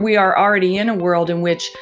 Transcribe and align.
we 0.00 0.16
are 0.16 0.36
already 0.36 0.78
in 0.78 0.88
a 0.88 0.94
world 0.94 1.28
in 1.28 1.42
which 1.42 1.72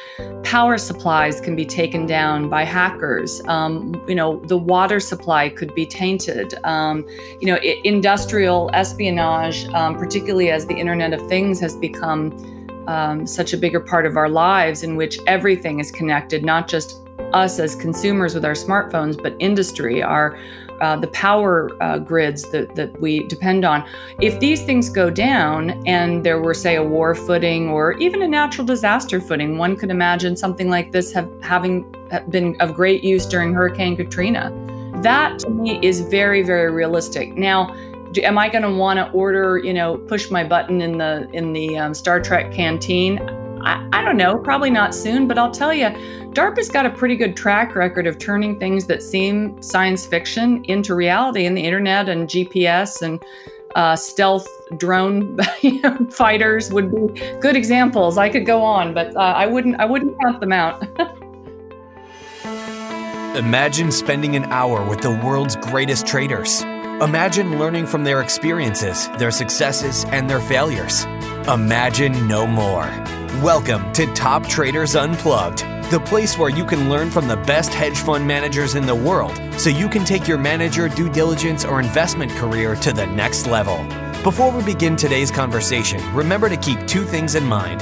power 0.43 0.77
supplies 0.77 1.39
can 1.39 1.55
be 1.55 1.65
taken 1.65 2.05
down 2.05 2.49
by 2.49 2.63
hackers. 2.63 3.41
Um, 3.47 4.03
you 4.07 4.15
know, 4.15 4.41
the 4.45 4.57
water 4.57 4.99
supply 4.99 5.47
could 5.47 5.73
be 5.73 5.85
tainted. 5.85 6.53
Um, 6.65 7.07
you 7.39 7.47
know, 7.47 7.55
it, 7.63 7.83
industrial 7.85 8.69
espionage, 8.73 9.65
um, 9.69 9.97
particularly 9.97 10.51
as 10.51 10.67
the 10.67 10.75
Internet 10.75 11.13
of 11.13 11.27
Things 11.29 11.61
has 11.61 11.77
become 11.77 12.35
um, 12.87 13.25
such 13.25 13.53
a 13.53 13.57
bigger 13.57 13.79
part 13.79 14.05
of 14.05 14.17
our 14.17 14.29
lives, 14.29 14.83
in 14.83 14.97
which 14.97 15.17
everything 15.25 15.79
is 15.79 15.89
connected, 15.89 16.43
not 16.43 16.67
just 16.67 16.97
us 17.33 17.57
as 17.59 17.75
consumers 17.75 18.33
with 18.33 18.43
our 18.43 18.53
smartphones, 18.53 19.21
but 19.21 19.35
industry, 19.39 20.03
our 20.03 20.37
uh, 20.81 20.95
the 20.95 21.07
power 21.07 21.69
uh, 21.81 21.97
grids 21.97 22.49
that, 22.51 22.75
that 22.75 22.99
we 23.01 23.23
depend 23.27 23.65
on. 23.65 23.87
If 24.21 24.39
these 24.39 24.63
things 24.63 24.89
go 24.89 25.09
down 25.09 25.81
and 25.85 26.23
there 26.25 26.39
were, 26.39 26.53
say, 26.53 26.75
a 26.75 26.83
war 26.83 27.15
footing 27.15 27.69
or 27.69 27.93
even 27.93 28.21
a 28.21 28.27
natural 28.27 28.65
disaster 28.65 29.19
footing, 29.21 29.57
one 29.57 29.75
could 29.75 29.91
imagine 29.91 30.35
something 30.35 30.69
like 30.69 30.91
this 30.91 31.11
have, 31.13 31.29
having 31.41 31.85
been 32.29 32.59
of 32.59 32.73
great 32.73 33.03
use 33.03 33.25
during 33.25 33.53
Hurricane 33.53 33.95
Katrina. 33.95 34.51
That 35.03 35.39
to 35.39 35.49
me 35.49 35.79
is 35.81 36.01
very, 36.01 36.41
very 36.41 36.71
realistic. 36.71 37.37
Now, 37.37 37.73
am 38.23 38.37
I 38.37 38.49
going 38.49 38.63
to 38.63 38.73
want 38.73 38.97
to 38.97 39.09
order, 39.11 39.57
you 39.59 39.73
know, 39.73 39.97
push 39.97 40.29
my 40.31 40.43
button 40.43 40.81
in 40.81 40.97
the 40.97 41.29
in 41.31 41.53
the 41.53 41.77
um, 41.77 41.93
Star 41.93 42.19
Trek 42.19 42.51
canteen? 42.51 43.19
I, 43.61 43.87
I 43.93 44.03
don't 44.03 44.17
know, 44.17 44.37
probably 44.37 44.69
not 44.69 44.95
soon, 44.95 45.27
but 45.27 45.37
I'll 45.37 45.51
tell 45.51 45.73
you, 45.73 45.87
DARPA's 46.33 46.69
got 46.69 46.85
a 46.85 46.91
pretty 46.91 47.15
good 47.15 47.35
track 47.35 47.75
record 47.75 48.05
of 48.05 48.19
turning 48.19 48.59
things 48.59 48.85
that 48.85 49.01
seem 49.01 49.59
science 49.61 50.05
fiction 50.05 50.63
into 50.65 50.93
reality, 50.93 51.45
and 51.45 51.57
the 51.57 51.61
internet 51.61 52.07
and 52.07 52.27
GPS 52.27 53.01
and 53.01 53.23
uh, 53.75 53.95
stealth 53.95 54.47
drone 54.77 55.37
fighters 56.11 56.71
would 56.71 56.91
be 56.91 57.19
good 57.39 57.55
examples. 57.55 58.17
I 58.17 58.29
could 58.29 58.45
go 58.45 58.61
on, 58.61 58.93
but 58.93 59.15
uh, 59.15 59.19
I 59.19 59.47
wouldn't. 59.47 59.79
I 59.79 59.85
wouldn't 59.85 60.19
count 60.21 60.39
them 60.39 60.51
out. 60.51 60.83
Imagine 63.35 63.91
spending 63.91 64.35
an 64.35 64.45
hour 64.45 64.87
with 64.87 65.01
the 65.01 65.11
world's 65.11 65.55
greatest 65.55 66.05
traders. 66.05 66.63
Imagine 67.01 67.57
learning 67.57 67.87
from 67.87 68.03
their 68.03 68.21
experiences, 68.21 69.07
their 69.17 69.31
successes, 69.31 70.03
and 70.09 70.29
their 70.29 70.41
failures. 70.41 71.05
Imagine 71.47 72.27
no 72.27 72.45
more. 72.45 72.87
Welcome 73.41 73.93
to 73.93 74.05
Top 74.13 74.45
Traders 74.45 74.97
Unplugged 74.97 75.63
the 75.89 75.99
place 76.01 76.37
where 76.37 76.49
you 76.49 76.63
can 76.65 76.87
learn 76.87 77.09
from 77.09 77.27
the 77.27 77.37
best 77.37 77.73
hedge 77.73 77.97
fund 77.97 78.27
managers 78.27 78.75
in 78.75 78.85
the 78.85 78.93
world 78.93 79.41
so 79.57 79.71
you 79.71 79.89
can 79.89 80.05
take 80.05 80.27
your 80.27 80.37
manager, 80.37 80.87
due 80.87 81.09
diligence, 81.09 81.65
or 81.65 81.79
investment 81.79 82.31
career 82.33 82.75
to 82.75 82.93
the 82.93 83.07
next 83.07 83.47
level. 83.47 83.83
Before 84.23 84.51
we 84.51 84.63
begin 84.63 84.95
today's 84.95 85.31
conversation, 85.31 85.99
remember 86.13 86.47
to 86.47 86.57
keep 86.57 86.85
two 86.85 87.05
things 87.05 87.33
in 87.33 87.43
mind. 87.43 87.81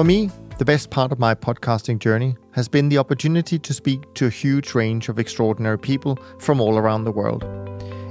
For 0.00 0.04
me, 0.04 0.30
the 0.56 0.64
best 0.64 0.88
part 0.88 1.12
of 1.12 1.18
my 1.18 1.34
podcasting 1.34 1.98
journey 1.98 2.34
has 2.52 2.68
been 2.68 2.88
the 2.88 2.96
opportunity 2.96 3.58
to 3.58 3.74
speak 3.74 4.14
to 4.14 4.28
a 4.28 4.30
huge 4.30 4.74
range 4.74 5.10
of 5.10 5.18
extraordinary 5.18 5.78
people 5.78 6.18
from 6.38 6.58
all 6.58 6.78
around 6.78 7.04
the 7.04 7.12
world. 7.12 7.44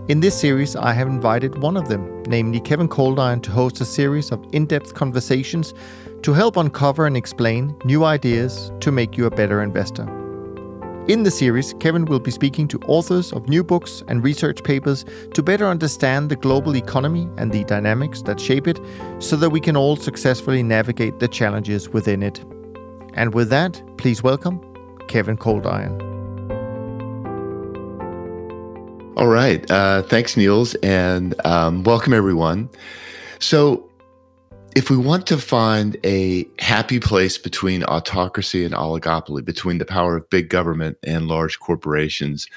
In 0.08 0.20
this 0.20 0.40
series, 0.40 0.76
I 0.76 0.94
have 0.94 1.08
invited 1.08 1.64
one 1.64 1.76
of 1.76 1.90
them, 1.90 2.22
namely 2.28 2.60
Kevin 2.60 2.90
Coldiron, 2.90 3.42
to 3.42 3.50
host 3.50 3.82
a 3.82 3.86
series 3.86 4.32
of 4.32 4.46
in 4.52 4.68
depth 4.68 4.94
conversations 4.94 5.74
to 6.22 6.32
help 6.32 6.58
uncover 6.58 7.08
and 7.08 7.18
explain 7.18 7.76
new 7.84 8.04
ideas 8.04 8.72
to 8.82 8.92
make 8.92 9.18
you 9.18 9.26
a 9.26 9.32
better 9.32 9.64
investor. 9.64 10.19
In 11.09 11.24
the 11.24 11.31
series, 11.31 11.74
Kevin 11.80 12.06
will 12.06 12.20
be 12.20 12.30
speaking 12.30 12.68
to 12.68 12.78
authors 12.81 13.34
of 13.34 13.50
new 13.50 13.64
books 13.64 14.03
and 14.08 14.24
research 14.24 14.64
papers 14.64 15.06
to 15.34 15.42
better 15.42 15.66
understand 15.66 16.30
the 16.30 16.36
global 16.36 16.75
economy 16.75 17.28
and 17.36 17.52
the 17.52 17.64
dynamics 17.64 18.22
that 18.22 18.40
shape 18.40 18.68
it 18.68 18.80
so 19.18 19.36
that 19.38 19.50
we 19.50 19.59
can 19.59 19.75
all 19.75 19.96
successfully 19.96 20.62
navigate 20.62 21.18
the 21.18 21.28
challenges 21.28 21.90
within 21.90 22.22
it. 22.22 22.46
And 23.16 23.34
with 23.34 23.50
that, 23.50 23.81
please 23.97 24.22
welcome 24.22 24.62
Kevin 25.08 25.36
Coldiron. 25.36 26.00
All 29.18 29.30
right. 29.30 29.66
Uh, 29.72 30.03
thanks, 30.03 30.38
Niels, 30.38 30.76
and 30.84 31.34
um, 31.44 31.84
welcome 31.86 32.14
everyone. 32.14 32.70
So, 33.40 33.89
if 34.75 34.90
we 34.90 34.97
want 34.97 35.25
to 35.28 35.38
find 35.38 35.97
a 36.06 36.46
happy 36.59 37.00
place 37.00 37.38
between 37.38 37.84
autocracy 37.84 38.63
and 38.63 38.74
oligopoly, 38.74 39.44
between 39.44 39.80
the 39.80 39.85
power 39.85 40.16
of 40.16 40.30
big 40.30 40.50
government 40.50 40.97
and 41.03 41.28
large 41.28 41.59
corporations, 41.59 42.47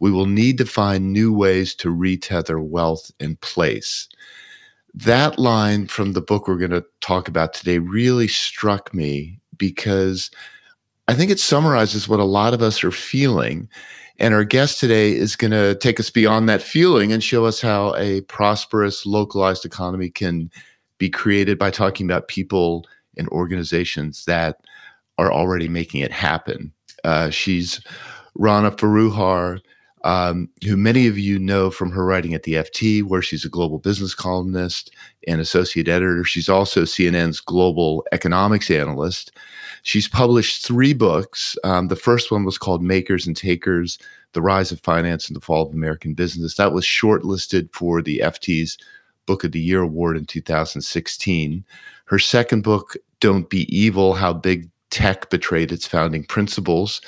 we 0.00 0.10
will 0.10 0.26
need 0.26 0.58
to 0.58 0.66
find 0.66 1.12
new 1.12 1.32
ways 1.32 1.74
to 1.76 1.94
retether 1.94 2.62
wealth 2.62 3.10
and 3.20 3.40
place. 3.40 4.08
That 4.92 5.38
line 5.38 5.86
from 5.86 6.12
the 6.12 6.20
book 6.20 6.48
we're 6.48 6.58
going 6.58 6.70
to 6.70 6.84
talk 7.00 7.28
about 7.28 7.54
today 7.54 7.78
really 7.78 8.28
struck 8.28 8.92
me 8.92 9.38
because 9.56 10.30
I 11.08 11.14
think 11.14 11.30
it 11.30 11.40
summarizes 11.40 12.08
what 12.08 12.20
a 12.20 12.24
lot 12.24 12.54
of 12.54 12.62
us 12.62 12.82
are 12.82 12.90
feeling. 12.90 13.68
And 14.18 14.34
our 14.34 14.44
guest 14.44 14.78
today 14.78 15.12
is 15.12 15.36
going 15.36 15.50
to 15.50 15.74
take 15.76 15.98
us 15.98 16.10
beyond 16.10 16.48
that 16.48 16.62
feeling 16.62 17.12
and 17.12 17.22
show 17.22 17.44
us 17.44 17.60
how 17.60 17.94
a 17.96 18.22
prosperous, 18.22 19.04
localized 19.04 19.64
economy 19.64 20.10
can 20.10 20.50
be 20.98 21.10
created 21.10 21.58
by 21.58 21.70
talking 21.70 22.06
about 22.06 22.28
people 22.28 22.84
and 23.16 23.28
organizations 23.28 24.24
that 24.24 24.60
are 25.18 25.32
already 25.32 25.68
making 25.68 26.00
it 26.00 26.12
happen. 26.12 26.72
Uh, 27.04 27.30
she's 27.30 27.80
Rana 28.34 28.70
Foroohar, 28.70 29.60
um, 30.04 30.48
who 30.66 30.76
many 30.76 31.06
of 31.06 31.18
you 31.18 31.38
know 31.38 31.70
from 31.70 31.90
her 31.90 32.04
writing 32.04 32.34
at 32.34 32.42
the 32.42 32.54
FT, 32.54 33.02
where 33.02 33.22
she's 33.22 33.44
a 33.44 33.48
global 33.48 33.78
business 33.78 34.14
columnist 34.14 34.94
and 35.26 35.40
associate 35.40 35.88
editor. 35.88 36.24
She's 36.24 36.48
also 36.48 36.82
CNN's 36.82 37.40
global 37.40 38.04
economics 38.12 38.70
analyst. 38.70 39.32
She's 39.82 40.08
published 40.08 40.66
three 40.66 40.92
books. 40.92 41.56
Um, 41.64 41.88
the 41.88 41.96
first 41.96 42.30
one 42.30 42.44
was 42.44 42.58
called 42.58 42.82
Makers 42.82 43.26
and 43.26 43.36
Takers 43.36 43.98
The 44.32 44.42
Rise 44.42 44.72
of 44.72 44.80
Finance 44.80 45.28
and 45.28 45.36
the 45.36 45.40
Fall 45.40 45.66
of 45.66 45.72
American 45.72 46.12
Business. 46.12 46.56
That 46.56 46.72
was 46.72 46.84
shortlisted 46.84 47.72
for 47.72 48.02
the 48.02 48.18
FT's 48.18 48.76
Book 49.26 49.44
of 49.44 49.52
the 49.52 49.60
Year 49.60 49.80
award 49.80 50.16
in 50.16 50.24
2016. 50.24 51.64
Her 52.06 52.18
second 52.18 52.62
book, 52.62 52.96
Don't 53.20 53.48
Be 53.48 53.62
Evil 53.76 54.14
How 54.14 54.32
Big 54.32 54.70
Tech 54.90 55.30
Betrayed 55.30 55.72
Its 55.72 55.86
Founding 55.86 56.24
Principles, 56.24 57.00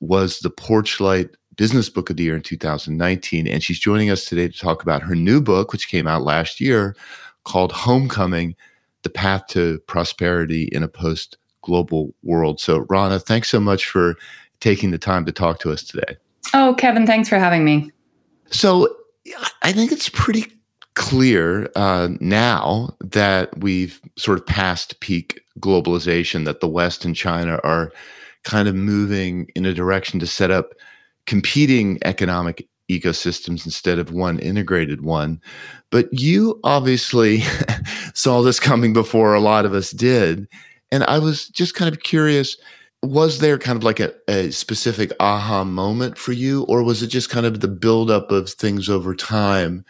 was 0.00 0.40
the 0.40 0.50
Porchlight 0.50 1.30
Business 1.56 1.88
Book 1.88 2.10
of 2.10 2.16
the 2.16 2.24
Year 2.24 2.36
in 2.36 2.42
2019. 2.42 3.46
And 3.46 3.62
she's 3.62 3.78
joining 3.78 4.10
us 4.10 4.24
today 4.24 4.48
to 4.48 4.58
talk 4.58 4.82
about 4.82 5.02
her 5.02 5.14
new 5.14 5.40
book, 5.40 5.72
which 5.72 5.88
came 5.88 6.06
out 6.06 6.22
last 6.22 6.60
year, 6.60 6.96
called 7.44 7.72
Homecoming 7.72 8.56
The 9.02 9.10
Path 9.10 9.46
to 9.48 9.78
Prosperity 9.86 10.68
in 10.72 10.82
a 10.82 10.88
Post 10.88 11.36
Global 11.62 12.14
World. 12.22 12.60
So, 12.60 12.86
Rana, 12.88 13.18
thanks 13.18 13.48
so 13.48 13.60
much 13.60 13.86
for 13.86 14.16
taking 14.60 14.90
the 14.90 14.98
time 14.98 15.24
to 15.26 15.32
talk 15.32 15.58
to 15.60 15.70
us 15.70 15.82
today. 15.82 16.16
Oh, 16.52 16.74
Kevin, 16.76 17.06
thanks 17.06 17.28
for 17.28 17.38
having 17.38 17.64
me. 17.64 17.90
So, 18.50 18.94
I 19.62 19.72
think 19.72 19.90
it's 19.92 20.08
pretty 20.10 20.52
clear 20.94 21.70
uh, 21.76 22.08
now 22.20 22.94
that 23.00 23.58
we've 23.58 24.00
sort 24.16 24.38
of 24.38 24.46
passed 24.46 25.00
peak 25.00 25.40
globalization, 25.60 26.44
that 26.44 26.60
the 26.60 26.68
West 26.68 27.04
and 27.04 27.16
China 27.16 27.60
are 27.64 27.92
kind 28.44 28.68
of 28.68 28.74
moving 28.74 29.50
in 29.54 29.64
a 29.64 29.74
direction 29.74 30.20
to 30.20 30.26
set 30.26 30.50
up 30.50 30.74
competing 31.26 31.98
economic 32.04 32.68
ecosystems 32.90 33.64
instead 33.64 33.98
of 33.98 34.12
one 34.12 34.38
integrated 34.38 35.02
one. 35.02 35.40
But 35.90 36.12
you 36.12 36.60
obviously 36.64 37.42
saw 38.14 38.42
this 38.42 38.60
coming 38.60 38.92
before 38.92 39.34
a 39.34 39.40
lot 39.40 39.64
of 39.64 39.72
us 39.72 39.90
did. 39.90 40.46
And 40.92 41.02
I 41.04 41.18
was 41.18 41.48
just 41.48 41.74
kind 41.74 41.92
of 41.92 42.02
curious 42.02 42.56
was 43.02 43.40
there 43.40 43.58
kind 43.58 43.76
of 43.76 43.84
like 43.84 44.00
a, 44.00 44.14
a 44.28 44.50
specific 44.50 45.12
aha 45.20 45.62
moment 45.62 46.16
for 46.16 46.32
you, 46.32 46.62
or 46.64 46.82
was 46.82 47.02
it 47.02 47.08
just 47.08 47.28
kind 47.28 47.44
of 47.44 47.60
the 47.60 47.68
buildup 47.68 48.30
of 48.30 48.48
things 48.48 48.88
over 48.88 49.14
time 49.14 49.84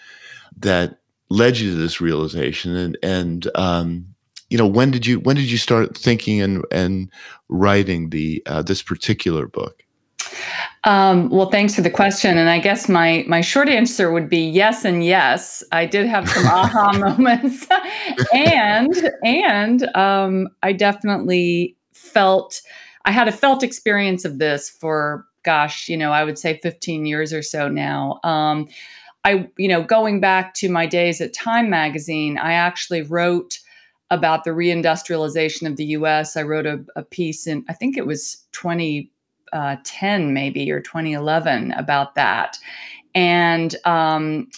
that 0.59 0.99
led 1.31 1.59
you 1.59 1.71
to 1.71 1.77
this 1.77 2.01
realization? 2.01 2.77
And, 2.77 2.99
and, 3.03 3.49
um, 3.57 4.15
you 4.51 4.59
know, 4.59 4.67
when 4.67 4.91
did 4.91 5.07
you 5.07 5.19
when 5.21 5.37
did 5.37 5.51
you 5.51 5.59
start 5.59 5.97
thinking 5.97 6.41
and 6.41 6.65
and 6.71 7.11
writing 7.49 8.11
the 8.11 8.43
uh, 8.47 8.63
this 8.63 8.83
particular 8.83 9.49
book? 9.49 9.83
Um, 10.85 11.31
well, 11.31 11.51
thanks 11.51 11.75
for 11.75 11.81
the 11.81 11.91
question, 11.91 12.37
and 12.37 12.49
I 12.49 12.59
guess 12.59 12.89
my 12.89 13.25
my 13.27 13.41
short 13.41 13.69
answer 13.69 14.13
would 14.13 14.29
be 14.29 14.47
yes 14.47 14.85
and 14.85 15.05
yes. 15.05 15.65
I 15.73 15.87
did 15.87 16.07
have 16.07 16.29
some 16.29 16.47
aha 16.47 16.93
moments, 16.99 17.67
and 18.33 19.11
and 19.25 19.97
um, 19.97 20.49
I 20.63 20.73
definitely 20.73 21.77
felt 21.93 22.61
I 23.05 23.11
had 23.11 23.29
a 23.29 23.33
felt 23.33 23.63
experience 23.63 24.25
of 24.25 24.39
this 24.39 24.69
for 24.69 25.27
gosh, 25.43 25.89
you 25.89 25.97
know, 25.97 26.11
I 26.11 26.25
would 26.25 26.39
say 26.39 26.59
15 26.63 27.07
years 27.07 27.33
or 27.33 27.43
so 27.43 27.69
now. 27.69 28.19
Um, 28.25 28.69
I, 29.25 29.49
you 29.57 29.69
know, 29.69 29.83
going 29.83 30.21
back 30.21 30.55
to 30.55 30.69
my 30.69 30.87
days 30.87 31.21
at 31.21 31.33
Time 31.33 31.71
Magazine, 31.71 32.39
I 32.39 32.53
actually 32.53 33.03
wrote 33.03 33.59
about 34.11 34.45
the 34.45 34.51
reindustrialization 34.51 35.67
of 35.67 35.77
the 35.77 35.87
U.S. 35.87 36.37
I 36.37 36.43
wrote 36.43 36.67
a, 36.67 36.85
a 36.95 37.03
piece 37.03 37.47
in, 37.47 37.65
I 37.69 37.73
think 37.73 37.97
it 37.97 38.07
was 38.07 38.45
2010 38.53 39.09
uh, 40.23 40.31
maybe 40.31 40.71
or 40.71 40.81
2011 40.81 41.73
about 41.73 42.15
that. 42.15 42.59
And 43.15 43.77
um, 43.85 44.49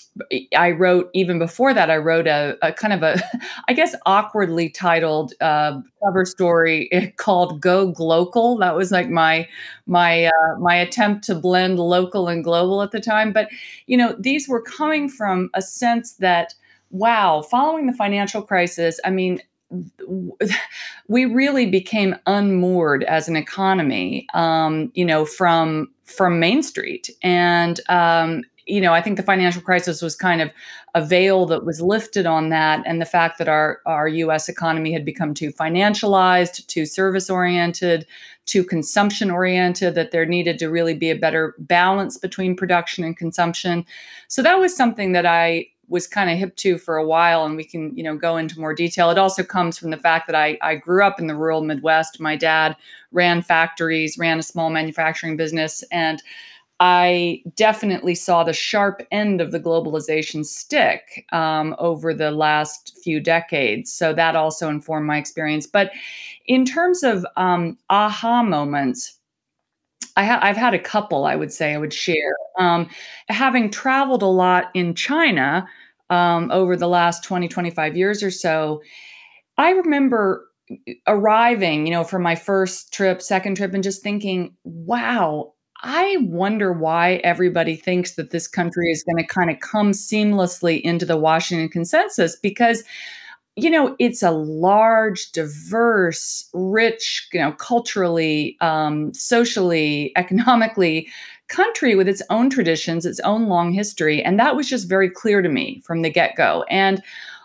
I 0.57 0.71
wrote 0.71 1.11
even 1.13 1.39
before 1.39 1.75
that. 1.75 1.91
I 1.91 1.99
wrote 1.99 2.27
a, 2.27 2.57
a 2.63 2.73
kind 2.73 2.95
of 2.95 3.03
a, 3.03 3.23
I 3.69 3.75
guess, 3.75 3.95
awkwardly 4.07 4.71
titled 4.71 5.35
uh, 5.43 5.81
cover 6.03 6.25
story 6.25 6.89
called 7.17 7.61
"Go 7.61 7.91
Global." 7.91 8.57
That 8.59 8.75
was 8.75 8.91
like 8.91 9.11
my 9.11 9.47
my 9.87 10.27
uh, 10.27 10.59
my 10.59 10.75
attempt 10.75 11.25
to 11.25 11.35
blend 11.35 11.79
local 11.79 12.29
and 12.29 12.43
global 12.43 12.81
at 12.83 12.93
the 12.93 13.01
time. 13.01 13.33
But 13.33 13.49
you 13.87 13.97
know, 13.97 14.17
these 14.19 14.49
were 14.49 14.63
coming 14.63 15.09
from 15.09 15.51
a 15.53 15.61
sense 15.61 16.15
that 16.15 16.55
wow, 16.91 17.43
following 17.43 17.87
the 17.87 17.93
financial 17.93 18.43
crisis, 18.43 18.99
I 19.05 19.11
mean, 19.11 19.43
we 21.09 21.25
really 21.25 21.67
became 21.67 22.17
unmoored 22.27 23.05
as 23.05 23.29
an 23.29 23.37
economy, 23.37 24.27
um, 24.35 24.91
you 24.95 25.05
know, 25.05 25.25
from 25.25 25.91
from 26.05 26.39
Main 26.39 26.63
Street, 26.63 27.11
and 27.23 27.81
um, 27.89 28.45
you 28.67 28.81
know, 28.81 28.93
I 28.93 29.01
think 29.01 29.17
the 29.17 29.23
financial 29.23 29.63
crisis 29.63 30.03
was 30.03 30.17
kind 30.17 30.41
of 30.41 30.51
a 30.95 31.05
veil 31.05 31.47
that 31.47 31.65
was 31.65 31.81
lifted 31.81 32.27
on 32.27 32.49
that, 32.51 32.83
and 32.87 33.01
the 33.01 33.07
fact 33.07 33.39
that 33.39 33.49
our 33.49 33.81
our 33.87 34.09
U.S. 34.09 34.49
economy 34.49 34.93
had 34.93 35.05
become 35.05 35.35
too 35.35 35.53
financialized, 35.53 36.67
too 36.67 36.87
service 36.87 37.29
oriented, 37.29 38.07
too 38.45 38.65
consumption 38.65 39.31
oriented, 39.31 39.95
that 39.95 40.11
there 40.11 40.27
needed 40.27 40.59
to 40.61 40.69
really 40.69 40.95
be 40.95 41.11
a 41.11 41.17
better 41.17 41.55
balance 41.59 42.19
between 42.19 42.57
production 42.57 43.05
and 43.05 43.17
consumption. 43.17 43.85
So 44.29 44.43
that 44.43 44.59
was 44.59 44.77
something 44.77 45.13
that 45.13 45.27
I 45.27 45.67
was 45.89 46.07
kind 46.07 46.31
of 46.31 46.39
hip 46.39 46.57
to 46.57 46.79
for 46.79 46.97
a 46.97 47.07
while 47.07 47.45
and 47.45 47.57
we 47.57 47.65
can 47.65 47.97
you 47.97 48.03
know 48.03 48.17
go 48.17 48.37
into 48.37 48.61
more 48.61 48.75
detail. 48.75 49.11
It 49.11 49.19
also 49.19 49.43
comes 49.43 49.79
from 49.79 49.91
the 49.91 49.97
fact 49.97 50.27
that 50.27 50.37
I, 50.37 50.59
I 50.63 50.77
grew 50.77 51.05
up 51.05 51.21
in 51.21 51.27
the 51.27 51.37
rural 51.37 51.63
midwest. 51.63 52.21
My 52.21 52.37
dad 52.37 52.77
ran 53.13 53.43
factories 53.43 54.19
ran 54.19 54.39
a 54.39 54.43
small 54.43 54.71
manufacturing 54.71 55.37
business 55.37 55.83
and 55.91 56.23
i 56.79 57.43
definitely 57.55 58.15
saw 58.15 58.45
the 58.45 58.53
sharp 58.53 59.01
end 59.11 59.41
of 59.41 59.51
the 59.51 59.61
globalization 59.61 60.45
stick 60.45 61.25
um, 61.33 61.75
over 61.79 62.13
the 62.13 62.31
last 62.31 62.99
few 63.03 63.19
decades. 63.19 63.91
So 63.91 64.13
that 64.13 64.37
also 64.37 64.69
informed 64.69 65.07
my 65.07 65.17
experience. 65.17 65.67
But 65.67 65.91
in 66.47 66.65
terms 66.65 67.03
of 67.03 67.25
um, 67.37 67.79
aha 67.89 68.43
moments 68.43 69.16
I 70.17 70.25
have 70.25 70.57
had 70.57 70.75
a 70.75 70.79
couple, 70.79 71.27
I 71.27 71.37
would 71.37 71.53
say, 71.53 71.75
I 71.75 71.79
would 71.79 71.93
share. 71.93 72.35
Um, 72.59 72.89
having 73.29 73.71
traveled 73.71 74.23
a 74.23 74.27
lot 74.27 74.71
in 74.73 74.95
China 74.95 75.69
um, 76.09 76.51
over 76.51 76.77
the 76.77 76.89
last 76.89 77.23
20, 77.25 77.49
25 77.49 77.97
years 77.97 78.23
or 78.23 78.31
so, 78.31 78.83
I 79.59 79.71
remember 79.71 80.49
arriving, 81.07 81.87
you 81.87 81.93
know, 81.93 82.05
for 82.05 82.19
my 82.19 82.35
first 82.35 82.93
trip, 82.93 83.21
second 83.21 83.57
trip, 83.57 83.75
and 83.75 83.85
just 83.85 84.03
thinking, 84.03 84.55
wow, 84.65 85.53
I 85.83 86.17
wonder 86.23 86.73
why 86.73 87.17
everybody 87.17 87.77
thinks 87.77 88.15
that 88.15 88.31
this 88.31 88.49
country 88.49 88.91
is 88.91 89.05
going 89.05 89.19
to 89.19 89.27
kind 89.27 89.51
of 89.51 89.61
come 89.61 89.93
seamlessly 89.93 90.81
into 90.81 91.05
the 91.05 91.17
Washington 91.17 91.69
consensus 91.69 92.37
because 92.37 92.83
you 93.57 93.71
know, 93.71 93.97
it's 93.99 94.23
a 94.23 94.31
large, 94.31 95.33
diverse, 95.33 96.49
rich, 96.53 97.27
you 97.33 97.41
know, 97.41 97.53
culturally, 97.53 98.57
um, 98.61 99.13
socially, 99.15 100.13
economically 100.17 101.09
country 101.49 101.95
with 101.95 102.09
its 102.09 102.23
own 102.29 102.51
traditions, 102.51 103.07
its 103.07 103.21
own 103.21 103.47
long 103.49 103.73
history. 103.73 104.23
And 104.23 104.39
that 104.39 104.57
was 104.57 104.69
just 104.69 104.89
very 104.89 105.09
clear 105.09 105.43
to 105.43 105.49
me 105.49 105.81
from 105.85 106.03
the 106.03 106.11
get 106.11 106.37
go. 106.37 106.65
And 106.69 107.03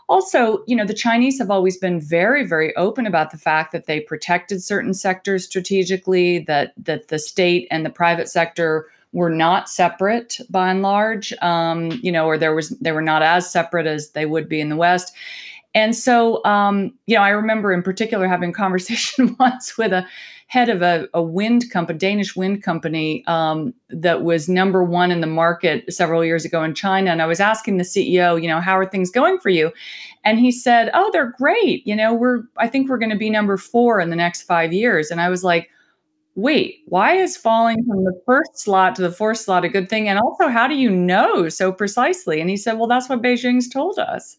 also, 0.10 0.64
you 0.68 0.76
know, 0.76 0.86
the 0.86 0.94
Chinese 0.94 1.40
have 1.40 1.50
always 1.50 1.78
been 1.78 2.02
very, 2.02 2.46
very 2.46 2.76
open 2.76 3.06
about 3.06 3.32
the 3.32 3.38
fact 3.38 3.72
that 3.72 3.86
they 3.86 4.02
protected 4.02 4.62
certain 4.62 4.94
sectors 4.94 5.46
strategically, 5.46 6.40
that 6.40 6.74
that 6.78 7.08
the 7.08 7.20
state 7.20 7.68
and 7.72 7.86
the 7.86 7.90
private 7.90 8.28
sector 8.28 8.88
were 9.14 9.30
not 9.30 9.70
separate 9.70 10.40
by 10.50 10.70
and 10.70 10.82
large, 10.82 11.32
um, 11.42 11.92
you 12.04 12.12
know, 12.12 12.26
or 12.26 12.38
there 12.38 12.54
was 12.54 12.70
they 12.82 12.92
were 12.92 13.02
not 13.02 13.22
as 13.22 13.50
separate 13.50 13.88
as 13.88 14.10
they 14.10 14.26
would 14.26 14.50
be 14.50 14.60
in 14.60 14.68
the 14.68 14.76
West. 14.76 15.14
And 15.74 15.96
so, 15.96 16.44
um, 16.44 16.94
you 17.08 17.16
know, 17.16 17.22
I 17.22 17.30
remember 17.30 17.72
in 17.72 17.82
particular 17.82 18.28
having 18.28 18.50
a 18.50 18.54
conversation 18.64 19.36
once 19.40 19.78
with 19.78 19.94
a 19.94 20.06
head 20.48 20.68
of 20.68 20.82
a, 20.82 21.08
a 21.14 21.24
wind 21.24 21.72
company, 21.72 21.98
Danish 21.98 22.36
wind 22.36 22.62
company, 22.62 23.24
um, 23.26 23.74
that 23.90 24.22
was 24.24 24.50
number 24.50 24.84
one 24.84 25.10
in 25.10 25.22
the 25.22 25.28
market 25.28 25.92
several 25.94 26.26
years 26.26 26.44
ago 26.44 26.62
in 26.62 26.76
China. 26.76 27.10
And 27.10 27.22
I 27.22 27.26
was 27.26 27.40
asking 27.40 27.78
the 27.78 27.86
CEO, 27.86 28.42
you 28.42 28.50
know, 28.50 28.60
how 28.60 28.78
are 28.78 28.86
things 28.86 29.10
going 29.10 29.40
for 29.40 29.48
you? 29.48 29.72
And 30.26 30.40
he 30.40 30.52
said, 30.52 30.92
oh, 30.94 31.10
they're 31.14 31.34
great. 31.38 31.88
You 31.88 31.96
know, 31.96 32.14
we're, 32.14 32.44
I 32.58 32.68
think 32.68 32.90
we're 32.90 32.98
going 32.98 33.12
to 33.12 33.18
be 33.18 33.30
number 33.30 33.56
four 33.56 34.02
in 34.02 34.10
the 34.10 34.16
next 34.18 34.42
five 34.42 34.74
years. 34.74 35.10
And 35.10 35.22
I 35.22 35.30
was 35.30 35.42
like, 35.42 35.70
wait, 36.36 36.80
why 36.86 37.16
is 37.16 37.38
falling 37.38 37.84
from 37.86 38.04
the 38.04 38.22
first 38.26 38.60
slot 38.60 38.96
to 38.96 39.02
the 39.02 39.12
fourth 39.12 39.38
slot 39.38 39.66
a 39.66 39.70
good 39.70 39.90
thing? 39.90 40.10
And 40.10 40.20
also, 40.20 40.48
how 40.48 40.68
do 40.68 40.76
you 40.76 40.90
know 40.90 41.50
so 41.50 41.72
precisely? 41.72 42.42
And 42.42 42.50
he 42.50 42.58
said, 42.58 42.74
well, 42.74 42.88
that's 42.88 43.10
what 43.10 43.22
Beijing's 43.22 43.70
told 43.70 44.00
us. 44.00 44.38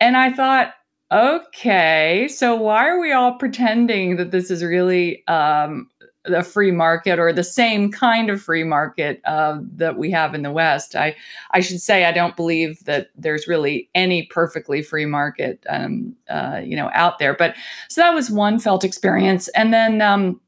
And 0.00 0.16
I 0.16 0.32
thought, 0.32 0.74
okay, 1.12 2.28
so 2.28 2.54
why 2.54 2.88
are 2.88 3.00
we 3.00 3.12
all 3.12 3.34
pretending 3.34 4.16
that 4.16 4.30
this 4.30 4.50
is 4.50 4.62
really 4.64 5.26
um, 5.26 5.88
a 6.24 6.42
free 6.42 6.70
market 6.70 7.18
or 7.18 7.32
the 7.32 7.44
same 7.44 7.90
kind 7.90 8.30
of 8.30 8.40
free 8.40 8.64
market 8.64 9.20
uh, 9.24 9.58
that 9.76 9.98
we 9.98 10.10
have 10.10 10.34
in 10.34 10.42
the 10.42 10.52
West? 10.52 10.96
I 10.96 11.16
I 11.50 11.60
should 11.60 11.80
say 11.80 12.04
I 12.04 12.12
don't 12.12 12.36
believe 12.36 12.84
that 12.84 13.08
there's 13.16 13.48
really 13.48 13.88
any 13.94 14.26
perfectly 14.26 14.82
free 14.82 15.06
market, 15.06 15.62
um, 15.68 16.14
uh, 16.28 16.60
you 16.64 16.76
know, 16.76 16.90
out 16.94 17.18
there. 17.18 17.34
But 17.34 17.56
so 17.88 18.00
that 18.00 18.14
was 18.14 18.30
one 18.30 18.58
felt 18.58 18.84
experience, 18.84 19.48
and 19.48 19.72
then. 19.72 20.00
Um, 20.02 20.40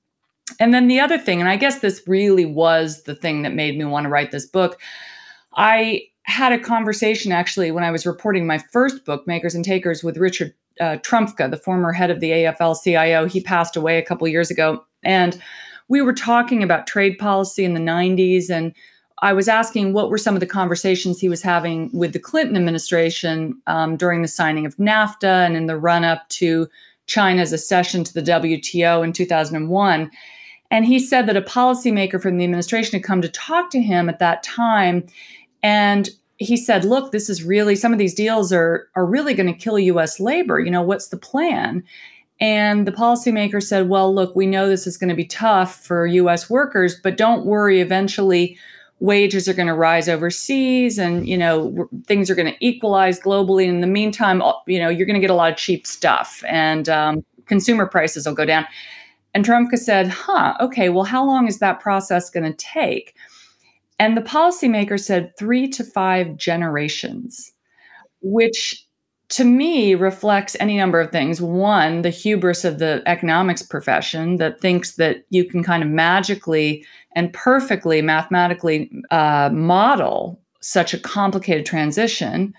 and 0.61 0.75
then 0.75 0.89
the 0.89 1.01
other 1.01 1.19
thing, 1.19 1.41
and 1.41 1.49
I 1.49 1.57
guess 1.57 1.79
this 1.79 2.03
really 2.07 2.45
was 2.45 3.05
the 3.05 3.15
thing 3.15 3.43
that 3.43 3.55
made 3.55 3.79
me 3.79 3.85
want 3.87 4.05
to 4.05 4.11
write 4.11 4.33
this 4.33 4.45
book. 4.45 4.79
I 5.55 6.03
had 6.25 6.53
a 6.53 6.59
conversation 6.59 7.33
actually 7.33 7.71
when 7.71 7.85
I 7.85 7.91
was 7.91 8.07
reporting 8.07 8.47
my 8.47 8.59
first 8.59 9.05
book, 9.05 9.27
Makers 9.27 9.55
and 9.55 9.65
Takers, 9.65 10.05
with 10.05 10.17
Richard 10.17 10.55
uh, 10.81 10.97
Trumka, 10.99 11.51
the 11.51 11.57
former 11.57 11.93
head 11.93 12.11
of 12.11 12.21
the 12.21 12.31
AFL 12.31 12.77
CIO. 12.83 13.27
He 13.27 13.41
passed 13.41 13.77
away 13.77 13.99
a 13.99 14.05
couple 14.05 14.27
years 14.29 14.51
ago. 14.51 14.85
And 15.05 15.41
we 15.89 16.01
were 16.01 16.15
talking 16.15 16.63
about 16.63 16.87
trade 16.87 17.19
policy 17.19 17.65
in 17.65 17.75
the 17.75 17.81
90s. 17.81 18.51
And 18.51 18.73
I 19.21 19.33
was 19.33 19.49
asking 19.49 19.93
what 19.93 20.11
were 20.11 20.19
some 20.19 20.35
of 20.35 20.41
the 20.41 20.47
conversations 20.47 21.21
he 21.21 21.29
was 21.29 21.43
having 21.43 21.91
with 21.93 22.13
the 22.13 22.19
Clinton 22.19 22.57
administration 22.57 23.61
um, 23.67 23.97
during 23.97 24.23
the 24.23 24.29
signing 24.29 24.65
of 24.65 24.77
NAFTA 24.77 25.47
and 25.47 25.57
in 25.57 25.67
the 25.67 25.77
run 25.77 26.05
up 26.05 26.29
to 26.31 26.69
China's 27.07 27.53
accession 27.53 28.05
to 28.05 28.15
the 28.15 28.23
WTO 28.23 29.05
in 29.05 29.13
2001. 29.13 30.11
And 30.71 30.87
he 30.87 30.99
said 30.99 31.27
that 31.27 31.37
a 31.37 31.43
policymaker 31.43 32.21
from 32.21 32.39
the 32.39 32.45
administration 32.45 32.99
had 32.99 33.05
come 33.05 33.21
to 33.21 33.29
talk 33.29 33.71
to 33.71 33.83
him 33.83 34.09
at 34.09 34.19
that 34.21 34.43
time 34.43 35.07
and 35.63 36.09
he 36.39 36.57
said, 36.57 36.85
look, 36.85 37.13
this 37.13 37.31
is 37.31 37.45
really 37.45 37.77
some 37.77 37.93
of 37.93 37.99
these 37.99 38.15
deals 38.15 38.53
are 38.53 38.89
are 38.95 39.07
really 39.07 39.35
going 39.35 39.53
to 39.53 39.59
kill 39.59 39.79
US 39.79 40.19
labor. 40.19 40.59
You 40.59 40.71
know, 40.71 40.83
what's 40.83 41.09
the 41.09 41.17
plan? 41.17 41.85
And 42.41 42.89
the 42.89 42.93
policymaker 42.93 43.63
said, 43.63 43.89
well, 43.89 44.13
look, 44.13 44.35
we 44.35 44.47
know 44.47 44.69
this 44.69 44.87
is 44.87 44.97
going 44.97 45.11
to 45.11 45.15
be 45.15 45.25
tough 45.25 45.85
for 45.85 46.07
US 46.07 46.51
workers, 46.51 46.97
but 47.01 47.17
don't 47.17 47.47
worry, 47.47 47.81
eventually 47.81 48.59
wages 49.03 49.49
are 49.49 49.55
going 49.55 49.67
to 49.67 49.75
rise 49.75 50.09
overseas 50.09 50.97
and 50.97 51.29
you 51.29 51.37
know 51.37 51.89
things 52.07 52.31
are 52.31 52.37
going 52.37 52.53
to 52.53 52.65
equalize 52.65 53.19
globally. 53.19 53.67
In 53.67 53.81
the 53.81 53.87
meantime 53.87 54.41
you 54.67 54.79
know 54.79 54.89
you're 54.89 55.07
going 55.07 55.15
to 55.15 55.21
get 55.21 55.31
a 55.31 55.35
lot 55.35 55.51
of 55.51 55.59
cheap 55.59 55.87
stuff 55.87 56.43
and 56.49 56.89
um, 56.89 57.25
consumer 57.47 57.87
prices 57.87 58.27
will 58.27 58.35
go 58.35 58.45
down. 58.45 58.65
And 59.35 59.45
Trumka 59.45 59.77
said 59.77 60.09
huh 60.09 60.55
okay. 60.61 60.89
Well 60.89 61.05
how 61.05 61.27
long 61.27 61.49
is 61.49 61.59
that 61.59 61.81
process 61.81 62.31
going 62.31 62.51
to 62.51 62.57
take 62.57 63.17
and 64.03 64.17
the 64.17 64.21
policymaker 64.21 64.99
said 64.99 65.31
three 65.39 65.69
to 65.69 65.85
five 65.85 66.37
generations, 66.37 67.53
which 68.21 68.85
to 69.29 69.45
me 69.45 69.95
reflects 69.95 70.57
any 70.59 70.77
number 70.77 71.01
of 71.01 71.13
things. 71.13 71.41
One, 71.41 72.03
the 72.03 72.11
hubris 72.11 72.65
of 72.65 72.81
the 72.81 73.05
economics 73.07 73.63
profession 73.63 74.39
that 74.39 74.61
thinks 74.61 74.97
that 74.97 75.25
you 75.31 75.45
can 75.45 75.63
kind 75.63 75.85
of 75.85 75.89
magically 75.89 76.85
and 77.15 77.33
perfectly 77.33 78.03
mathematically 78.03 78.91
uh, 79.13 79.51
model 79.53 80.41
such 80.61 80.93
a 80.93 80.99
complicated 80.99 81.65
transition. 81.65 82.55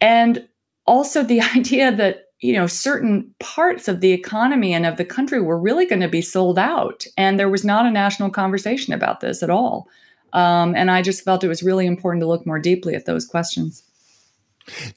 And 0.00 0.48
also 0.86 1.22
the 1.22 1.42
idea 1.54 1.94
that 1.94 2.28
you 2.40 2.54
know 2.54 2.66
certain 2.66 3.30
parts 3.40 3.88
of 3.88 4.00
the 4.00 4.12
economy 4.12 4.72
and 4.72 4.86
of 4.86 4.96
the 4.96 5.04
country 5.04 5.42
were 5.42 5.60
really 5.60 5.84
going 5.84 6.00
to 6.00 6.08
be 6.08 6.22
sold 6.22 6.58
out 6.58 7.04
and 7.18 7.38
there 7.38 7.50
was 7.50 7.62
not 7.62 7.84
a 7.84 7.90
national 7.90 8.30
conversation 8.30 8.92
about 8.92 9.20
this 9.20 9.44
at 9.44 9.50
all 9.50 9.86
um, 10.32 10.74
and 10.74 10.90
i 10.90 11.02
just 11.02 11.24
felt 11.24 11.44
it 11.44 11.48
was 11.48 11.62
really 11.62 11.86
important 11.86 12.20
to 12.20 12.26
look 12.26 12.46
more 12.46 12.58
deeply 12.58 12.94
at 12.94 13.06
those 13.06 13.26
questions. 13.26 13.82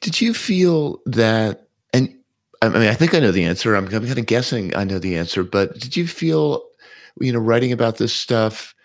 Did 0.02 0.22
you 0.22 0.34
feel 0.34 1.00
that 1.06 1.68
and 1.94 2.14
i 2.62 2.70
mean 2.70 2.88
i 2.88 2.94
think 2.94 3.14
i 3.14 3.20
know 3.20 3.32
the 3.32 3.44
answer. 3.44 3.76
I'm, 3.76 3.86
I'm 3.86 4.06
kind 4.06 4.20
of 4.20 4.26
guessing 4.26 4.76
i 4.76 4.84
know 4.84 5.00
the 5.00 5.18
answer 5.18 5.44
but 5.44 5.80
did 5.80 5.96
you 5.96 6.08
feel 6.08 6.64
you 7.20 7.32
know 7.32 7.40
writing 7.40 7.72
about 7.72 7.98
this 7.98 8.14
stuff 8.14 8.76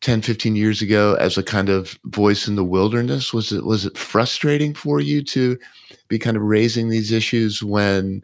10 0.00 0.22
15 0.22 0.54
years 0.54 0.80
ago 0.80 1.16
as 1.18 1.36
a 1.36 1.42
kind 1.42 1.68
of 1.68 1.98
voice 2.04 2.46
in 2.46 2.56
the 2.56 2.64
wilderness 2.64 3.32
was 3.32 3.52
it 3.52 3.64
was 3.64 3.86
it 3.86 3.98
frustrating 3.98 4.74
for 4.74 5.00
you 5.00 5.22
to 5.22 5.58
be 6.08 6.18
kind 6.18 6.36
of 6.36 6.42
raising 6.42 6.88
these 6.88 7.10
issues 7.10 7.62
when 7.62 8.22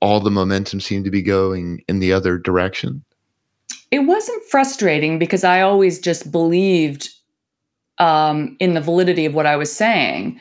all 0.00 0.20
the 0.20 0.30
momentum 0.30 0.80
seemed 0.80 1.04
to 1.04 1.10
be 1.10 1.22
going 1.22 1.82
in 1.88 1.98
the 1.98 2.12
other 2.12 2.38
direction 2.38 3.04
it 3.92 4.00
wasn't 4.00 4.42
frustrating 4.50 5.18
because 5.18 5.44
i 5.44 5.60
always 5.60 6.00
just 6.00 6.32
believed 6.32 7.10
um, 7.98 8.56
in 8.58 8.74
the 8.74 8.80
validity 8.80 9.24
of 9.24 9.34
what 9.34 9.46
i 9.46 9.54
was 9.54 9.72
saying 9.72 10.40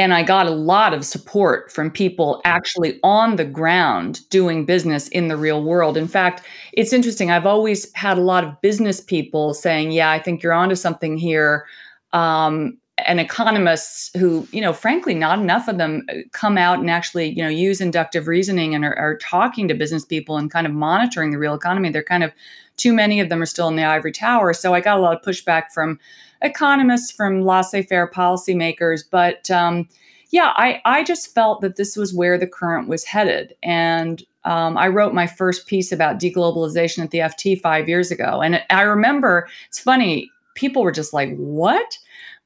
and 0.00 0.14
I 0.14 0.22
got 0.22 0.46
a 0.46 0.50
lot 0.50 0.94
of 0.94 1.04
support 1.04 1.70
from 1.70 1.90
people 1.90 2.40
actually 2.46 2.98
on 3.02 3.36
the 3.36 3.44
ground 3.44 4.20
doing 4.30 4.64
business 4.64 5.08
in 5.08 5.28
the 5.28 5.36
real 5.36 5.62
world. 5.62 5.98
In 5.98 6.08
fact, 6.08 6.42
it's 6.72 6.94
interesting. 6.94 7.30
I've 7.30 7.44
always 7.44 7.94
had 7.94 8.16
a 8.16 8.22
lot 8.22 8.42
of 8.42 8.58
business 8.62 9.02
people 9.02 9.52
saying, 9.52 9.90
Yeah, 9.90 10.10
I 10.10 10.18
think 10.18 10.42
you're 10.42 10.54
onto 10.54 10.74
something 10.74 11.18
here. 11.18 11.66
Um, 12.14 12.78
and 13.06 13.20
economists 13.20 14.10
who, 14.16 14.48
you 14.52 14.62
know, 14.62 14.72
frankly, 14.72 15.14
not 15.14 15.38
enough 15.38 15.68
of 15.68 15.76
them 15.76 16.06
uh, 16.08 16.14
come 16.32 16.56
out 16.56 16.78
and 16.78 16.90
actually, 16.90 17.28
you 17.28 17.42
know, 17.42 17.50
use 17.50 17.82
inductive 17.82 18.26
reasoning 18.26 18.74
and 18.74 18.86
are, 18.86 18.96
are 18.96 19.18
talking 19.18 19.68
to 19.68 19.74
business 19.74 20.06
people 20.06 20.38
and 20.38 20.50
kind 20.50 20.66
of 20.66 20.72
monitoring 20.72 21.30
the 21.30 21.38
real 21.38 21.54
economy. 21.54 21.90
They're 21.90 22.02
kind 22.02 22.24
of 22.24 22.32
too 22.80 22.92
many 22.92 23.20
of 23.20 23.28
them 23.28 23.42
are 23.42 23.46
still 23.46 23.68
in 23.68 23.76
the 23.76 23.84
ivory 23.84 24.12
tower. 24.12 24.54
So 24.54 24.72
I 24.72 24.80
got 24.80 24.98
a 24.98 25.02
lot 25.02 25.14
of 25.14 25.22
pushback 25.22 25.70
from 25.72 25.98
economists, 26.42 27.12
from 27.12 27.42
laissez 27.42 27.82
faire 27.82 28.10
policymakers. 28.10 29.02
But 29.08 29.50
um, 29.50 29.86
yeah, 30.30 30.52
I, 30.56 30.80
I 30.84 31.04
just 31.04 31.34
felt 31.34 31.60
that 31.60 31.76
this 31.76 31.96
was 31.96 32.14
where 32.14 32.38
the 32.38 32.46
current 32.46 32.88
was 32.88 33.04
headed. 33.04 33.54
And 33.62 34.22
um, 34.44 34.78
I 34.78 34.88
wrote 34.88 35.12
my 35.12 35.26
first 35.26 35.66
piece 35.66 35.92
about 35.92 36.18
deglobalization 36.18 37.04
at 37.04 37.10
the 37.10 37.18
FT 37.18 37.60
five 37.60 37.88
years 37.88 38.10
ago. 38.10 38.40
And 38.40 38.62
I 38.70 38.82
remember, 38.82 39.46
it's 39.68 39.78
funny, 39.78 40.30
people 40.54 40.82
were 40.82 40.92
just 40.92 41.12
like, 41.12 41.36
what? 41.36 41.98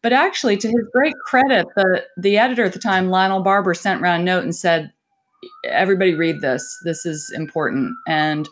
But 0.02 0.12
actually, 0.12 0.56
to 0.58 0.68
his 0.68 0.88
great 0.92 1.14
credit, 1.24 1.66
the, 1.76 2.04
the 2.16 2.36
editor 2.36 2.64
at 2.64 2.72
the 2.72 2.78
time, 2.80 3.08
Lionel 3.08 3.42
Barber, 3.42 3.74
sent 3.74 4.02
around 4.02 4.22
a 4.22 4.24
note 4.24 4.42
and 4.42 4.54
said, 4.54 4.92
everybody 5.64 6.14
read 6.14 6.40
this. 6.40 6.78
This 6.84 7.06
is 7.06 7.32
important. 7.34 7.94
And 8.08 8.48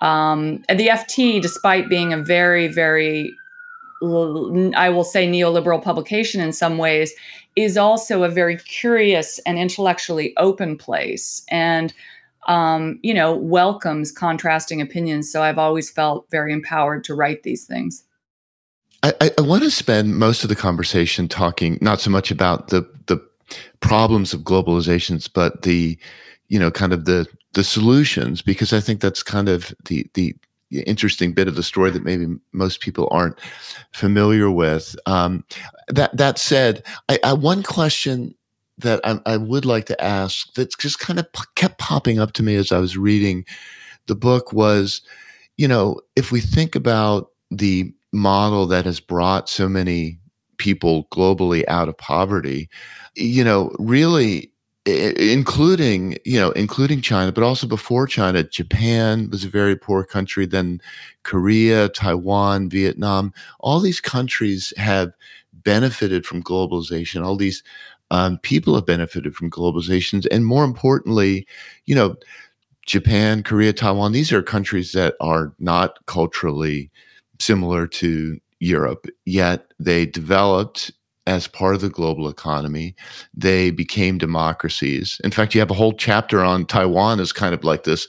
um, 0.00 0.58
the 0.68 0.88
FT, 0.88 1.40
despite 1.42 1.88
being 1.88 2.12
a 2.12 2.18
very, 2.18 2.68
very 2.68 3.34
I 4.02 4.88
will 4.88 5.04
say 5.04 5.28
neoliberal 5.28 5.82
publication 5.82 6.40
in 6.40 6.54
some 6.54 6.78
ways, 6.78 7.12
is 7.54 7.76
also 7.76 8.22
a 8.22 8.30
very 8.30 8.56
curious 8.56 9.38
and 9.40 9.58
intellectually 9.58 10.32
open 10.38 10.78
place. 10.78 11.42
And 11.50 11.92
um, 12.46 12.98
you 13.02 13.14
know 13.14 13.34
welcomes 13.34 14.12
contrasting 14.12 14.80
opinions 14.80 15.30
so 15.30 15.42
i've 15.42 15.58
always 15.58 15.90
felt 15.90 16.26
very 16.30 16.52
empowered 16.52 17.04
to 17.04 17.14
write 17.14 17.42
these 17.42 17.64
things. 17.64 18.04
I, 19.02 19.30
I 19.38 19.40
want 19.40 19.62
to 19.62 19.70
spend 19.70 20.18
most 20.18 20.42
of 20.42 20.50
the 20.50 20.56
conversation 20.56 21.26
talking 21.26 21.78
not 21.80 22.00
so 22.00 22.10
much 22.10 22.30
about 22.30 22.68
the 22.68 22.88
the 23.06 23.18
problems 23.80 24.32
of 24.32 24.40
globalizations 24.40 25.28
but 25.32 25.62
the 25.62 25.98
you 26.48 26.58
know 26.58 26.70
kind 26.70 26.92
of 26.92 27.04
the 27.04 27.26
the 27.54 27.64
solutions 27.64 28.42
because 28.42 28.72
i 28.72 28.80
think 28.80 29.00
that's 29.00 29.22
kind 29.22 29.48
of 29.48 29.74
the 29.86 30.08
the 30.14 30.34
interesting 30.70 31.32
bit 31.32 31.48
of 31.48 31.56
the 31.56 31.62
story 31.62 31.90
that 31.90 32.04
maybe 32.04 32.26
most 32.52 32.80
people 32.80 33.08
aren't 33.10 33.38
familiar 33.92 34.50
with. 34.50 34.96
Um, 35.06 35.44
that 35.88 36.16
that 36.16 36.38
said, 36.38 36.84
I, 37.08 37.18
I, 37.24 37.32
one 37.32 37.62
question 37.62 38.34
that 38.78 39.00
I, 39.04 39.20
I, 39.26 39.36
would 39.36 39.64
like 39.64 39.86
to 39.86 40.02
ask 40.02 40.52
that 40.54 40.76
just 40.78 41.00
kind 41.00 41.18
of 41.18 41.30
p- 41.32 41.42
kept 41.54 41.78
popping 41.78 42.18
up 42.18 42.32
to 42.34 42.42
me 42.42 42.54
as 42.56 42.72
I 42.72 42.78
was 42.78 42.96
reading 42.96 43.44
the 44.06 44.14
book 44.14 44.52
was, 44.52 45.02
you 45.56 45.68
know, 45.68 46.00
if 46.16 46.32
we 46.32 46.40
think 46.40 46.74
about 46.74 47.30
the 47.50 47.92
model 48.12 48.66
that 48.66 48.86
has 48.86 49.00
brought 49.00 49.48
so 49.48 49.68
many 49.68 50.18
people 50.56 51.06
globally 51.12 51.64
out 51.68 51.88
of 51.88 51.98
poverty, 51.98 52.68
you 53.16 53.44
know, 53.44 53.74
really 53.78 54.52
including 55.32 56.16
you 56.24 56.38
know 56.38 56.50
including 56.52 57.00
china 57.00 57.32
but 57.32 57.44
also 57.44 57.66
before 57.66 58.06
china 58.06 58.42
japan 58.42 59.28
was 59.30 59.44
a 59.44 59.48
very 59.48 59.76
poor 59.76 60.04
country 60.04 60.46
then 60.46 60.80
korea 61.22 61.88
taiwan 61.88 62.68
vietnam. 62.68 63.32
All 63.60 63.80
these 63.80 64.00
countries 64.00 64.72
have 64.76 65.12
benefited 65.52 66.24
from 66.24 66.42
globalization. 66.42 67.24
All 67.24 67.36
these 67.36 67.62
um, 68.10 68.38
people 68.38 68.74
have 68.74 68.86
benefited 68.86 69.34
from 69.34 69.50
globalization 69.50 70.26
and 70.30 70.44
more 70.44 70.64
importantly 70.64 71.46
you 71.86 71.94
know 71.94 72.16
japan 72.86 73.42
korea 73.42 73.72
taiwan 73.72 74.12
these 74.12 74.32
are 74.32 74.42
countries 74.42 74.92
that 74.92 75.14
are 75.20 75.54
not 75.58 76.04
culturally 76.06 76.90
similar 77.38 77.86
to 77.86 78.38
europe 78.58 79.06
yet 79.26 79.72
they 79.78 80.06
developed 80.06 80.90
as 81.30 81.46
part 81.46 81.76
of 81.76 81.80
the 81.80 81.88
global 81.88 82.28
economy. 82.28 82.94
They 83.32 83.70
became 83.70 84.18
democracies. 84.18 85.20
In 85.22 85.30
fact, 85.30 85.54
you 85.54 85.60
have 85.60 85.70
a 85.70 85.74
whole 85.74 85.92
chapter 85.92 86.42
on 86.42 86.66
Taiwan 86.66 87.20
as 87.20 87.32
kind 87.32 87.54
of 87.54 87.62
like 87.62 87.84
this 87.84 88.08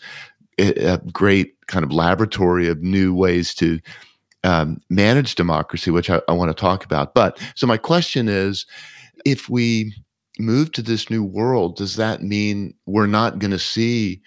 great 1.14 1.56
kind 1.68 1.86
of 1.86 1.94
laboratory 1.94 2.68
of 2.68 2.82
new 2.82 3.14
ways 3.14 3.54
to 3.56 3.80
um, 4.44 4.82
manage 4.90 5.36
democracy, 5.36 5.92
which 5.92 6.10
I, 6.10 6.20
I 6.28 6.34
want 6.34 6.50
to 6.50 6.60
talk 6.60 6.84
about. 6.84 7.14
But 7.14 7.40
so 7.56 7.68
my 7.68 7.78
question 7.78 8.28
is 8.28 8.66
if 9.24 9.50
we 9.50 9.94
move 10.40 10.72
to 10.72 10.82
this 10.82 11.12
new 11.12 11.24
world, 11.24 11.78
does 11.78 11.96
that 11.98 12.24
mean 12.24 12.74
we're 12.88 13.06
not 13.06 13.38
going 13.38 13.52
to 13.52 13.60
see 13.60 14.22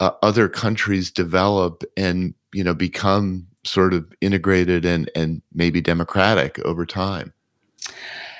uh, 0.00 0.10
other 0.22 0.46
countries 0.46 1.10
develop 1.10 1.82
and 1.96 2.34
you 2.52 2.62
know 2.62 2.74
become 2.74 3.46
sort 3.64 3.94
of 3.94 4.12
integrated 4.20 4.84
and 4.84 5.10
and 5.16 5.40
maybe 5.54 5.80
democratic 5.80 6.58
over 6.66 6.84
time? 6.84 7.32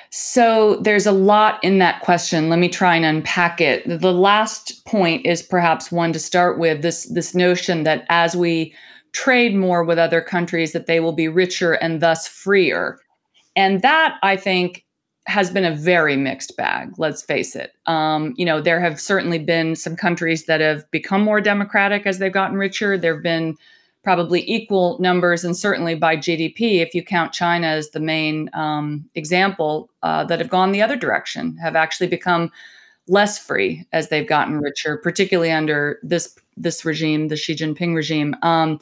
So 0.09 0.77
there's 0.77 1.05
a 1.05 1.11
lot 1.11 1.63
in 1.63 1.79
that 1.79 2.01
question. 2.01 2.49
Let 2.49 2.59
me 2.59 2.69
try 2.69 2.95
and 2.95 3.05
unpack 3.05 3.59
it. 3.59 3.83
The 3.87 4.13
last 4.13 4.85
point 4.85 5.25
is 5.25 5.41
perhaps 5.41 5.91
one 5.91 6.13
to 6.13 6.19
start 6.19 6.57
with 6.57 6.81
this 6.81 7.05
this 7.05 7.35
notion 7.35 7.83
that 7.83 8.05
as 8.09 8.35
we 8.35 8.73
trade 9.13 9.55
more 9.55 9.83
with 9.83 9.97
other 9.97 10.21
countries 10.21 10.73
that 10.73 10.85
they 10.85 10.99
will 10.99 11.11
be 11.11 11.27
richer 11.27 11.73
and 11.73 12.01
thus 12.01 12.27
freer. 12.27 12.99
And 13.55 13.81
that 13.81 14.17
I 14.21 14.37
think 14.37 14.85
has 15.25 15.49
been 15.49 15.65
a 15.65 15.75
very 15.75 16.15
mixed 16.15 16.55
bag, 16.55 16.93
let's 16.97 17.21
face 17.21 17.55
it. 17.55 17.73
Um, 17.85 18.33
you 18.37 18.45
know, 18.45 18.61
there 18.61 18.79
have 18.79 18.99
certainly 18.99 19.39
been 19.39 19.75
some 19.75 19.95
countries 19.95 20.45
that 20.45 20.61
have 20.61 20.89
become 20.91 21.21
more 21.21 21.41
democratic 21.41 22.05
as 22.05 22.19
they've 22.19 22.31
gotten 22.31 22.57
richer. 22.57 22.97
There 22.97 23.15
have 23.15 23.23
been 23.23 23.57
probably 24.07 24.49
equal 24.49 24.97
numbers, 25.01 25.43
and 25.43 25.57
certainly 25.57 25.93
by 25.93 26.15
GDP, 26.15 26.77
if 26.79 26.95
you 26.95 27.03
count 27.03 27.33
China 27.33 27.67
as 27.67 27.89
the 27.89 27.99
main 27.99 28.49
um, 28.53 29.03
example, 29.15 29.89
uh, 30.01 30.23
that 30.23 30.39
have 30.39 30.47
gone 30.47 30.71
the 30.71 30.81
other 30.81 30.95
direction, 30.95 31.57
have 31.57 31.75
actually 31.75 32.07
become 32.07 32.49
less 33.09 33.37
free 33.37 33.85
as 33.91 34.07
they've 34.07 34.29
gotten 34.29 34.59
richer, 34.59 34.95
particularly 34.95 35.51
under 35.51 35.99
this 36.03 36.33
this 36.55 36.85
regime, 36.85 37.27
the 37.27 37.35
Xi 37.35 37.53
Jinping 37.53 37.93
regime. 37.95 38.33
Um, 38.43 38.79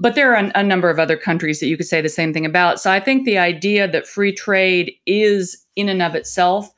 but 0.00 0.16
there 0.16 0.34
are 0.34 0.44
a, 0.44 0.50
a 0.56 0.64
number 0.64 0.90
of 0.90 0.98
other 0.98 1.16
countries 1.16 1.60
that 1.60 1.68
you 1.68 1.76
could 1.76 1.86
say 1.86 2.00
the 2.00 2.08
same 2.08 2.32
thing 2.32 2.44
about. 2.44 2.80
So 2.80 2.90
I 2.90 2.98
think 2.98 3.24
the 3.24 3.38
idea 3.38 3.86
that 3.86 4.08
free 4.08 4.32
trade 4.32 4.92
is 5.06 5.64
in 5.76 5.88
and 5.88 6.02
of 6.02 6.16
itself 6.16 6.74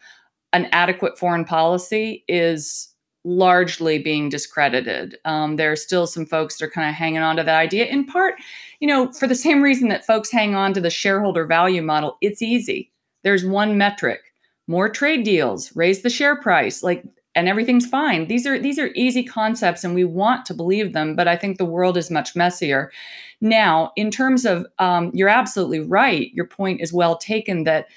an 0.53 0.67
adequate 0.71 1.19
foreign 1.19 1.47
policy 1.47 2.25
is 2.29 2.95
largely 3.27 3.99
being 3.99 4.29
discredited. 4.29 5.19
Um, 5.25 5.57
there 5.57 5.73
are 5.73 5.77
still 5.77 6.07
some 6.07 6.25
folks 6.25 6.57
that 6.57 6.65
are 6.65 6.71
kind 6.71 6.89
of 6.89 6.95
hanging 6.95 7.23
on 7.23 7.35
to 7.37 7.43
that 7.43 7.59
idea, 7.59 7.87
in 7.87 8.07
part, 8.07 8.37
you 8.79 8.87
know, 8.87 9.11
for 9.13 9.27
the 9.27 9.35
same 9.35 9.63
reason 9.63 9.89
that 9.89 10.07
folks 10.07 10.31
hang 10.31 10.55
on 10.55 10.73
to 10.75 10.81
the 10.81 10.91
shareholder 10.91 11.45
value 11.45 11.83
model. 11.83 12.19
It's 12.21 12.41
easy. 12.41 12.93
There's 13.25 13.45
one 13.45 13.77
metric: 13.77 14.21
more 14.69 14.89
trade 14.89 15.25
deals, 15.25 15.75
raise 15.75 16.03
the 16.03 16.11
share 16.11 16.37
price, 16.37 16.85
like, 16.85 17.03
and 17.35 17.49
everything's 17.49 17.87
fine. 17.87 18.29
These 18.29 18.47
are 18.47 18.61
these 18.61 18.79
are 18.79 18.91
easy 18.95 19.25
concepts, 19.25 19.83
and 19.83 19.93
we 19.93 20.05
want 20.05 20.47
to 20.47 20.55
believe 20.55 20.93
them, 20.93 21.17
but 21.17 21.27
I 21.27 21.37
think 21.37 21.59
the 21.59 21.65
world 21.65 21.97
is 21.97 22.11
much 22.13 22.37
messier. 22.37 22.93
Now, 23.41 23.91
in 23.97 24.11
terms 24.13 24.47
of, 24.47 24.67
um, 24.79 25.11
you're 25.13 25.29
absolutely 25.29 25.81
right. 25.81 26.33
Your 26.33 26.47
point 26.47 26.81
is 26.81 26.93
well 26.93 27.19
taken 27.19 27.65
that 27.65 27.89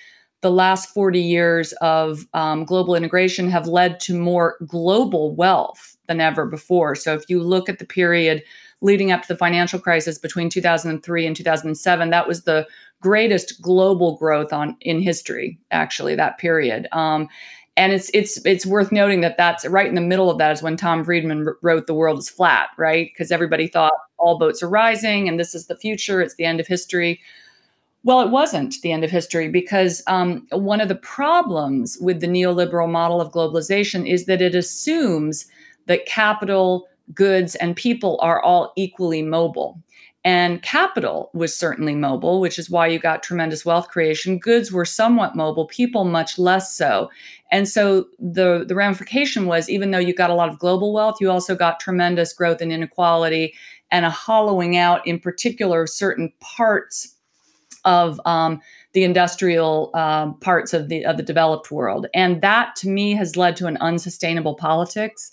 the 0.41 0.51
last 0.51 0.93
40 0.93 1.19
years 1.19 1.73
of 1.73 2.25
um, 2.33 2.63
global 2.63 2.95
integration 2.95 3.49
have 3.49 3.67
led 3.67 3.99
to 4.01 4.17
more 4.17 4.55
global 4.65 5.35
wealth 5.35 5.97
than 6.07 6.21
ever 6.21 6.45
before. 6.45 6.95
So 6.95 7.13
if 7.13 7.29
you 7.29 7.41
look 7.41 7.69
at 7.69 7.79
the 7.79 7.85
period 7.85 8.43
leading 8.81 9.11
up 9.11 9.21
to 9.23 9.27
the 9.27 9.37
financial 9.37 9.79
crisis 9.79 10.17
between 10.17 10.49
2003 10.49 11.25
and 11.25 11.35
2007, 11.35 12.09
that 12.09 12.27
was 12.27 12.43
the 12.43 12.65
greatest 13.01 13.61
global 13.61 14.17
growth 14.17 14.53
on 14.53 14.77
in 14.81 15.01
history. 15.01 15.59
Actually, 15.71 16.15
that 16.15 16.37
period. 16.37 16.87
Um, 16.91 17.27
and 17.75 17.93
it's 17.93 18.09
it's 18.13 18.43
it's 18.45 18.65
worth 18.65 18.91
noting 18.91 19.21
that 19.21 19.37
that's 19.37 19.65
right 19.65 19.87
in 19.87 19.95
the 19.95 20.01
middle 20.01 20.29
of 20.29 20.37
that 20.37 20.51
is 20.51 20.61
when 20.61 20.75
Tom 20.75 21.05
Friedman 21.05 21.47
wrote 21.61 21.87
"The 21.87 21.93
World 21.93 22.19
Is 22.19 22.29
Flat," 22.29 22.69
right? 22.77 23.09
Because 23.13 23.31
everybody 23.31 23.67
thought 23.67 23.93
all 24.17 24.37
boats 24.37 24.61
are 24.61 24.69
rising 24.69 25.29
and 25.29 25.39
this 25.39 25.55
is 25.55 25.67
the 25.67 25.77
future, 25.77 26.21
it's 26.21 26.35
the 26.35 26.43
end 26.43 26.59
of 26.59 26.67
history. 26.67 27.21
Well, 28.03 28.21
it 28.21 28.29
wasn't 28.29 28.81
the 28.81 28.91
end 28.91 29.03
of 29.03 29.11
history 29.11 29.49
because 29.49 30.01
um, 30.07 30.47
one 30.51 30.79
of 30.79 30.87
the 30.87 30.95
problems 30.95 31.97
with 31.99 32.21
the 32.21 32.27
neoliberal 32.27 32.89
model 32.89 33.19
of 33.19 33.31
globalization 33.31 34.09
is 34.09 34.25
that 34.25 34.41
it 34.41 34.55
assumes 34.55 35.47
that 35.87 36.05
capital, 36.05 36.87
goods, 37.13 37.55
and 37.55 37.75
people 37.75 38.17
are 38.21 38.41
all 38.41 38.71
equally 38.77 39.21
mobile. 39.21 39.81
And 40.25 40.61
capital 40.61 41.29
was 41.33 41.55
certainly 41.55 41.95
mobile, 41.95 42.41
which 42.41 42.59
is 42.59 42.69
why 42.69 42.87
you 42.87 42.99
got 42.99 43.23
tremendous 43.23 43.65
wealth 43.65 43.87
creation. 43.89 44.37
Goods 44.37 44.71
were 44.71 44.85
somewhat 44.85 45.35
mobile, 45.35 45.65
people 45.65 46.03
much 46.03 46.37
less 46.37 46.73
so. 46.73 47.09
And 47.51 47.67
so 47.67 48.07
the, 48.19 48.65
the 48.67 48.75
ramification 48.75 49.45
was 49.45 49.69
even 49.69 49.91
though 49.91 49.97
you 49.99 50.13
got 50.13 50.29
a 50.29 50.35
lot 50.35 50.49
of 50.49 50.59
global 50.59 50.93
wealth, 50.93 51.17
you 51.19 51.31
also 51.31 51.55
got 51.55 51.79
tremendous 51.79 52.33
growth 52.33 52.61
in 52.61 52.71
inequality 52.71 53.53
and 53.91 54.05
a 54.05 54.09
hollowing 54.09 54.77
out, 54.77 55.05
in 55.07 55.19
particular, 55.19 55.83
of 55.83 55.89
certain 55.89 56.31
parts 56.39 57.15
of 57.85 58.19
um, 58.25 58.61
the 58.93 59.03
industrial 59.03 59.91
um, 59.93 60.37
parts 60.39 60.73
of 60.73 60.89
the 60.89 61.05
of 61.05 61.17
the 61.17 61.23
developed 61.23 61.71
world, 61.71 62.07
and 62.13 62.41
that 62.41 62.75
to 62.77 62.89
me 62.89 63.13
has 63.13 63.37
led 63.37 63.55
to 63.57 63.67
an 63.67 63.77
unsustainable 63.77 64.55
politics. 64.55 65.31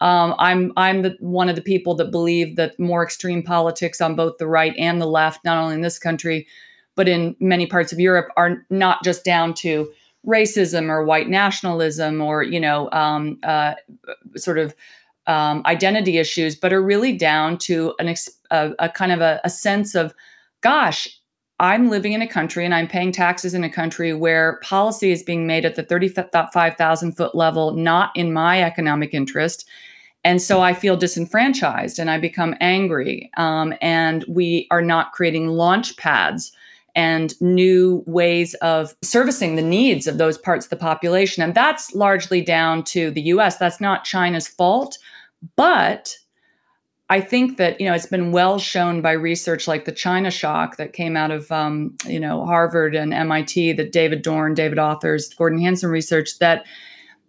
Um, 0.00 0.34
I'm 0.38 0.72
I'm 0.76 1.02
the, 1.02 1.16
one 1.20 1.48
of 1.48 1.56
the 1.56 1.62
people 1.62 1.94
that 1.96 2.10
believe 2.10 2.56
that 2.56 2.78
more 2.78 3.02
extreme 3.02 3.42
politics 3.42 4.00
on 4.00 4.14
both 4.14 4.38
the 4.38 4.46
right 4.46 4.74
and 4.78 5.00
the 5.00 5.06
left, 5.06 5.44
not 5.44 5.56
only 5.56 5.74
in 5.74 5.80
this 5.80 5.98
country, 5.98 6.46
but 6.94 7.08
in 7.08 7.34
many 7.40 7.66
parts 7.66 7.92
of 7.92 8.00
Europe, 8.00 8.28
are 8.36 8.64
not 8.70 9.02
just 9.04 9.24
down 9.24 9.54
to 9.54 9.90
racism 10.26 10.88
or 10.88 11.04
white 11.04 11.28
nationalism 11.28 12.20
or 12.20 12.42
you 12.42 12.60
know 12.60 12.90
um, 12.92 13.38
uh, 13.42 13.74
sort 14.36 14.58
of 14.58 14.74
um, 15.26 15.62
identity 15.66 16.18
issues, 16.18 16.56
but 16.56 16.72
are 16.72 16.82
really 16.82 17.16
down 17.16 17.58
to 17.58 17.94
an 17.98 18.08
ex- 18.08 18.30
a, 18.50 18.72
a, 18.78 18.88
kind 18.88 19.12
of 19.12 19.20
a, 19.20 19.40
a 19.44 19.50
sense 19.50 19.94
of, 19.94 20.14
gosh, 20.60 21.08
I'm 21.58 21.88
living 21.88 22.12
in 22.12 22.22
a 22.22 22.28
country 22.28 22.64
and 22.64 22.74
I'm 22.74 22.88
paying 22.88 23.12
taxes 23.12 23.54
in 23.54 23.64
a 23.64 23.70
country 23.70 24.12
where 24.12 24.60
policy 24.62 25.10
is 25.10 25.22
being 25.22 25.46
made 25.46 25.64
at 25.64 25.74
the 25.74 25.82
35,000 25.82 27.12
foot 27.12 27.34
level, 27.34 27.72
not 27.72 28.10
in 28.14 28.32
my 28.32 28.62
economic 28.62 29.14
interest. 29.14 29.66
And 30.22 30.42
so 30.42 30.60
I 30.60 30.74
feel 30.74 30.96
disenfranchised 30.96 31.98
and 31.98 32.10
I 32.10 32.18
become 32.18 32.54
angry. 32.60 33.30
Um, 33.36 33.72
and 33.80 34.24
we 34.28 34.66
are 34.70 34.82
not 34.82 35.12
creating 35.12 35.48
launch 35.48 35.96
pads 35.96 36.52
and 36.94 37.40
new 37.40 38.02
ways 38.06 38.54
of 38.54 38.94
servicing 39.02 39.54
the 39.54 39.62
needs 39.62 40.06
of 40.06 40.18
those 40.18 40.36
parts 40.36 40.66
of 40.66 40.70
the 40.70 40.76
population. 40.76 41.42
And 41.42 41.54
that's 41.54 41.94
largely 41.94 42.40
down 42.40 42.82
to 42.84 43.10
the 43.10 43.20
US. 43.22 43.56
That's 43.56 43.80
not 43.80 44.04
China's 44.04 44.48
fault. 44.48 44.98
But 45.56 46.16
I 47.08 47.20
think 47.20 47.56
that 47.58 47.80
you 47.80 47.86
know 47.86 47.94
it's 47.94 48.06
been 48.06 48.32
well 48.32 48.58
shown 48.58 49.00
by 49.00 49.12
research 49.12 49.68
like 49.68 49.84
the 49.84 49.92
China 49.92 50.30
shock 50.30 50.76
that 50.76 50.92
came 50.92 51.16
out 51.16 51.30
of 51.30 51.50
um, 51.52 51.96
you 52.06 52.18
know 52.18 52.44
Harvard 52.44 52.94
and 52.94 53.14
MIT, 53.14 53.74
that 53.74 53.92
David 53.92 54.22
Dorn, 54.22 54.54
David 54.54 54.78
Autor's, 54.78 55.32
Gordon 55.32 55.60
Hanson 55.60 55.90
research 55.90 56.38
that 56.38 56.66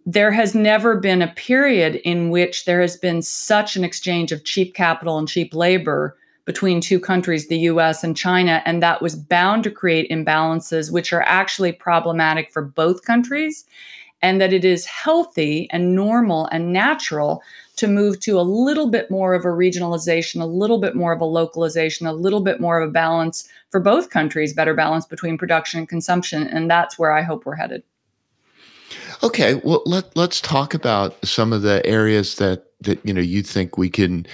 there 0.06 0.32
has 0.32 0.56
never 0.56 0.96
been 0.96 1.22
a 1.22 1.34
period 1.34 1.96
in 1.96 2.30
which 2.30 2.66
there 2.66 2.82
has 2.82 2.96
been 2.96 3.22
such 3.22 3.76
an 3.76 3.84
exchange 3.84 4.32
of 4.32 4.46
cheap 4.46 4.74
capital 4.74 5.18
and 5.18 5.28
cheap 5.28 5.54
labor 5.54 6.16
between 6.46 6.80
two 6.80 6.98
countries, 6.98 7.50
the 7.50 7.60
US 7.60 8.06
and 8.06 8.16
China, 8.16 8.64
and 8.66 8.82
that 8.82 9.02
was 9.02 9.18
bound 9.18 9.66
to 9.66 9.70
create 9.70 10.10
imbalances 10.10 10.90
which 10.90 11.12
are 11.12 11.24
actually 11.24 11.74
problematic 11.74 12.52
for 12.54 12.62
both 12.62 13.04
countries, 13.04 13.66
and 14.22 14.42
that 14.42 14.54
it 14.54 14.66
is 14.66 14.86
healthy 14.86 15.68
and 15.72 15.96
normal 15.96 16.48
and 16.52 16.74
natural 16.74 17.42
to 17.76 17.88
move 17.88 18.20
to 18.22 18.40
a 18.40 18.42
little 18.42 18.90
bit 18.90 19.12
more 19.12 19.34
of 19.34 19.46
a 19.46 19.50
regionalization, 19.50 20.42
a 20.42 20.46
little 20.46 20.80
bit 20.80 20.96
more 20.96 21.14
of 21.14 21.22
a 21.22 21.26
localization, 21.26 22.08
a 22.08 22.14
little 22.14 22.42
bit 22.42 22.60
more 22.60 22.82
of 22.82 22.90
a 22.90 22.92
balance 22.92 23.48
for 23.70 23.80
both 23.80 24.10
countries, 24.10 24.54
better 24.54 24.74
balance 24.74 25.06
between 25.06 25.38
production 25.38 25.80
and 25.80 25.90
consumption. 25.90 26.48
And 26.48 26.70
that's 26.70 26.98
where 26.98 27.12
I 27.12 27.22
hope 27.22 27.46
we're 27.46 27.56
headed. 27.56 27.84
Okay, 29.24 29.56
well 29.64 29.82
let 29.86 30.16
let's 30.16 30.42
talk 30.42 30.74
about 30.74 31.24
some 31.26 31.54
of 31.54 31.62
the 31.62 31.86
areas 31.86 32.36
that 32.36 32.66
that 32.82 33.04
you 33.06 33.14
know 33.14 33.22
you 33.22 33.42
think 33.42 33.78
we 33.78 33.90
can 33.90 34.26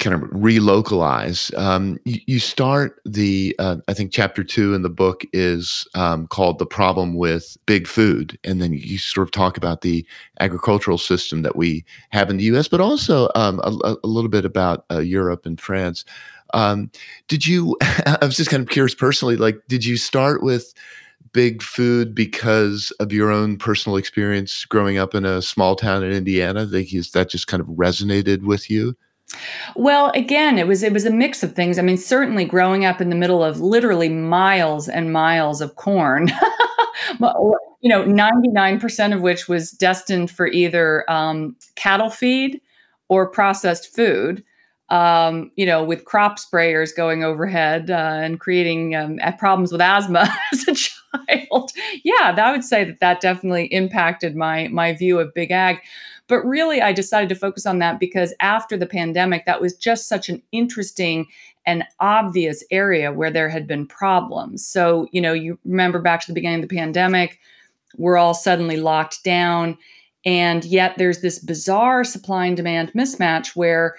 kind 0.00 0.14
of 0.14 0.22
relocalize. 0.30 1.56
Um, 1.56 1.98
you, 2.04 2.20
you, 2.26 2.38
start 2.40 3.00
the, 3.04 3.54
uh, 3.58 3.76
I 3.86 3.94
think 3.94 4.12
chapter 4.12 4.42
two 4.42 4.74
in 4.74 4.82
the 4.82 4.88
book 4.88 5.22
is 5.32 5.86
um, 5.94 6.26
called 6.26 6.58
The 6.58 6.66
Problem 6.66 7.14
with 7.14 7.56
Big 7.66 7.86
Food. 7.86 8.38
And 8.42 8.60
then 8.60 8.72
you 8.72 8.98
sort 8.98 9.28
of 9.28 9.30
talk 9.30 9.56
about 9.56 9.82
the 9.82 10.04
agricultural 10.40 10.98
system 10.98 11.42
that 11.42 11.54
we 11.54 11.84
have 12.08 12.30
in 12.30 12.38
the 12.38 12.44
US, 12.44 12.66
but 12.66 12.80
also 12.80 13.28
um, 13.34 13.60
a, 13.62 13.96
a, 14.02 14.06
little 14.06 14.30
bit 14.30 14.44
about 14.44 14.86
uh, 14.90 14.98
Europe 14.98 15.44
and 15.44 15.60
France. 15.60 16.04
Um, 16.54 16.90
did 17.28 17.46
you, 17.46 17.76
I 17.82 18.18
was 18.22 18.36
just 18.36 18.50
kind 18.50 18.62
of 18.62 18.70
curious 18.70 18.94
personally, 18.94 19.36
like, 19.36 19.60
did 19.68 19.84
you 19.84 19.96
start 19.96 20.42
with 20.42 20.72
big 21.32 21.62
food 21.62 22.14
because 22.14 22.90
of 22.98 23.12
your 23.12 23.30
own 23.30 23.56
personal 23.56 23.96
experience 23.96 24.64
growing 24.64 24.98
up 24.98 25.14
in 25.14 25.24
a 25.24 25.42
small 25.42 25.76
town 25.76 26.02
in 26.02 26.10
Indiana? 26.10 26.64
Like, 26.64 26.88
that 27.12 27.28
just 27.28 27.46
kind 27.46 27.60
of 27.60 27.68
resonated 27.68 28.42
with 28.42 28.70
you? 28.70 28.96
Well, 29.76 30.10
again, 30.14 30.58
it 30.58 30.66
was 30.66 30.82
it 30.82 30.92
was 30.92 31.04
a 31.06 31.10
mix 31.10 31.42
of 31.42 31.54
things. 31.54 31.78
I 31.78 31.82
mean, 31.82 31.96
certainly 31.96 32.44
growing 32.44 32.84
up 32.84 33.00
in 33.00 33.10
the 33.10 33.16
middle 33.16 33.42
of 33.44 33.60
literally 33.60 34.08
miles 34.08 34.88
and 34.88 35.12
miles 35.12 35.60
of 35.60 35.76
corn, 35.76 36.28
you 37.20 37.88
know, 37.88 38.04
ninety 38.04 38.48
nine 38.48 38.80
percent 38.80 39.14
of 39.14 39.20
which 39.20 39.48
was 39.48 39.70
destined 39.70 40.30
for 40.30 40.46
either 40.48 41.10
um, 41.10 41.56
cattle 41.76 42.10
feed 42.10 42.60
or 43.08 43.28
processed 43.28 43.94
food. 43.94 44.44
Um, 44.88 45.52
you 45.54 45.66
know, 45.66 45.84
with 45.84 46.04
crop 46.04 46.36
sprayers 46.36 46.94
going 46.96 47.22
overhead 47.22 47.92
uh, 47.92 47.94
and 48.24 48.40
creating 48.40 48.96
um, 48.96 49.20
problems 49.38 49.70
with 49.70 49.80
asthma 49.80 50.28
as 50.52 50.66
a 50.66 50.74
child. 50.74 51.70
Yeah, 52.02 52.34
I 52.36 52.50
would 52.50 52.64
say 52.64 52.82
that 52.82 52.98
that 52.98 53.20
definitely 53.20 53.66
impacted 53.66 54.34
my 54.34 54.66
my 54.68 54.92
view 54.92 55.20
of 55.20 55.32
big 55.32 55.52
ag. 55.52 55.78
But 56.30 56.46
really, 56.46 56.80
I 56.80 56.92
decided 56.92 57.28
to 57.30 57.34
focus 57.34 57.66
on 57.66 57.80
that 57.80 57.98
because 57.98 58.32
after 58.40 58.76
the 58.76 58.86
pandemic, 58.86 59.46
that 59.46 59.60
was 59.60 59.76
just 59.76 60.08
such 60.08 60.28
an 60.28 60.40
interesting 60.52 61.26
and 61.66 61.82
obvious 61.98 62.62
area 62.70 63.12
where 63.12 63.32
there 63.32 63.48
had 63.48 63.66
been 63.66 63.84
problems. 63.84 64.64
So, 64.64 65.08
you 65.10 65.20
know, 65.20 65.32
you 65.32 65.58
remember 65.64 65.98
back 65.98 66.20
to 66.20 66.26
the 66.28 66.34
beginning 66.34 66.62
of 66.62 66.68
the 66.68 66.76
pandemic, 66.76 67.40
we're 67.98 68.16
all 68.16 68.32
suddenly 68.32 68.76
locked 68.76 69.24
down. 69.24 69.76
And 70.24 70.64
yet 70.64 70.94
there's 70.98 71.20
this 71.20 71.40
bizarre 71.40 72.04
supply 72.04 72.46
and 72.46 72.56
demand 72.56 72.92
mismatch 72.92 73.56
where, 73.56 73.96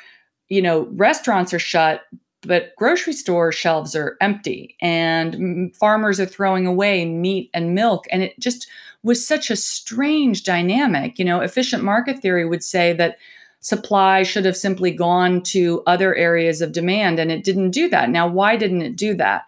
you 0.47 0.61
know, 0.61 0.87
restaurants 0.91 1.53
are 1.53 1.59
shut, 1.59 2.03
but 2.41 2.75
grocery 2.75 3.13
store 3.13 3.51
shelves 3.51 3.95
are 3.95 4.17
empty 4.19 4.75
and 4.81 5.75
farmers 5.75 6.19
are 6.19 6.25
throwing 6.25 6.65
away 6.65 7.05
meat 7.05 7.49
and 7.53 7.75
milk. 7.75 8.05
And 8.11 8.23
it 8.23 8.39
just 8.39 8.67
was 9.03 9.25
such 9.25 9.49
a 9.49 9.55
strange 9.55 10.43
dynamic. 10.43 11.19
You 11.19 11.25
know, 11.25 11.41
efficient 11.41 11.83
market 11.83 12.19
theory 12.19 12.45
would 12.45 12.63
say 12.63 12.93
that 12.93 13.17
supply 13.59 14.23
should 14.23 14.45
have 14.45 14.57
simply 14.57 14.91
gone 14.91 15.41
to 15.43 15.83
other 15.85 16.15
areas 16.15 16.61
of 16.61 16.71
demand, 16.71 17.19
and 17.19 17.31
it 17.31 17.43
didn't 17.43 17.71
do 17.71 17.87
that. 17.89 18.09
Now, 18.09 18.27
why 18.27 18.55
didn't 18.55 18.81
it 18.81 18.95
do 18.95 19.13
that? 19.15 19.43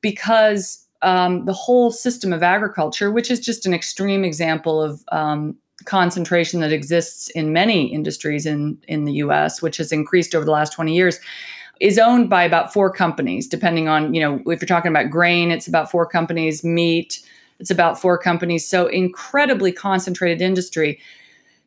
Because 0.00 0.84
um, 1.02 1.44
the 1.44 1.52
whole 1.52 1.90
system 1.90 2.32
of 2.32 2.42
agriculture, 2.42 3.10
which 3.10 3.30
is 3.30 3.40
just 3.40 3.66
an 3.66 3.74
extreme 3.74 4.24
example 4.24 4.82
of 4.82 5.04
um, 5.12 5.56
concentration 5.84 6.60
that 6.60 6.72
exists 6.72 7.30
in 7.30 7.52
many 7.52 7.92
industries 7.92 8.46
in, 8.46 8.78
in 8.88 9.04
the 9.04 9.14
US, 9.14 9.62
which 9.62 9.76
has 9.76 9.92
increased 9.92 10.34
over 10.34 10.44
the 10.44 10.50
last 10.50 10.72
20 10.72 10.94
years, 10.94 11.18
is 11.80 11.98
owned 11.98 12.30
by 12.30 12.44
about 12.44 12.72
four 12.72 12.92
companies, 12.92 13.48
depending 13.48 13.88
on, 13.88 14.14
you 14.14 14.20
know, 14.20 14.36
if 14.50 14.60
you're 14.60 14.66
talking 14.66 14.90
about 14.90 15.10
grain, 15.10 15.50
it's 15.50 15.66
about 15.66 15.90
four 15.90 16.06
companies, 16.06 16.62
meat, 16.62 17.20
it's 17.58 17.70
about 17.70 18.00
four 18.00 18.18
companies. 18.18 18.66
So 18.68 18.86
incredibly 18.86 19.72
concentrated 19.72 20.40
industry. 20.40 21.00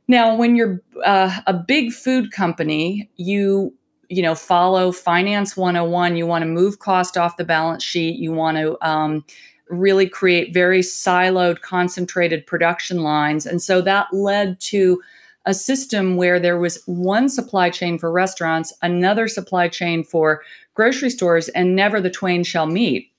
Now, 0.08 0.36
when 0.36 0.56
you're 0.56 0.82
uh, 1.04 1.40
a 1.48 1.54
big 1.54 1.92
food 1.92 2.32
company, 2.32 3.10
you 3.18 3.74
you 4.10 4.22
know 4.22 4.36
follow 4.36 4.92
finance 4.92 5.58
101 5.58 6.16
you 6.16 6.28
want 6.28 6.44
to 6.44 6.48
move 6.48 6.78
cost 6.78 7.18
off 7.18 7.38
the 7.38 7.44
balance 7.44 7.84
sheet 7.84 8.20
you 8.20 8.32
want 8.32 8.56
to 8.56 8.78
um, 8.88 9.26
really 9.70 10.08
create 10.08 10.54
very 10.54 10.82
siloed 10.82 11.62
concentrated 11.62 12.46
production 12.46 13.02
lines 13.02 13.46
and 13.46 13.62
so 13.62 13.82
that 13.82 14.08
led 14.14 14.60
to 14.60 15.02
a 15.46 15.54
system 15.54 16.16
where 16.16 16.40
there 16.40 16.58
was 16.58 16.82
one 16.86 17.30
supply 17.30 17.70
chain 17.70 17.98
for 17.98 18.12
restaurants 18.12 18.74
another 18.82 19.28
supply 19.28 19.68
chain 19.68 20.04
for 20.04 20.42
grocery 20.74 21.10
stores 21.10 21.50
and 21.50 21.76
never 21.76 22.02
the 22.02 22.10
twain 22.10 22.44
shall 22.44 22.66
meet 22.66 23.12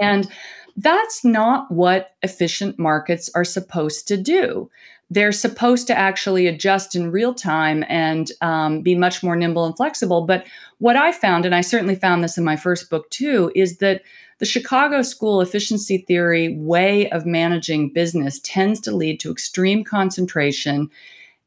and 0.00 0.28
that's 0.76 1.24
not 1.24 1.70
what 1.70 2.14
efficient 2.22 2.78
markets 2.78 3.30
are 3.34 3.44
supposed 3.44 4.08
to 4.08 4.16
do. 4.16 4.70
They're 5.10 5.32
supposed 5.32 5.86
to 5.88 5.98
actually 5.98 6.46
adjust 6.46 6.96
in 6.96 7.12
real 7.12 7.34
time 7.34 7.84
and 7.88 8.30
um, 8.40 8.80
be 8.80 8.94
much 8.94 9.22
more 9.22 9.36
nimble 9.36 9.66
and 9.66 9.76
flexible. 9.76 10.22
But 10.22 10.46
what 10.78 10.96
I 10.96 11.12
found, 11.12 11.44
and 11.44 11.54
I 11.54 11.60
certainly 11.60 11.94
found 11.94 12.24
this 12.24 12.38
in 12.38 12.44
my 12.44 12.56
first 12.56 12.90
book 12.90 13.08
too, 13.10 13.52
is 13.54 13.78
that 13.78 14.02
the 14.38 14.46
Chicago 14.46 15.02
School 15.02 15.40
efficiency 15.40 15.98
theory 15.98 16.56
way 16.56 17.08
of 17.10 17.24
managing 17.24 17.92
business 17.92 18.40
tends 18.42 18.80
to 18.80 18.96
lead 18.96 19.20
to 19.20 19.30
extreme 19.30 19.84
concentration 19.84 20.90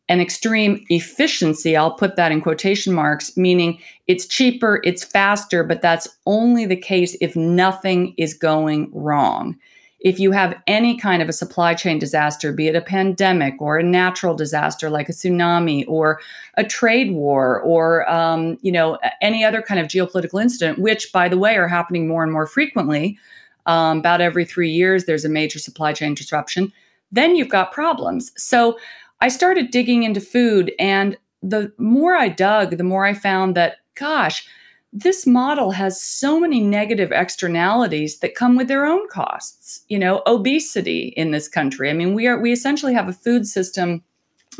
and 0.09 0.21
extreme 0.21 0.85
efficiency. 0.89 1.75
I'll 1.75 1.91
put 1.91 2.15
that 2.15 2.31
in 2.31 2.41
quotation 2.41 2.93
marks, 2.93 3.35
meaning 3.35 3.79
it's 4.07 4.25
cheaper, 4.25 4.79
it's 4.83 5.03
faster, 5.03 5.63
but 5.63 5.81
that's 5.81 6.07
only 6.25 6.65
the 6.65 6.77
case 6.77 7.17
if 7.19 7.35
nothing 7.35 8.13
is 8.17 8.33
going 8.33 8.89
wrong 8.93 9.57
if 9.99 10.19
you 10.19 10.31
have 10.31 10.55
any 10.67 10.95
kind 10.95 11.21
of 11.21 11.29
a 11.29 11.33
supply 11.33 11.73
chain 11.73 11.97
disaster, 11.97 12.53
be 12.53 12.67
it 12.67 12.75
a 12.75 12.81
pandemic 12.81 13.55
or 13.59 13.77
a 13.77 13.83
natural 13.83 14.35
disaster 14.35 14.89
like 14.89 15.09
a 15.09 15.11
tsunami 15.11 15.85
or 15.87 16.19
a 16.55 16.63
trade 16.63 17.11
war 17.11 17.59
or 17.61 18.09
um, 18.09 18.57
you 18.61 18.71
know 18.71 18.99
any 19.21 19.43
other 19.43 19.61
kind 19.61 19.79
of 19.79 19.87
geopolitical 19.87 20.41
incident, 20.41 20.79
which 20.79 21.11
by 21.11 21.27
the 21.27 21.37
way 21.37 21.57
are 21.57 21.67
happening 21.67 22.07
more 22.07 22.23
and 22.23 22.31
more 22.31 22.45
frequently, 22.45 23.17
um, 23.65 23.99
about 23.99 24.21
every 24.21 24.45
three 24.45 24.69
years 24.69 25.05
there's 25.05 25.25
a 25.25 25.29
major 25.29 25.59
supply 25.59 25.93
chain 25.93 26.13
disruption. 26.13 26.71
Then 27.11 27.35
you've 27.35 27.49
got 27.49 27.71
problems. 27.71 28.31
So 28.37 28.77
I 29.19 29.29
started 29.29 29.71
digging 29.71 30.03
into 30.03 30.21
food, 30.21 30.71
and 30.79 31.17
the 31.41 31.71
more 31.77 32.15
I 32.15 32.29
dug, 32.29 32.77
the 32.77 32.83
more 32.83 33.05
I 33.05 33.13
found 33.13 33.55
that 33.55 33.77
gosh 33.95 34.47
this 34.93 35.27
model 35.27 35.71
has 35.71 36.01
so 36.01 36.39
many 36.39 36.61
negative 36.61 37.11
externalities 37.11 38.19
that 38.19 38.35
come 38.35 38.55
with 38.55 38.67
their 38.67 38.85
own 38.85 39.07
costs 39.09 39.81
you 39.89 39.99
know 39.99 40.21
obesity 40.25 41.13
in 41.17 41.31
this 41.31 41.47
country. 41.47 41.89
I 41.89 41.93
mean 41.93 42.13
we 42.13 42.27
are 42.27 42.39
we 42.39 42.51
essentially 42.51 42.93
have 42.93 43.07
a 43.07 43.13
food 43.13 43.45
system 43.45 44.03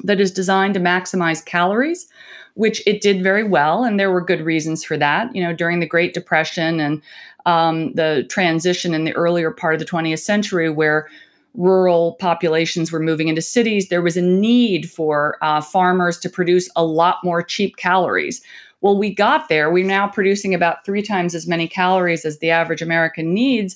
that 0.04 0.20
is 0.20 0.32
designed 0.32 0.74
to 0.76 0.80
maximize 0.80 1.44
calories 1.44 2.08
which 2.54 2.86
it 2.88 3.02
did 3.02 3.24
very 3.24 3.44
well 3.44 3.84
and 3.84 4.00
there 4.00 4.12
were 4.12 4.22
good 4.22 4.42
reasons 4.42 4.84
for 4.84 4.98
that 4.98 5.34
you 5.36 5.42
know 5.42 5.54
during 5.54 5.80
the 5.80 5.88
great 5.88 6.14
depression 6.14 6.80
and 6.80 7.02
um, 7.46 7.94
the 7.94 8.26
transition 8.30 8.94
in 8.94 9.06
the 9.06 9.14
earlier 9.14 9.50
part 9.52 9.74
of 9.74 9.80
the 9.80 9.86
20th 9.86 10.20
century 10.20 10.70
where 10.70 11.08
rural 11.58 12.14
populations 12.20 12.92
were 12.92 13.00
moving 13.00 13.28
into 13.28 13.42
cities 13.42 13.90
there 13.90 14.02
was 14.02 14.16
a 14.16 14.22
need 14.22 14.90
for 14.90 15.38
uh, 15.42 15.60
farmers 15.60 16.18
to 16.18 16.30
produce 16.30 16.70
a 16.76 16.86
lot 16.86 17.18
more 17.24 17.44
cheap 17.44 17.76
calories 17.76 18.42
well, 18.82 18.98
we 18.98 19.14
got 19.14 19.50
there. 19.50 19.72
We're 19.72 19.86
now 19.86 20.08
producing 20.08 20.54
about 20.54 20.86
three 20.86 21.02
times 21.02 21.34
as 21.34 21.48
many 21.48 21.68
calories 21.68 22.26
as 22.26 22.40
the 22.40 22.52
average 22.52 22.82
American 22.82 23.34
needs, 23.34 23.76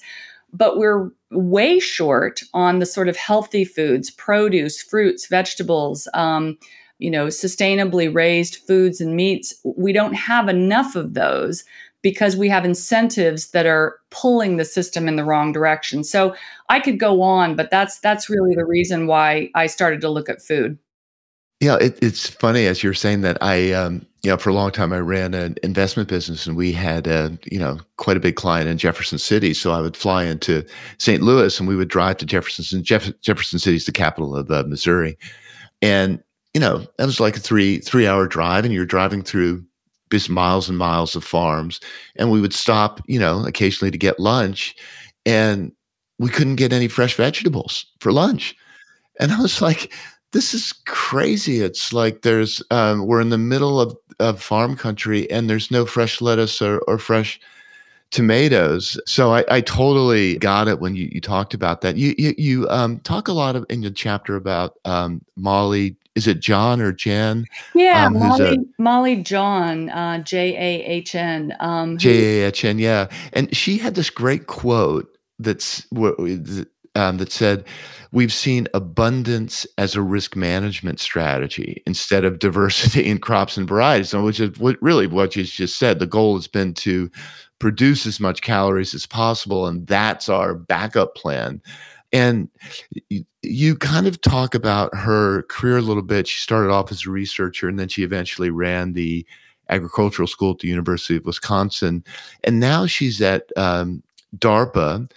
but 0.53 0.77
we're 0.77 1.09
way 1.31 1.79
short 1.79 2.41
on 2.53 2.79
the 2.79 2.85
sort 2.85 3.07
of 3.07 3.15
healthy 3.15 3.65
foods, 3.65 4.11
produce, 4.11 4.81
fruits, 4.81 5.27
vegetables. 5.27 6.07
Um, 6.13 6.57
you 6.99 7.09
know, 7.09 7.27
sustainably 7.27 8.13
raised 8.13 8.57
foods 8.57 9.01
and 9.01 9.15
meats, 9.15 9.55
we 9.63 9.91
don't 9.91 10.13
have 10.13 10.47
enough 10.47 10.95
of 10.95 11.15
those 11.15 11.63
because 12.01 12.35
we 12.35 12.49
have 12.49 12.65
incentives 12.65 13.51
that 13.51 13.65
are 13.65 13.97
pulling 14.09 14.57
the 14.57 14.65
system 14.65 15.07
in 15.07 15.15
the 15.15 15.23
wrong 15.23 15.51
direction. 15.51 16.03
So 16.03 16.35
I 16.69 16.79
could 16.79 16.99
go 16.99 17.21
on, 17.21 17.55
but 17.55 17.69
that's 17.69 17.99
that's 17.99 18.29
really 18.29 18.55
the 18.55 18.65
reason 18.65 19.07
why 19.07 19.49
I 19.55 19.67
started 19.67 20.01
to 20.01 20.09
look 20.09 20.29
at 20.29 20.41
food. 20.41 20.77
Yeah, 21.61 21.77
it, 21.79 21.99
it's 22.01 22.27
funny 22.27 22.65
as 22.65 22.81
you're 22.81 22.95
saying 22.95 23.21
that. 23.21 23.37
I, 23.39 23.71
um, 23.71 24.03
you 24.23 24.31
know, 24.31 24.37
for 24.37 24.49
a 24.49 24.53
long 24.53 24.71
time 24.71 24.91
I 24.91 24.97
ran 24.97 25.35
an 25.35 25.57
investment 25.61 26.09
business, 26.09 26.47
and 26.47 26.57
we 26.57 26.71
had, 26.71 27.05
a, 27.05 27.37
you 27.51 27.59
know, 27.59 27.77
quite 27.97 28.17
a 28.17 28.19
big 28.19 28.35
client 28.35 28.67
in 28.67 28.79
Jefferson 28.79 29.19
City. 29.19 29.53
So 29.53 29.71
I 29.71 29.79
would 29.79 29.95
fly 29.95 30.23
into 30.23 30.65
St. 30.97 31.21
Louis, 31.21 31.59
and 31.59 31.69
we 31.69 31.75
would 31.75 31.87
drive 31.87 32.17
to 32.17 32.25
Jefferson. 32.25 32.83
Jeff, 32.83 33.11
Jefferson 33.21 33.59
City 33.59 33.75
is 33.75 33.85
the 33.85 33.91
capital 33.91 34.35
of 34.35 34.49
uh, 34.49 34.63
Missouri, 34.65 35.19
and 35.83 36.23
you 36.55 36.59
know 36.59 36.87
that 36.97 37.05
was 37.05 37.19
like 37.19 37.37
a 37.37 37.39
three 37.39 37.77
three 37.77 38.07
hour 38.07 38.25
drive, 38.25 38.65
and 38.65 38.73
you're 38.73 38.85
driving 38.85 39.21
through 39.21 39.63
just 40.11 40.29
miles 40.29 40.69
and 40.69 40.77
miles 40.77 41.15
of 41.15 41.23
farms, 41.23 41.79
and 42.15 42.31
we 42.31 42.41
would 42.41 42.53
stop, 42.53 43.01
you 43.07 43.19
know, 43.19 43.45
occasionally 43.45 43.91
to 43.91 43.97
get 43.97 44.19
lunch, 44.19 44.75
and 45.25 45.71
we 46.19 46.29
couldn't 46.29 46.57
get 46.57 46.73
any 46.73 46.87
fresh 46.87 47.15
vegetables 47.15 47.85
for 47.99 48.11
lunch, 48.11 48.55
and 49.19 49.31
I 49.31 49.41
was 49.41 49.61
like 49.61 49.91
this 50.31 50.53
is 50.53 50.73
crazy. 50.85 51.61
It's 51.61 51.93
like 51.93 52.21
there's 52.21 52.63
um, 52.71 53.05
we're 53.05 53.21
in 53.21 53.29
the 53.29 53.37
middle 53.37 53.79
of, 53.79 53.95
of 54.19 54.41
farm 54.41 54.75
country 54.75 55.29
and 55.29 55.49
there's 55.49 55.71
no 55.71 55.85
fresh 55.85 56.21
lettuce 56.21 56.61
or, 56.61 56.79
or 56.87 56.97
fresh 56.97 57.39
tomatoes. 58.11 58.99
So 59.05 59.33
I, 59.33 59.43
I 59.49 59.61
totally 59.61 60.37
got 60.37 60.67
it 60.67 60.79
when 60.79 60.95
you, 60.95 61.09
you 61.11 61.21
talked 61.21 61.53
about 61.53 61.81
that. 61.81 61.97
You 61.97 62.15
you, 62.17 62.33
you 62.37 62.69
um, 62.69 62.99
talk 62.99 63.27
a 63.27 63.33
lot 63.33 63.55
of, 63.55 63.65
in 63.69 63.81
your 63.81 63.91
chapter 63.91 64.35
about 64.35 64.77
um, 64.85 65.21
Molly. 65.35 65.95
Is 66.15 66.27
it 66.27 66.39
John 66.39 66.81
or 66.81 66.91
Jen? 66.91 67.45
Yeah, 67.73 68.07
um, 68.07 68.19
Molly, 68.19 68.55
a, 68.55 68.81
Molly 68.81 69.15
John, 69.23 69.89
uh, 69.89 70.19
J 70.19 70.55
A 70.55 70.85
H 70.85 71.15
N. 71.15 71.55
Um, 71.59 71.97
J 71.97 72.41
A 72.41 72.47
H 72.47 72.65
N. 72.65 72.79
Yeah, 72.79 73.07
and 73.33 73.55
she 73.55 73.77
had 73.77 73.95
this 73.95 74.09
great 74.09 74.47
quote 74.47 75.17
that's 75.39 75.85
um, 76.95 77.17
that 77.17 77.31
said, 77.31 77.65
We've 78.13 78.33
seen 78.33 78.67
abundance 78.73 79.65
as 79.77 79.95
a 79.95 80.01
risk 80.01 80.35
management 80.35 80.99
strategy 80.99 81.81
instead 81.87 82.25
of 82.25 82.39
diversity 82.39 83.05
in 83.09 83.19
crops 83.19 83.55
and 83.55 83.67
varieties, 83.67 84.13
which 84.13 84.41
is 84.41 84.59
what, 84.59 84.75
really 84.81 85.07
what 85.07 85.35
you 85.35 85.45
just 85.45 85.77
said. 85.77 85.99
The 85.99 86.07
goal 86.07 86.35
has 86.35 86.47
been 86.47 86.73
to 86.75 87.09
produce 87.59 88.05
as 88.05 88.19
much 88.19 88.41
calories 88.41 88.93
as 88.93 89.05
possible, 89.05 89.65
and 89.65 89.87
that's 89.87 90.27
our 90.27 90.53
backup 90.53 91.15
plan. 91.15 91.61
And 92.13 92.49
you, 93.09 93.25
you 93.41 93.75
kind 93.75 94.07
of 94.07 94.19
talk 94.21 94.53
about 94.53 94.93
her 94.95 95.43
career 95.43 95.77
a 95.77 95.81
little 95.81 96.03
bit. 96.03 96.27
She 96.27 96.39
started 96.39 96.71
off 96.71 96.91
as 96.91 97.05
a 97.05 97.09
researcher, 97.09 97.67
and 97.69 97.79
then 97.79 97.87
she 97.87 98.03
eventually 98.03 98.49
ran 98.49 98.93
the 98.93 99.25
agricultural 99.69 100.27
school 100.27 100.51
at 100.51 100.59
the 100.59 100.67
University 100.67 101.15
of 101.15 101.25
Wisconsin. 101.25 102.03
And 102.43 102.59
now 102.59 102.85
she's 102.85 103.21
at 103.21 103.49
um, 103.57 104.03
DARPA 104.37 105.09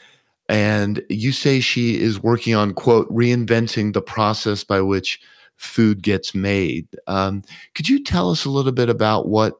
and 0.48 1.02
you 1.08 1.32
say 1.32 1.60
she 1.60 2.00
is 2.00 2.22
working 2.22 2.54
on, 2.54 2.74
quote, 2.74 3.08
reinventing 3.08 3.92
the 3.92 4.02
process 4.02 4.62
by 4.62 4.80
which 4.80 5.20
food 5.56 6.02
gets 6.02 6.34
made. 6.34 6.86
Um, 7.06 7.42
could 7.74 7.88
you 7.88 8.02
tell 8.02 8.30
us 8.30 8.44
a 8.44 8.50
little 8.50 8.72
bit 8.72 8.88
about 8.88 9.28
what 9.28 9.54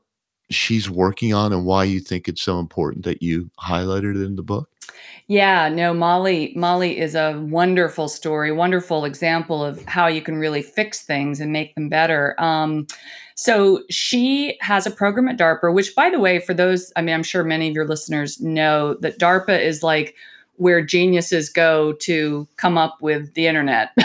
she's 0.50 0.90
working 0.90 1.32
on 1.32 1.52
and 1.52 1.64
why 1.64 1.84
you 1.84 2.00
think 2.00 2.28
it's 2.28 2.42
so 2.42 2.58
important 2.58 3.04
that 3.04 3.22
you 3.22 3.50
highlighted 3.58 4.16
it 4.16 4.24
in 4.24 4.36
the 4.36 4.42
book? 4.42 4.68
Yeah, 5.26 5.70
no, 5.70 5.94
Molly 5.94 6.52
Molly 6.54 6.98
is 6.98 7.14
a 7.14 7.40
wonderful 7.40 8.08
story, 8.08 8.52
wonderful 8.52 9.06
example 9.06 9.64
of 9.64 9.82
how 9.86 10.06
you 10.06 10.20
can 10.20 10.36
really 10.36 10.60
fix 10.60 11.02
things 11.02 11.40
and 11.40 11.50
make 11.50 11.74
them 11.74 11.88
better. 11.88 12.34
Um, 12.38 12.86
so 13.34 13.82
she 13.90 14.58
has 14.60 14.86
a 14.86 14.90
program 14.90 15.28
at 15.28 15.38
DARPA, 15.38 15.72
which 15.72 15.94
by 15.94 16.10
the 16.10 16.20
way, 16.20 16.40
for 16.40 16.54
those, 16.54 16.92
I 16.94 17.02
mean, 17.02 17.14
I'm 17.14 17.22
sure 17.22 17.42
many 17.42 17.68
of 17.68 17.74
your 17.74 17.88
listeners 17.88 18.40
know 18.40 18.94
that 19.00 19.18
DARPA 19.18 19.60
is 19.60 19.82
like 19.82 20.14
where 20.56 20.80
geniuses 20.80 21.48
go 21.48 21.92
to 21.92 22.46
come 22.56 22.78
up 22.78 22.96
with 23.00 23.34
the 23.34 23.46
internet. 23.46 23.90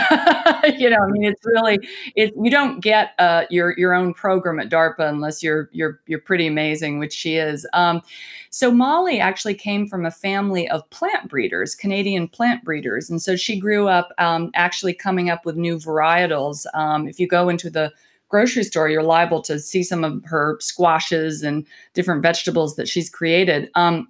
you 0.77 0.89
know, 0.89 0.97
I 0.97 1.07
mean, 1.07 1.23
it's 1.23 1.45
really 1.45 1.79
it. 2.15 2.33
You 2.41 2.49
don't 2.49 2.79
get 2.79 3.11
uh, 3.19 3.45
your 3.49 3.77
your 3.77 3.93
own 3.93 4.13
program 4.13 4.59
at 4.59 4.69
DARPA 4.69 5.07
unless 5.07 5.43
you're 5.43 5.69
you're 5.71 5.99
you're 6.07 6.19
pretty 6.19 6.47
amazing, 6.47 6.99
which 6.99 7.13
she 7.13 7.35
is. 7.35 7.67
Um, 7.73 8.01
so 8.49 8.71
Molly 8.71 9.19
actually 9.19 9.53
came 9.53 9.87
from 9.87 10.05
a 10.05 10.11
family 10.11 10.67
of 10.69 10.89
plant 10.89 11.29
breeders, 11.29 11.75
Canadian 11.75 12.27
plant 12.27 12.63
breeders, 12.63 13.09
and 13.09 13.21
so 13.21 13.35
she 13.35 13.59
grew 13.59 13.87
up 13.87 14.11
um, 14.17 14.49
actually 14.55 14.93
coming 14.93 15.29
up 15.29 15.45
with 15.45 15.55
new 15.55 15.77
varietals. 15.77 16.65
Um, 16.73 17.07
if 17.07 17.19
you 17.19 17.27
go 17.27 17.49
into 17.49 17.69
the 17.69 17.91
grocery 18.27 18.63
store, 18.63 18.89
you're 18.89 19.03
liable 19.03 19.41
to 19.41 19.59
see 19.59 19.83
some 19.83 20.03
of 20.03 20.23
her 20.25 20.57
squashes 20.59 21.43
and 21.43 21.65
different 21.93 22.21
vegetables 22.21 22.75
that 22.75 22.87
she's 22.87 23.09
created. 23.09 23.69
Um, 23.75 24.07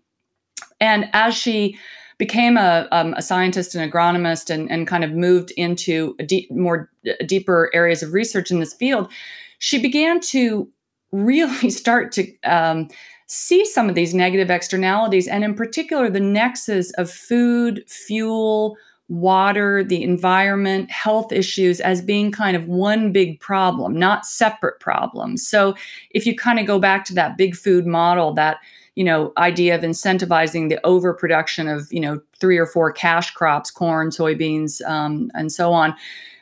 and 0.79 1.09
as 1.13 1.35
she 1.35 1.77
became 2.19 2.57
a, 2.57 2.87
um, 2.91 3.15
a 3.15 3.21
scientist 3.21 3.73
and 3.73 3.91
agronomist 3.91 4.53
and, 4.53 4.69
and 4.69 4.85
kind 4.85 5.03
of 5.03 5.13
moved 5.13 5.51
into 5.51 6.15
deep, 6.25 6.51
more 6.51 6.91
deeper 7.25 7.71
areas 7.73 8.03
of 8.03 8.13
research 8.13 8.51
in 8.51 8.59
this 8.59 8.73
field, 8.73 9.09
she 9.57 9.81
began 9.81 10.19
to 10.19 10.69
really 11.11 11.69
start 11.71 12.11
to 12.11 12.31
um, 12.43 12.87
see 13.25 13.65
some 13.65 13.89
of 13.89 13.95
these 13.95 14.13
negative 14.13 14.51
externalities, 14.51 15.27
and 15.27 15.43
in 15.43 15.55
particular, 15.55 16.09
the 16.09 16.19
nexus 16.19 16.91
of 16.91 17.09
food, 17.09 17.83
fuel, 17.87 18.75
water, 19.07 19.83
the 19.83 20.03
environment, 20.03 20.91
health 20.91 21.31
issues 21.31 21.79
as 21.79 22.01
being 22.01 22.31
kind 22.31 22.55
of 22.55 22.67
one 22.67 23.11
big 23.11 23.39
problem, 23.39 23.97
not 23.97 24.25
separate 24.25 24.79
problems. 24.79 25.47
So 25.47 25.75
if 26.11 26.25
you 26.25 26.35
kind 26.35 26.59
of 26.59 26.67
go 26.67 26.79
back 26.79 27.05
to 27.05 27.13
that 27.15 27.37
big 27.37 27.55
food 27.55 27.87
model, 27.87 28.33
that 28.33 28.57
you 28.99 29.05
know 29.05 29.31
idea 29.37 29.73
of 29.73 29.81
incentivizing 29.81 30.67
the 30.67 30.85
overproduction 30.85 31.69
of 31.69 31.87
you 31.89 32.01
know 32.01 32.19
three 32.37 32.57
or 32.57 32.65
four 32.65 32.91
cash 32.91 33.31
crops 33.31 33.71
corn 33.71 34.09
soybeans 34.09 34.85
um, 34.85 35.31
and 35.33 35.53
so 35.53 35.71
on 35.71 35.95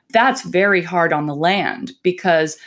that's 0.10 0.42
very 0.42 0.82
hard 0.82 1.14
on 1.14 1.28
the 1.28 1.36
land 1.36 1.92
because 2.02 2.58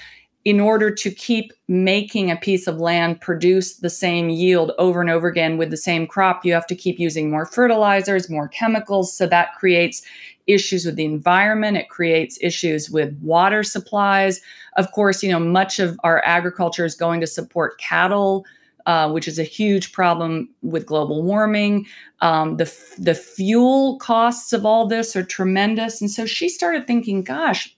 in 0.45 0.61
order 0.61 0.91
to 0.95 1.11
keep 1.11 1.53
making 1.67 2.31
a 2.31 2.37
piece 2.37 2.69
of 2.69 2.79
land 2.79 3.21
produce 3.21 3.79
the 3.79 3.91
same 3.91 4.31
yield 4.31 4.71
over 4.79 5.01
and 5.01 5.11
over 5.11 5.27
again 5.27 5.59
with 5.59 5.71
the 5.71 5.77
same 5.77 6.07
crop 6.07 6.45
you 6.45 6.53
have 6.53 6.69
to 6.69 6.77
keep 6.77 7.01
using 7.01 7.29
more 7.29 7.45
fertilizers 7.45 8.31
more 8.31 8.47
chemicals. 8.47 9.13
So 9.13 9.27
that 9.27 9.57
creates 9.57 10.03
issues 10.47 10.87
with 10.87 10.97
the 10.97 11.05
environment. 11.05 11.77
It 11.77 11.89
creates 11.89 12.39
issues 12.41 12.91
with 12.91 13.17
water 13.21 13.65
supplies. 13.65 14.41
Of 14.77 14.93
course 14.93 15.21
you 15.25 15.33
know 15.33 15.41
much 15.41 15.81
of 15.81 15.99
our 16.05 16.23
agriculture 16.25 16.85
is 16.85 16.95
going 16.95 17.21
to 17.23 17.27
support 17.27 17.81
cattle 17.81 18.47
uh, 18.91 19.09
which 19.09 19.29
is 19.29 19.39
a 19.39 19.45
huge 19.45 19.93
problem 19.93 20.49
with 20.63 20.85
global 20.85 21.23
warming. 21.23 21.87
Um, 22.23 22.57
the 22.57 22.67
the 22.99 23.15
fuel 23.15 23.99
costs 23.99 24.53
of 24.53 24.67
all 24.67 24.89
this 24.89 25.15
are 25.15 25.23
tremendous, 25.23 26.01
and 26.01 26.11
so 26.11 26.27
she 26.27 26.49
started 26.49 26.89
thinking, 26.89 27.23
"Gosh, 27.23 27.75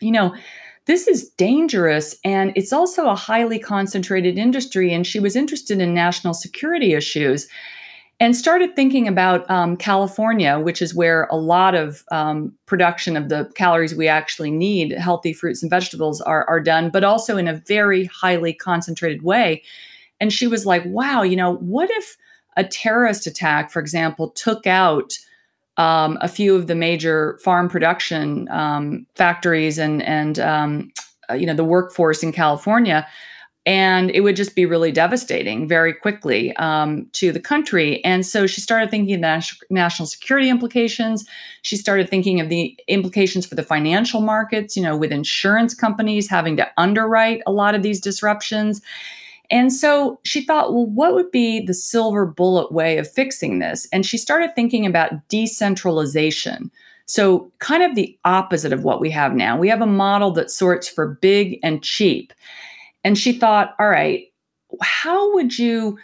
you 0.00 0.12
know." 0.12 0.34
This 0.86 1.08
is 1.08 1.30
dangerous, 1.30 2.14
and 2.24 2.52
it's 2.56 2.70
also 2.70 3.08
a 3.08 3.14
highly 3.14 3.58
concentrated 3.58 4.36
industry. 4.36 4.92
And 4.92 5.06
she 5.06 5.18
was 5.18 5.34
interested 5.34 5.80
in 5.80 5.94
national 5.94 6.34
security 6.34 6.92
issues 6.92 7.48
and 8.20 8.36
started 8.36 8.76
thinking 8.76 9.08
about 9.08 9.50
um, 9.50 9.78
California, 9.78 10.58
which 10.58 10.82
is 10.82 10.94
where 10.94 11.26
a 11.30 11.36
lot 11.36 11.74
of 11.74 12.04
um, 12.12 12.52
production 12.66 13.16
of 13.16 13.30
the 13.30 13.50
calories 13.54 13.94
we 13.94 14.08
actually 14.08 14.50
need, 14.50 14.92
healthy 14.92 15.32
fruits 15.32 15.62
and 15.62 15.70
vegetables, 15.70 16.20
are, 16.20 16.44
are 16.48 16.60
done, 16.60 16.90
but 16.90 17.02
also 17.02 17.38
in 17.38 17.48
a 17.48 17.62
very 17.66 18.04
highly 18.04 18.52
concentrated 18.52 19.22
way. 19.22 19.62
And 20.24 20.32
she 20.32 20.46
was 20.46 20.64
like, 20.64 20.82
wow, 20.86 21.20
you 21.20 21.36
know, 21.36 21.56
what 21.56 21.90
if 21.90 22.16
a 22.56 22.64
terrorist 22.64 23.26
attack, 23.26 23.70
for 23.70 23.78
example, 23.78 24.30
took 24.30 24.66
out 24.66 25.12
um, 25.76 26.16
a 26.22 26.28
few 26.28 26.56
of 26.56 26.66
the 26.66 26.74
major 26.74 27.38
farm 27.44 27.68
production 27.68 28.48
um, 28.48 29.06
factories 29.16 29.76
and, 29.76 30.02
and 30.02 30.38
um, 30.38 30.90
uh, 31.28 31.34
you 31.34 31.44
know, 31.44 31.52
the 31.52 31.62
workforce 31.62 32.22
in 32.22 32.32
California? 32.32 33.06
and 33.66 34.10
it 34.10 34.20
would 34.20 34.36
just 34.36 34.54
be 34.54 34.66
really 34.66 34.92
devastating 34.92 35.66
very 35.66 35.94
quickly 35.94 36.54
um, 36.56 37.08
to 37.12 37.32
the 37.32 37.40
country. 37.40 38.04
And 38.04 38.26
so 38.26 38.46
she 38.46 38.60
started 38.60 38.90
thinking 38.90 39.14
of 39.14 39.22
the 39.22 39.56
national 39.70 40.06
security 40.06 40.50
implications. 40.50 41.26
She 41.62 41.78
started 41.78 42.10
thinking 42.10 42.40
of 42.40 42.50
the 42.50 42.78
implications 42.88 43.46
for 43.46 43.54
the 43.54 43.62
financial 43.62 44.20
markets, 44.20 44.76
you 44.76 44.82
know, 44.82 44.94
with 44.94 45.12
insurance 45.12 45.74
companies 45.74 46.28
having 46.28 46.58
to 46.58 46.70
underwrite 46.76 47.40
a 47.46 47.52
lot 47.52 47.74
of 47.74 47.82
these 47.82 48.02
disruptions. 48.02 48.82
And 49.50 49.72
so 49.72 50.20
she 50.24 50.44
thought, 50.44 50.72
well, 50.72 50.86
what 50.86 51.14
would 51.14 51.30
be 51.30 51.60
the 51.60 51.74
silver 51.74 52.24
bullet 52.26 52.72
way 52.72 52.98
of 52.98 53.10
fixing 53.10 53.58
this? 53.58 53.86
And 53.92 54.06
she 54.06 54.16
started 54.16 54.54
thinking 54.54 54.86
about 54.86 55.28
decentralization. 55.28 56.70
So, 57.06 57.52
kind 57.58 57.82
of 57.82 57.94
the 57.94 58.18
opposite 58.24 58.72
of 58.72 58.82
what 58.82 59.00
we 59.00 59.10
have 59.10 59.34
now. 59.34 59.58
We 59.58 59.68
have 59.68 59.82
a 59.82 59.86
model 59.86 60.30
that 60.32 60.50
sorts 60.50 60.88
for 60.88 61.18
big 61.20 61.58
and 61.62 61.82
cheap. 61.82 62.32
And 63.04 63.18
she 63.18 63.32
thought, 63.32 63.74
all 63.78 63.88
right, 63.88 64.24
how 64.80 65.34
would 65.34 65.58
you 65.58 65.98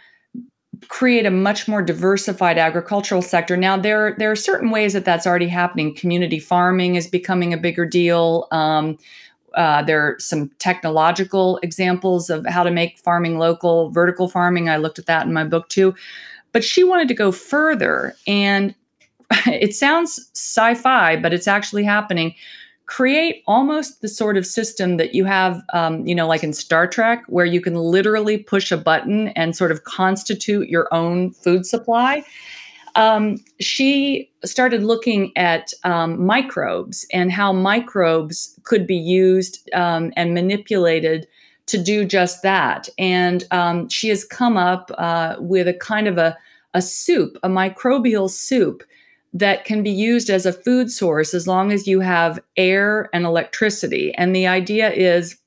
create 0.89 1.25
a 1.27 1.31
much 1.31 1.67
more 1.67 1.81
diversified 1.81 2.59
agricultural 2.59 3.23
sector? 3.23 3.57
Now, 3.57 3.79
there, 3.79 4.15
there 4.19 4.31
are 4.31 4.37
certain 4.37 4.71
ways 4.71 4.93
that 4.93 5.07
that's 5.07 5.27
already 5.27 5.49
happening. 5.49 5.95
Community 5.95 6.39
farming 6.39 6.97
is 6.97 7.07
becoming 7.07 7.55
a 7.55 7.59
bigger 7.59 7.87
deal. 7.87 8.47
Um, 8.51 8.99
uh, 9.55 9.83
there 9.83 10.01
are 10.01 10.19
some 10.19 10.51
technological 10.59 11.59
examples 11.63 12.31
of 12.31 12.47
how 12.47 12.63
to 12.63 12.71
make 12.71 12.99
farming 12.99 13.39
local, 13.39 13.91
vertical 13.91 14.29
farming. 14.29 14.69
I 14.69 14.77
looked 14.77 14.99
at 14.99 15.07
that 15.07 15.27
in 15.27 15.33
my 15.33 15.45
book 15.45 15.69
too. 15.69 15.95
But 16.53 16.65
she 16.65 16.83
wanted 16.83 17.09
to 17.09 17.15
go 17.15 17.33
further. 17.33 18.15
And 18.27 18.75
it 19.47 19.75
sounds 19.75 20.31
sci 20.35 20.75
fi, 20.75 21.17
but 21.17 21.33
it's 21.33 21.49
actually 21.49 21.85
happening 21.85 22.35
create 22.91 23.45
almost 23.47 24.03
the 24.03 24.09
sort 24.09 24.37
of 24.37 24.45
system 24.45 24.97
that 24.97 25.15
you 25.15 25.25
have, 25.25 25.63
um, 25.73 26.05
you 26.05 26.13
know, 26.13 26.27
like 26.27 26.43
in 26.43 26.53
Star 26.53 26.89
Trek, 26.89 27.23
where 27.29 27.47
you 27.47 27.61
can 27.61 27.77
literally 27.77 28.37
push 28.37 28.73
a 28.73 28.77
button 28.77 29.29
and 29.29 29.57
sort 29.57 29.71
of 29.71 29.85
constitute 29.85 30.69
your 30.69 30.93
own 30.93 31.31
food 31.31 31.65
supply. 31.65 32.25
Um, 32.97 33.37
she 33.61 34.31
started 34.45 34.83
looking 34.83 35.33
at 35.37 35.73
um, 35.85 36.25
microbes 36.25 37.07
and 37.13 37.31
how 37.33 37.53
microbes 37.53 38.59
could 38.65 38.87
be 38.87 38.97
used 38.97 39.69
um, 39.75 40.13
and 40.17 40.35
manipulated 40.35 41.27
to 41.67 41.83
do 41.83 42.05
just 42.05 42.43
that. 42.43 42.89
And 42.99 43.45
um, 43.51 43.89
she 43.89 44.09
has 44.09 44.25
come 44.25 44.57
up 44.57 44.91
uh, 44.99 45.37
with 45.39 45.69
a 45.69 45.75
kind 45.75 46.09
of 46.09 46.19
a, 46.19 46.37
a 46.75 46.83
soup, 46.83 47.39
a 47.43 47.49
microbial 47.49 48.29
soup 48.29 48.83
that 49.33 49.65
can 49.65 49.83
be 49.83 49.91
used 49.91 50.31
as 50.31 50.45
a 50.45 50.53
food 50.53 50.91
source 50.91 51.35
as 51.35 51.47
long 51.47 51.71
as 51.71 51.87
you 51.87 52.01
have 52.01 52.41
air 52.57 53.09
and 53.13 53.25
electricity. 53.25 54.13
And 54.15 54.35
the 54.35 54.47
idea 54.49 54.91
is 54.91 55.39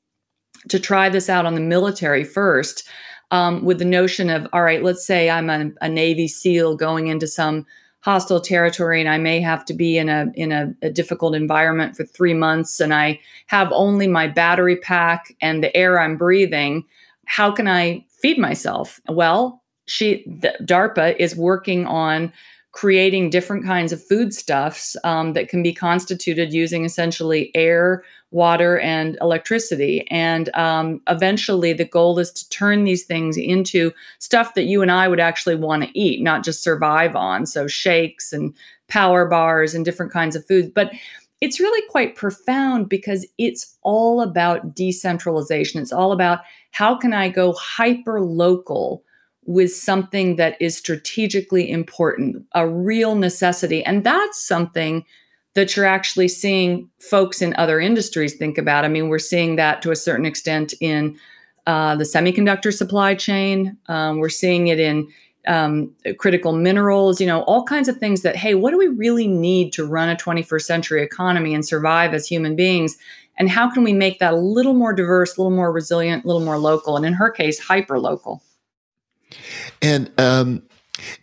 to 0.70 0.80
try 0.80 1.10
this 1.10 1.30
out 1.30 1.46
on 1.46 1.56
the 1.56 1.60
military 1.60 2.24
first 2.24 2.88
um, 3.34 3.66
with 3.66 3.80
the 3.80 3.86
notion 3.86 4.30
of 4.30 4.48
all 4.54 4.62
right, 4.62 4.84
let's 4.84 5.04
say 5.04 5.30
I'm 5.30 5.50
a, 5.50 5.72
a, 5.82 5.90
Navy 5.90 6.28
SEAL 6.28 6.76
going 6.76 7.08
into 7.08 7.26
some 7.26 7.66
hostile 8.02 8.40
territory 8.40 9.00
and 9.00 9.10
I 9.10 9.18
may 9.18 9.42
have 9.42 9.66
to 9.66 9.74
be 9.74 9.98
in 9.98 10.08
a 10.08 10.28
in 10.36 10.52
a, 10.52 10.72
a 10.84 10.92
difficult 10.92 11.34
environment 11.34 11.98
for 11.98 12.06
three 12.06 12.36
months 12.36 12.80
and 12.80 12.94
I 12.94 13.20
have 13.48 13.72
only 13.72 14.08
my 14.08 14.28
battery 14.28 14.78
pack 14.78 15.36
and 15.42 15.64
the 15.64 15.76
air 15.76 16.00
I'm 16.00 16.16
breathing. 16.16 16.86
How 17.26 17.52
can 17.52 17.68
I 17.68 18.06
feed 18.22 18.38
myself? 18.38 19.02
Well, 19.10 19.64
she 19.88 20.24
DARPA 20.62 21.16
is 21.18 21.36
working 21.36 21.88
on 21.88 22.32
creating 22.72 23.32
different 23.32 23.66
kinds 23.66 23.92
of 23.92 24.04
foodstuffs 24.04 24.96
um, 25.04 25.34
that 25.34 25.50
can 25.50 25.64
be 25.64 25.74
constituted 25.74 26.54
using 26.54 26.86
essentially 26.86 27.52
air, 27.56 28.04
water, 28.34 28.80
and 28.80 29.18
electricity. 29.22 30.06
And 30.10 30.54
um, 30.56 31.02
eventually, 31.08 31.74
the 31.74 31.86
goal 31.86 32.20
is 32.20 32.32
to 32.32 32.50
turn 32.50 32.84
these 32.84 33.06
things 33.06 33.38
into 33.38 33.92
stuff 34.20 34.56
that 34.56 34.64
you 34.64 34.82
and 34.82 34.92
I 34.92 35.08
would 35.08 35.20
actually 35.20 35.56
want 35.56 35.84
to 35.84 36.00
eat, 36.00 36.22
not 36.22 36.44
just 36.44 36.64
survive 36.64 37.16
on. 37.16 37.46
So, 37.46 37.68
shakes 37.68 38.34
and 38.34 38.54
power 38.88 39.26
bars 39.26 39.74
and 39.74 39.86
different 39.86 40.12
kinds 40.12 40.36
of 40.36 40.46
foods. 40.46 40.70
But 40.74 40.92
it's 41.42 41.60
really 41.60 41.86
quite 41.90 42.16
profound 42.16 42.88
because 42.88 43.26
it's 43.38 43.78
all 43.82 44.22
about 44.22 44.76
decentralization. 44.76 45.82
It's 45.82 45.92
all 45.92 46.12
about 46.12 46.40
how 46.72 46.96
can 46.96 47.14
I 47.14 47.28
go 47.30 47.54
hyper 47.54 48.22
local 48.22 49.04
with 49.46 49.74
something 49.74 50.38
that 50.38 50.56
is 50.62 50.78
strategically 50.78 51.70
important, 51.70 52.46
a 52.56 52.68
real 52.68 53.16
necessity. 53.16 53.84
And 53.84 54.06
that's 54.06 54.42
something 54.42 55.04
that 55.56 55.76
you're 55.76 55.86
actually 55.86 56.28
seeing 56.28 56.90
folks 57.00 57.42
in 57.42 57.54
other 57.56 57.80
industries 57.80 58.36
think 58.36 58.58
about. 58.58 58.86
I 58.86 58.88
mean, 58.88 59.08
we're 59.08 59.20
seeing 59.20 59.56
that 59.58 59.82
to 59.84 59.92
a 59.92 59.96
certain 59.96 60.26
extent 60.26 60.74
in 60.82 61.18
uh, 61.68 61.96
the 61.96 62.04
semiconductor 62.04 62.74
supply 62.74 63.16
chain. 63.16 63.78
Um, 63.88 64.20
we're 64.20 64.30
seeing 64.30 64.68
it 64.68 64.80
in 64.80 65.08
um, 65.48 65.94
critical 66.18 66.54
minerals, 66.54 67.20
you 67.22 67.28
know, 67.28 67.44
all 67.44 67.64
kinds 67.64 67.88
of 67.88 67.98
things 67.98 68.22
that, 68.22 68.36
hey, 68.36 68.56
what 68.56 68.72
do 68.72 68.78
we 68.78 68.88
really 68.88 69.28
need 69.28 69.74
to 69.74 69.86
run 69.86 70.10
a 70.10 70.16
21st 70.16 70.62
century 70.64 71.04
economy 71.04 71.54
and 71.54 71.66
survive 71.66 72.14
as 72.14 72.28
human 72.28 72.56
beings? 72.56 72.98
And 73.38 73.50
how 73.50 73.70
can 73.72 73.84
we 73.84 73.94
make 73.94 74.20
that 74.20 74.34
a 74.34 74.38
little 74.38 74.74
more 74.74 74.94
diverse, 74.94 75.36
a 75.36 75.42
little 75.42 75.56
more 75.56 75.72
resilient, 75.72 76.24
a 76.24 76.28
little 76.28 76.44
more 76.44 76.58
local? 76.58 76.96
And 76.96 77.06
in 77.06 77.14
her 77.14 77.30
case, 77.30 77.60
hyper 77.60 78.00
local. 78.00 78.44
And 79.82 80.12
um, 80.18 80.64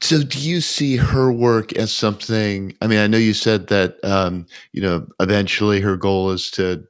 so, 0.01 0.23
do 0.23 0.39
you 0.39 0.61
see 0.61 0.97
her 0.97 1.33
work 1.33 1.73
as 1.75 1.93
something? 1.93 2.77
I 2.81 2.87
mean, 2.87 2.99
I 2.99 3.07
know 3.07 3.19
you 3.19 3.35
said 3.35 3.69
that 3.69 4.03
um, 4.05 4.47
you 4.73 4.83
know 4.83 5.07
eventually 5.21 5.81
her 5.81 5.97
goal 5.97 6.31
is 6.31 6.51
to 6.53 6.85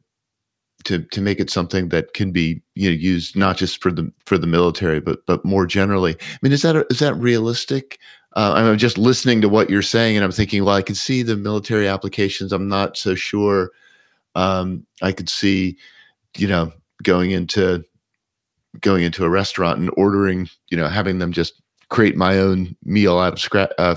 to 0.84 1.02
to 1.04 1.20
make 1.20 1.40
it 1.40 1.50
something 1.50 1.88
that 1.90 2.14
can 2.14 2.32
be 2.32 2.62
you 2.74 2.90
know 2.90 2.96
used 2.96 3.36
not 3.36 3.56
just 3.56 3.82
for 3.82 3.90
the 3.90 4.10
for 4.26 4.38
the 4.38 4.46
military, 4.46 5.00
but 5.00 5.24
but 5.26 5.44
more 5.44 5.66
generally. 5.66 6.14
I 6.14 6.38
mean, 6.42 6.52
is 6.52 6.62
that 6.62 6.86
is 6.90 6.98
that 7.00 7.14
realistic? 7.14 7.98
Uh, 8.36 8.52
I'm 8.54 8.78
just 8.78 8.96
listening 8.96 9.40
to 9.40 9.48
what 9.48 9.70
you're 9.70 9.82
saying, 9.82 10.16
and 10.16 10.24
I'm 10.24 10.32
thinking, 10.32 10.64
well, 10.64 10.76
I 10.76 10.82
can 10.82 10.94
see 10.94 11.22
the 11.22 11.36
military 11.36 11.88
applications. 11.88 12.52
I'm 12.52 12.68
not 12.68 12.96
so 12.96 13.14
sure. 13.14 13.70
Um, 14.36 14.86
I 15.02 15.10
could 15.10 15.28
see, 15.28 15.76
you 16.36 16.46
know, 16.46 16.72
going 17.02 17.32
into 17.32 17.84
going 18.80 19.02
into 19.02 19.24
a 19.24 19.30
restaurant 19.30 19.80
and 19.80 19.90
ordering, 19.96 20.48
you 20.70 20.76
know, 20.76 20.88
having 20.88 21.18
them 21.18 21.32
just 21.32 21.60
create 21.90 22.16
my 22.16 22.38
own 22.38 22.76
meal 22.84 23.18
out 23.18 23.34
of 23.34 23.40
scratch, 23.40 23.70
uh, 23.78 23.96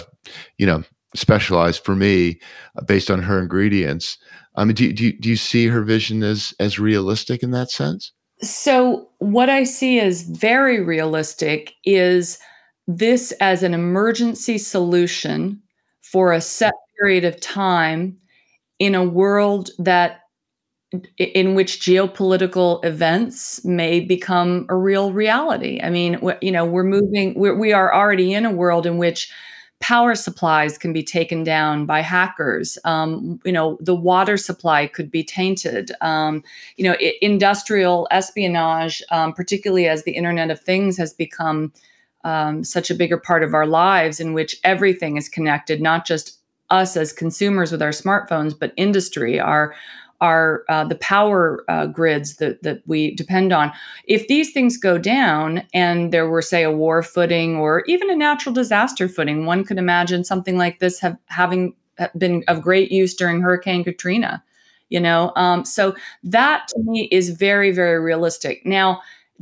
you 0.58 0.66
know, 0.66 0.84
specialized 1.16 1.84
for 1.86 1.96
me 1.96 2.40
uh, 2.78 2.84
based 2.84 3.10
on 3.10 3.22
her 3.22 3.40
ingredients. 3.40 4.18
I 4.56 4.66
mean, 4.66 4.76
do, 4.76 4.92
do, 4.92 5.14
do 5.14 5.30
you 5.30 5.36
see 5.36 5.68
her 5.68 5.82
vision 5.82 6.24
as 6.24 6.54
as 6.60 6.80
realistic 6.80 7.42
in 7.42 7.52
that 7.52 7.72
sense? 7.72 8.12
So, 8.42 9.10
what 9.20 9.50
I 9.50 9.64
see 9.64 10.00
as 10.00 10.24
very 10.24 10.82
realistic 10.82 11.74
is 11.86 12.40
this 12.88 13.32
as 13.40 13.64
an 13.64 13.74
emergency 13.74 14.58
solution 14.58 15.62
for 16.02 16.34
a 16.34 16.42
set 16.42 16.74
period 17.00 17.24
of 17.24 17.40
time 17.40 18.18
in 18.80 18.96
a 18.96 19.04
world 19.04 19.70
that 19.80 20.23
in 21.18 21.56
which 21.56 21.80
geopolitical 21.80 22.84
events 22.86 23.64
may 23.66 24.00
become 24.00 24.66
a 24.70 24.76
real 24.76 25.12
reality. 25.12 25.80
I 25.82 25.90
mean, 25.90 26.20
you 26.42 26.52
know, 26.52 26.66
we're 26.66 26.84
moving, 26.84 27.34
we're, 27.36 27.58
we 27.58 27.74
are 27.74 27.94
already 27.94 28.34
in 28.34 28.46
a 28.46 28.52
world 28.52 28.86
in 28.86 28.98
which 28.98 29.32
power 29.82 30.16
supplies 30.16 30.78
can 30.78 30.94
be 30.94 31.04
taken 31.04 31.44
down 31.44 31.86
by 31.86 32.00
hackers. 32.00 32.78
Um, 32.86 33.40
you 33.44 33.52
know, 33.52 33.78
the 33.82 33.96
water 33.96 34.38
supply 34.38 34.88
could 34.88 35.12
be 35.12 35.24
tainted. 35.24 35.92
Um, 36.00 36.42
you 36.78 36.86
know, 36.86 36.96
I- 37.02 37.16
industrial 37.22 38.08
espionage, 38.10 39.04
um, 39.12 39.34
particularly 39.34 39.88
as 39.88 40.04
the 40.04 40.14
Internet 40.14 40.52
of 40.52 40.62
Things 40.62 40.98
has 40.98 41.14
become 41.14 41.74
um, 42.24 42.64
such 42.64 42.90
a 42.90 42.96
bigger 42.96 43.18
part 43.18 43.44
of 43.44 43.54
our 43.54 43.68
lives, 43.68 44.22
in 44.22 44.34
which 44.34 44.56
everything 44.64 45.18
is 45.18 45.28
connected, 45.28 45.82
not 45.82 46.06
just 46.06 46.40
us 46.70 46.96
as 46.96 47.12
consumers 47.12 47.72
with 47.72 47.82
our 47.82 47.90
smartphones, 47.90 48.58
but 48.58 48.72
industry, 48.78 49.38
our 49.38 49.76
our 50.24 50.64
uh, 50.70 50.86
the 50.86 50.96
power 50.96 51.64
uh, 51.68 51.86
grids 51.86 52.38
that 52.38 52.64
that 52.64 52.82
we 52.88 53.14
depend 53.14 53.52
on. 53.54 53.72
If 54.06 54.28
these 54.28 54.52
things 54.52 54.78
go 54.78 54.98
down, 54.98 55.64
and 55.74 56.12
there 56.12 56.28
were 56.28 56.42
say 56.42 56.64
a 56.64 56.72
war 56.72 57.04
footing 57.04 57.58
or 57.58 57.84
even 57.88 58.10
a 58.10 58.16
natural 58.16 58.56
disaster 58.56 59.08
footing, 59.08 59.46
one 59.46 59.66
could 59.66 59.78
imagine 59.78 60.24
something 60.24 60.58
like 60.58 60.80
this 60.80 61.00
have 61.02 61.18
having 61.26 61.76
uh, 62.00 62.08
been 62.18 62.44
of 62.48 62.62
great 62.62 62.92
use 62.92 63.14
during 63.14 63.42
Hurricane 63.42 63.84
Katrina. 63.84 64.44
You 64.90 65.00
know, 65.00 65.34
um, 65.36 65.66
so 65.66 65.96
that 66.24 66.68
to 66.70 66.80
me 66.80 67.10
is 67.12 67.30
very 67.32 67.72
very 67.72 68.00
realistic. 68.00 68.66
Now 68.66 69.02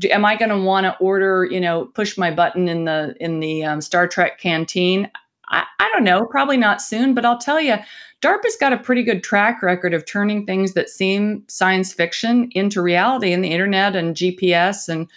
am 0.10 0.26
I 0.26 0.36
going 0.36 0.50
to 0.50 0.58
want 0.58 0.86
to 0.86 0.98
order, 0.98 1.46
you 1.46 1.60
know, 1.60 1.86
push 1.86 2.17
my 2.17 2.32
button 2.32 2.67
in 2.67 2.86
the 2.86 3.15
in 3.20 3.39
the 3.39 3.63
um, 3.63 3.82
Star 3.82 4.08
Trek 4.08 4.39
canteen? 4.39 5.12
I, 5.52 5.65
I 5.80 5.89
don't 5.94 6.06
know, 6.06 6.26
probably 6.26 6.58
not 6.58 6.82
soon, 6.82 7.13
but 7.13 7.26
I'll 7.26 7.38
tell 7.38 7.60
you, 7.60 7.76
DARPA's 8.21 8.55
got 8.60 8.71
a 8.71 8.77
pretty 8.77 9.03
good 9.03 9.23
track 9.23 9.63
record 9.63 9.93
of 9.93 10.05
turning 10.05 10.45
things 10.45 10.73
that 10.73 10.89
seem 10.89 11.43
science 11.47 11.91
fiction 11.91 12.49
into 12.51 12.81
reality, 12.81 13.34
and 13.34 13.43
the 13.43 13.51
internet 13.51 13.95
and 13.95 14.15
GPS 14.15 14.88
and 14.88 15.07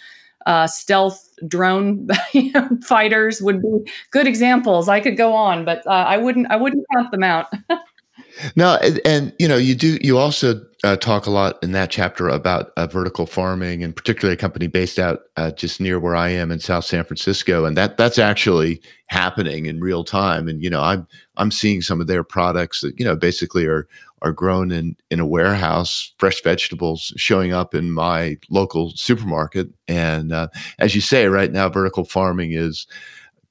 uh, 0.45 0.67
stealth 0.67 1.29
drone 1.47 2.07
fighters 2.83 3.41
would 3.41 3.61
be 3.61 3.91
good 4.11 4.27
examples. 4.27 4.89
I 4.89 4.99
could 4.99 5.17
go 5.17 5.33
on, 5.33 5.65
but 5.65 5.85
uh, 5.87 5.91
I 5.91 6.17
wouldn't. 6.17 6.49
I 6.49 6.55
wouldn't 6.55 6.85
count 6.93 7.11
them 7.11 7.23
out. 7.23 7.47
no, 8.55 8.77
and, 8.81 8.99
and, 9.05 9.33
you 9.39 9.47
know, 9.47 9.57
you 9.57 9.75
do. 9.75 9.97
You 10.01 10.17
also 10.17 10.61
uh, 10.83 10.95
talk 10.95 11.25
a 11.25 11.31
lot 11.31 11.61
in 11.63 11.71
that 11.71 11.89
chapter 11.89 12.27
about 12.27 12.71
uh, 12.77 12.87
vertical 12.87 13.25
farming, 13.25 13.83
and 13.83 13.95
particularly 13.95 14.33
a 14.33 14.37
company 14.37 14.67
based 14.67 14.99
out 14.99 15.21
uh, 15.37 15.51
just 15.51 15.79
near 15.79 15.99
where 15.99 16.15
I 16.15 16.29
am 16.29 16.51
in 16.51 16.59
South 16.59 16.85
San 16.85 17.03
Francisco, 17.03 17.65
and 17.65 17.75
that 17.77 17.97
that's 17.97 18.19
actually 18.19 18.81
happening 19.07 19.65
in 19.65 19.79
real 19.79 20.03
time. 20.03 20.47
And 20.47 20.63
you 20.63 20.69
know, 20.69 20.81
I'm 20.81 21.07
I'm 21.37 21.51
seeing 21.51 21.81
some 21.81 22.01
of 22.01 22.07
their 22.07 22.23
products 22.23 22.81
that 22.81 22.99
you 22.99 23.05
know 23.05 23.15
basically 23.15 23.65
are 23.65 23.87
are 24.21 24.31
grown 24.31 24.71
in 24.71 24.95
in 25.11 25.19
a 25.19 25.25
warehouse, 25.25 26.13
fresh 26.17 26.41
vegetables 26.43 27.13
showing 27.15 27.53
up 27.53 27.75
in 27.75 27.91
my 27.91 28.37
local 28.49 28.91
supermarket. 28.95 29.69
And 29.87 30.33
uh, 30.33 30.47
as 30.79 30.95
you 30.95 31.01
say, 31.01 31.27
right 31.27 31.51
now, 31.51 31.69
vertical 31.69 32.05
farming 32.05 32.51
is 32.53 32.87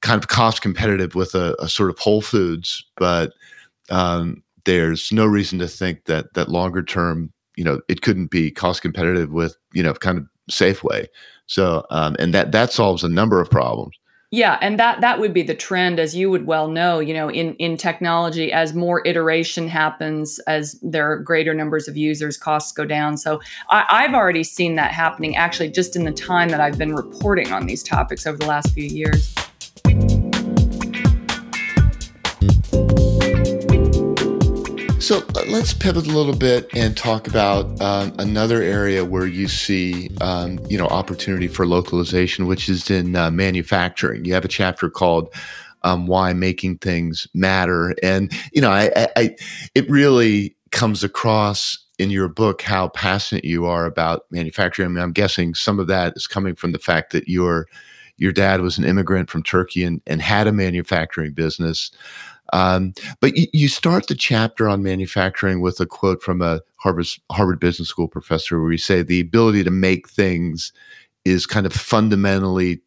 kind 0.01 0.21
of 0.21 0.27
cost 0.27 0.61
competitive 0.61 1.15
with 1.15 1.33
a, 1.33 1.55
a 1.59 1.69
sort 1.69 1.89
of 1.89 1.97
Whole 1.97 2.21
Foods, 2.21 2.85
but 2.97 3.33
um, 3.89 4.43
there's 4.65 5.11
no 5.11 5.25
reason 5.25 5.59
to 5.59 5.67
think 5.67 6.05
that 6.05 6.33
that 6.33 6.49
longer 6.49 6.83
term, 6.83 7.31
you 7.55 7.63
know, 7.63 7.79
it 7.87 8.01
couldn't 8.01 8.29
be 8.29 8.51
cost 8.51 8.81
competitive 8.81 9.31
with, 9.31 9.57
you 9.73 9.81
know, 9.81 9.93
kind 9.93 10.17
of 10.17 10.27
Safeway. 10.51 11.07
So, 11.47 11.85
um, 11.89 12.15
and 12.19 12.33
that 12.33 12.51
that 12.51 12.71
solves 12.71 13.03
a 13.03 13.09
number 13.09 13.39
of 13.39 13.49
problems. 13.49 13.97
Yeah, 14.31 14.57
and 14.59 14.79
that 14.79 15.01
that 15.01 15.19
would 15.19 15.33
be 15.33 15.43
the 15.43 15.55
trend, 15.55 15.99
as 15.99 16.15
you 16.15 16.29
would 16.29 16.45
well 16.45 16.67
know. 16.67 16.99
You 16.99 17.13
know, 17.13 17.29
in 17.29 17.55
in 17.55 17.77
technology, 17.77 18.51
as 18.51 18.73
more 18.73 19.01
iteration 19.05 19.67
happens, 19.67 20.39
as 20.39 20.79
there 20.81 21.09
are 21.11 21.19
greater 21.19 21.53
numbers 21.53 21.87
of 21.87 21.95
users, 21.95 22.35
costs 22.35 22.71
go 22.71 22.85
down. 22.85 23.17
So 23.17 23.39
I, 23.69 23.85
I've 23.87 24.13
already 24.13 24.43
seen 24.43 24.75
that 24.75 24.91
happening. 24.91 25.35
Actually, 25.35 25.69
just 25.69 25.95
in 25.95 26.03
the 26.03 26.11
time 26.11 26.49
that 26.49 26.59
I've 26.59 26.77
been 26.77 26.95
reporting 26.95 27.51
on 27.51 27.65
these 27.65 27.83
topics 27.83 28.25
over 28.25 28.37
the 28.37 28.47
last 28.47 28.73
few 28.73 28.85
years. 28.85 29.33
So 35.05 35.17
uh, 35.35 35.43
let's 35.49 35.71
pivot 35.71 36.07
a 36.07 36.11
little 36.11 36.35
bit 36.35 36.67
and 36.73 36.97
talk 36.97 37.27
about 37.27 37.79
um, 37.79 38.11
another 38.17 38.63
area 38.63 39.05
where 39.05 39.27
you 39.27 39.47
see, 39.47 40.09
um, 40.19 40.57
you 40.67 40.79
know, 40.79 40.87
opportunity 40.87 41.47
for 41.47 41.67
localization, 41.67 42.47
which 42.47 42.67
is 42.67 42.89
in 42.89 43.15
uh, 43.15 43.29
manufacturing. 43.29 44.25
You 44.25 44.33
have 44.33 44.45
a 44.45 44.47
chapter 44.47 44.89
called 44.89 45.31
um, 45.83 46.07
"Why 46.07 46.33
Making 46.33 46.79
Things 46.79 47.27
Matter," 47.35 47.93
and 48.01 48.33
you 48.51 48.61
know, 48.61 48.71
I, 48.71 48.89
I, 48.95 49.07
I, 49.15 49.35
it 49.75 49.87
really 49.91 50.55
comes 50.71 51.03
across 51.03 51.77
in 51.99 52.09
your 52.09 52.27
book 52.27 52.63
how 52.63 52.87
passionate 52.87 53.45
you 53.45 53.67
are 53.67 53.85
about 53.85 54.25
manufacturing. 54.31 54.87
I 54.87 54.89
mean, 54.89 55.03
I'm 55.03 55.13
guessing 55.13 55.53
some 55.53 55.79
of 55.79 55.85
that 55.85 56.13
is 56.15 56.25
coming 56.25 56.55
from 56.55 56.71
the 56.71 56.79
fact 56.79 57.11
that 57.11 57.27
your 57.27 57.67
your 58.17 58.31
dad 58.31 58.61
was 58.61 58.77
an 58.77 58.85
immigrant 58.85 59.29
from 59.29 59.43
Turkey 59.43 59.83
and, 59.83 60.01
and 60.07 60.21
had 60.21 60.47
a 60.47 60.51
manufacturing 60.51 61.33
business. 61.33 61.91
Um, 62.53 62.93
but 63.19 63.35
you, 63.35 63.47
you, 63.53 63.67
start 63.67 64.07
the 64.07 64.15
chapter 64.15 64.69
on 64.69 64.83
manufacturing 64.83 65.61
with 65.61 65.79
a 65.79 65.85
quote 65.85 66.21
from 66.21 66.41
a 66.41 66.61
Harvard, 66.77 67.07
Harvard 67.31 67.59
Business 67.59 67.89
School 67.89 68.07
professor 68.07 68.61
where 68.61 68.71
you 68.71 68.77
say 68.77 69.01
the 69.01 69.19
ability 69.19 69.63
to 69.63 69.71
make 69.71 70.07
things 70.07 70.71
is 71.25 71.45
kind 71.45 71.65
of 71.65 71.73
fundamentally 71.73 72.81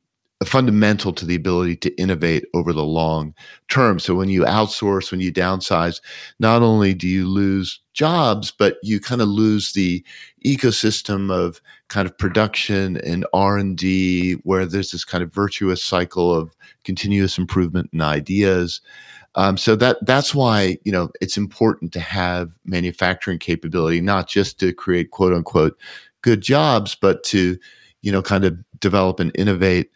fundamental 0.45 1.13
to 1.13 1.27
the 1.27 1.35
ability 1.35 1.75
to 1.75 1.95
innovate 2.01 2.45
over 2.55 2.73
the 2.73 2.85
long 2.85 3.35
term. 3.69 3.99
So 3.99 4.15
when 4.15 4.29
you 4.29 4.45
outsource, 4.45 5.11
when 5.11 5.21
you 5.21 5.33
downsize, 5.33 6.01
not 6.39 6.63
only 6.63 6.95
do 6.95 7.09
you 7.09 7.29
lose 7.29 7.81
jobs, 7.93 8.53
but 8.57 8.77
you 8.83 9.01
kind 9.01 9.21
of 9.21 9.29
lose 9.29 9.73
the 9.73 10.05
ecosystem 10.47 11.33
of 11.33 11.61
kind 11.89 12.07
of 12.07 12.17
production 12.17 12.99
and 12.99 13.27
R&D 13.33 14.35
where 14.45 14.65
there's 14.65 14.93
this 14.93 15.05
kind 15.05 15.25
of 15.25 15.33
virtuous 15.33 15.83
cycle 15.83 16.33
of 16.33 16.55
continuous 16.85 17.37
improvement 17.39 17.91
and 17.93 18.03
ideas. 18.03 18.81
Um, 19.39 19.57
so 19.57 19.77
that 19.77 20.05
that's 20.05 20.35
why 20.35 20.79
you 20.85 20.91
know 20.91 21.11
it's 21.21 21.37
important 21.37 21.93
to 21.93 22.01
have 22.01 22.51
manufacturing 22.67 23.39
capability, 23.39 24.01
not 24.01 24.29
just 24.29 24.59
to 24.61 24.75
create 24.75 25.13
quote 25.13 25.33
unquote 25.33 25.79
good 26.23 26.41
jobs, 26.41 26.97
but 26.97 27.23
to 27.25 27.57
you 28.03 28.13
know 28.13 28.21
kind 28.21 28.45
of 28.45 28.59
develop 28.81 29.21
and 29.21 29.31
innovate 29.37 29.91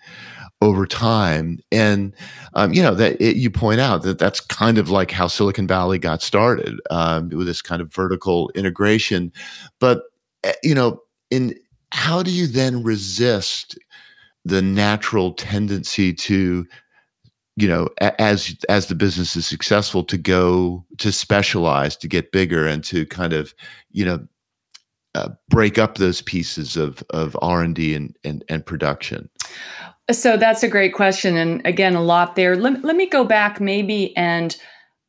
over 0.61 0.87
time. 0.87 1.59
And 1.73 2.15
um, 2.55 2.73
you 2.73 2.83
know 2.83 2.95
that 2.95 3.21
it, 3.21 3.37
you 3.37 3.51
point 3.51 3.81
out 3.81 4.05
that 4.05 4.21
that's 4.21 4.41
kind 4.41 4.79
of 4.79 4.91
like 4.91 5.11
how 5.11 5.27
Silicon 5.27 5.67
Valley 5.67 5.99
got 5.99 6.23
started 6.23 6.81
um, 6.91 7.29
with 7.31 7.49
this 7.49 7.63
kind 7.63 7.83
of 7.83 7.93
vertical 7.93 8.49
integration. 8.55 9.33
But 9.81 10.05
eh, 10.45 10.53
you 10.63 10.77
know, 10.77 11.01
in 11.33 11.57
how 11.91 12.23
do 12.23 12.31
you 12.31 12.47
then 12.47 12.85
resist 12.85 13.77
the 14.45 14.63
natural 14.63 15.33
tendency 15.33 16.13
to 16.13 16.65
you 17.57 17.69
know 17.69 17.89
as 18.01 18.57
as 18.69 18.87
the 18.87 18.95
business 18.95 19.37
is 19.37 19.47
successful 19.47 20.03
to 20.05 20.17
go 20.17 20.85
to 20.99 21.13
specialize 21.13 21.97
to 21.97 22.09
get 22.09 22.33
bigger 22.33 22.67
and 22.67 22.83
to 22.85 23.07
kind 23.07 23.33
of 23.33 23.55
you 23.91 24.05
know 24.05 24.27
uh, 25.15 25.29
break 25.49 25.79
up 25.79 25.97
those 25.97 26.23
pieces 26.23 26.77
of 26.77 27.03
of 27.11 27.37
r&d 27.43 27.95
and, 27.95 28.17
and 28.25 28.45
and 28.49 28.65
production? 28.65 29.29
So 30.11 30.37
that's 30.37 30.63
a 30.63 30.69
great 30.69 30.95
question 30.95 31.37
and 31.37 31.65
again 31.67 31.95
a 31.95 32.03
lot 32.03 32.35
there. 32.37 32.57
Let, 32.57 32.83
let 32.85 32.97
me 32.97 33.07
go 33.07 33.25
back 33.25 33.61
maybe 33.61 34.17
and 34.17 34.57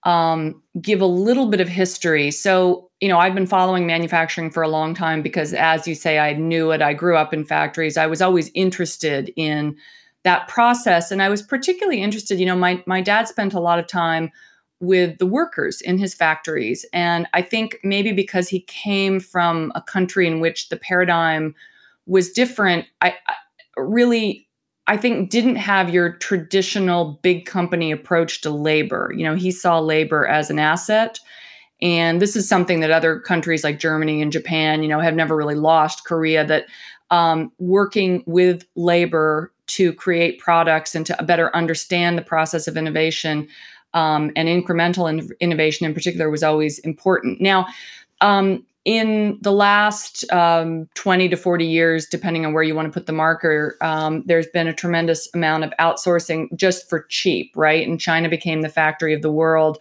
um, 0.04 0.62
give 0.82 1.02
a 1.02 1.06
little 1.06 1.48
bit 1.48 1.62
of 1.62 1.70
history. 1.70 2.32
So 2.32 2.90
you 3.00 3.08
know 3.08 3.20
i've 3.20 3.36
been 3.36 3.48
following 3.48 3.88
manufacturing 3.88 4.52
for 4.52 4.64
a 4.64 4.68
long 4.68 4.94
time 4.94 5.22
because 5.22 5.54
as 5.54 5.88
you 5.88 5.96
say 5.96 6.20
i 6.20 6.34
knew 6.34 6.72
it. 6.72 6.82
I 6.82 6.94
grew 6.94 7.16
up 7.16 7.34
in 7.34 7.46
factories. 7.46 7.98
I 7.98 8.08
was 8.08 8.22
always 8.22 8.52
interested 8.54 9.32
in 9.38 9.78
that 10.24 10.48
process. 10.48 11.12
And 11.12 11.22
I 11.22 11.30
was 11.30 11.42
particularly 11.42 12.02
interested, 12.02 12.40
you 12.40 12.46
know, 12.46 12.56
my 12.56 12.84
my 12.86 13.02
dad 13.02 13.28
spent 13.28 13.54
a 13.54 13.60
lot 13.60 13.80
of 13.80 13.88
time 13.88 14.32
with 14.80 15.18
the 15.18 15.26
workers 15.26 15.80
in 15.80 15.98
his 15.98 16.14
factories. 16.14 16.86
And 16.92 17.26
I 17.34 17.42
think 17.42 17.78
maybe 17.84 18.12
because 18.12 18.50
he 18.50 18.62
came 18.62 19.20
from 19.20 19.72
a 19.76 19.82
country 19.82 20.28
in 20.28 20.42
which 20.42 20.70
the 20.70 20.76
paradigm 20.76 21.56
was 22.06 22.32
different, 22.32 22.86
I, 23.00 23.16
I 23.28 23.36
really 23.78 24.48
I 24.88 24.98
think 24.98 25.30
didn't 25.30 25.56
have 25.56 25.94
your 25.94 26.14
traditional 26.18 27.20
big 27.24 27.46
company 27.46 27.92
approach 27.92 28.42
to 28.42 28.50
labor. 28.50 29.14
You 29.16 29.24
know, 29.24 29.36
he 29.36 29.52
saw 29.52 29.80
labor 29.80 30.28
as 30.28 30.50
an 30.50 30.60
asset. 30.60 31.20
And 31.82 32.22
this 32.22 32.36
is 32.36 32.48
something 32.48 32.82
that 32.82 32.92
other 32.92 33.20
countries 33.20 33.64
like 33.64 33.80
Germany 33.80 34.22
and 34.22 34.32
Japan, 34.32 34.84
you 34.84 34.90
know, 34.90 35.00
have 35.00 35.16
never 35.16 35.36
really 35.36 35.56
lost. 35.56 36.06
Korea, 36.06 36.46
that 36.46 36.66
um, 37.12 37.52
working 37.60 38.24
with 38.26 38.66
labor 38.76 39.53
to 39.68 39.94
create 39.94 40.40
products 40.40 40.96
and 40.96 41.06
to 41.06 41.24
better 41.24 41.56
understand 41.56 42.18
the 42.18 42.22
process 42.22 42.68
of 42.68 42.78
innovation 42.78 43.48
um, 43.94 44.32
and 44.36 44.48
incremental 44.48 45.10
in- 45.10 45.30
innovation 45.40 45.86
in 45.86 45.94
particular 45.94 46.30
was 46.30 46.44
always 46.44 46.80
important. 46.80 47.40
Now, 47.40 47.68
um, 48.22 48.66
in 48.86 49.38
the 49.42 49.52
last 49.52 50.30
um, 50.34 50.90
20 50.96 51.30
to 51.30 51.38
40 51.38 51.66
years, 51.66 52.06
depending 52.06 52.46
on 52.46 52.54
where 52.54 52.64
you 52.64 52.76
want 52.76 52.86
to 52.86 52.92
put 52.92 53.06
the 53.06 53.14
marker, 53.14 53.78
um, 53.82 54.24
there's 54.26 54.48
been 54.48 54.68
a 54.68 54.74
tremendous 54.74 55.30
amount 55.34 55.64
of 55.64 55.72
outsourcing 55.80 56.54
just 56.56 56.90
for 56.90 57.06
cheap, 57.10 57.54
right? 57.56 57.88
And 57.88 58.00
China 58.00 58.28
became 58.28 58.62
the 58.62 58.70
factory 58.70 59.14
of 59.14 59.22
the 59.22 59.32
world. 59.32 59.78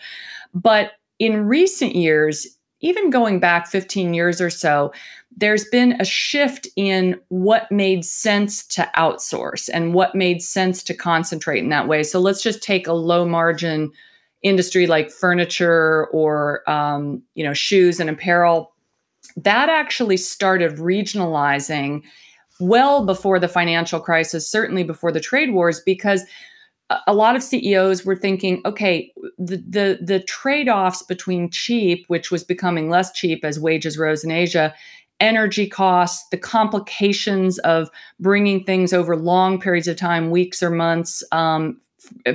But 0.55 0.93
in 1.19 1.47
recent 1.47 1.97
years, 1.97 2.47
even 2.83 3.11
going 3.11 3.41
back 3.41 3.67
15 3.69 4.13
years 4.13 4.41
or 4.41 4.51
so, 4.51 4.93
there's 5.37 5.65
been 5.67 5.93
a 6.01 6.05
shift 6.05 6.67
in 6.77 7.19
what 7.29 7.71
made 7.71 8.05
sense 8.05 8.67
to 8.67 8.91
outsource 8.97 9.71
and 9.73 9.95
what 9.95 10.15
made 10.15 10.43
sense 10.43 10.83
to 10.85 10.95
concentrate 10.95 11.61
in 11.61 11.71
that 11.71 11.89
way. 11.89 12.03
So 12.03 12.21
let's 12.21 12.43
just 12.43 12.63
take 12.63 12.87
a 12.87 12.93
low 12.93 13.25
margin 13.25 13.91
industry 14.43 14.87
like 14.87 15.11
furniture 15.11 16.07
or 16.09 16.69
um, 16.69 17.23
you 17.35 17.45
know 17.45 17.55
shoes 17.55 18.01
and 18.01 18.11
apparel. 18.11 18.73
That 19.37 19.69
actually 19.69 20.17
started 20.17 20.77
regionalizing 20.77 22.03
well 22.61 23.07
before 23.07 23.39
the 23.39 23.49
financial 23.49 24.01
crisis, 24.01 24.49
certainly 24.49 24.83
before 24.83 25.13
the 25.13 25.21
trade 25.21 25.53
wars, 25.53 25.81
because 25.81 26.25
a 27.07 27.15
lot 27.15 27.37
of 27.37 27.43
CEOs 27.43 28.05
were 28.05 28.17
thinking, 28.17 28.61
okay, 28.65 29.13
the 29.39 29.57
the 29.57 29.99
the 30.03 30.21
trade-offs 30.21 31.03
between 31.03 31.51
cheap, 31.51 32.05
which 32.09 32.31
was 32.31 32.45
becoming 32.45 32.91
less 32.91 33.13
cheap 33.13 33.45
as 33.45 33.61
wages 33.61 33.99
rose 33.99 34.25
in 34.25 34.31
Asia, 34.31 34.75
energy 35.21 35.67
costs, 35.67 36.27
the 36.31 36.39
complications 36.39 37.59
of 37.61 37.91
bringing 38.19 38.65
things 38.65 38.93
over 38.93 39.17
long 39.17 39.61
periods 39.61 39.89
of 39.89 39.97
time, 39.97 40.31
weeks 40.31 40.63
or 40.63 40.71
months, 40.71 41.23
um, 41.33 41.81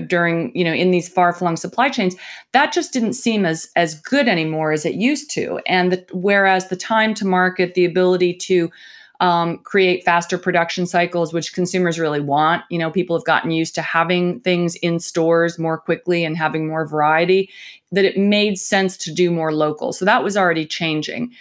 during 0.07 0.55
you 0.55 0.63
know 0.63 0.73
in 0.73 0.91
these 0.91 1.09
far-flung 1.09 1.57
supply 1.57 1.89
chains 1.89 2.15
that 2.53 2.71
just 2.71 2.93
didn't 2.93 3.13
seem 3.13 3.45
as 3.45 3.69
as 3.75 3.99
good 4.01 4.27
anymore 4.27 4.71
as 4.71 4.85
it 4.85 4.95
used 4.95 5.29
to. 5.31 5.59
And 5.67 5.91
the, 5.91 6.05
whereas 6.13 6.69
the 6.69 6.75
time 6.75 7.13
to 7.15 7.25
market 7.25 7.73
the 7.73 7.85
ability 7.85 8.33
to 8.35 8.71
um, 9.19 9.57
create 9.59 10.03
faster 10.03 10.37
production 10.37 10.85
cycles, 10.85 11.33
which 11.33 11.53
consumers 11.53 11.99
really 11.99 12.19
want. 12.19 12.63
You 12.69 12.77
know, 12.77 12.91
people 12.91 13.17
have 13.17 13.25
gotten 13.25 13.51
used 13.51 13.75
to 13.75 13.81
having 13.81 14.39
things 14.41 14.75
in 14.75 14.99
stores 14.99 15.57
more 15.57 15.77
quickly 15.77 16.23
and 16.23 16.37
having 16.37 16.67
more 16.67 16.87
variety, 16.87 17.49
that 17.91 18.05
it 18.05 18.17
made 18.17 18.57
sense 18.59 18.97
to 18.97 19.13
do 19.13 19.31
more 19.31 19.53
local. 19.53 19.93
So 19.93 20.05
that 20.05 20.23
was 20.23 20.37
already 20.37 20.65
changing. 20.65 21.33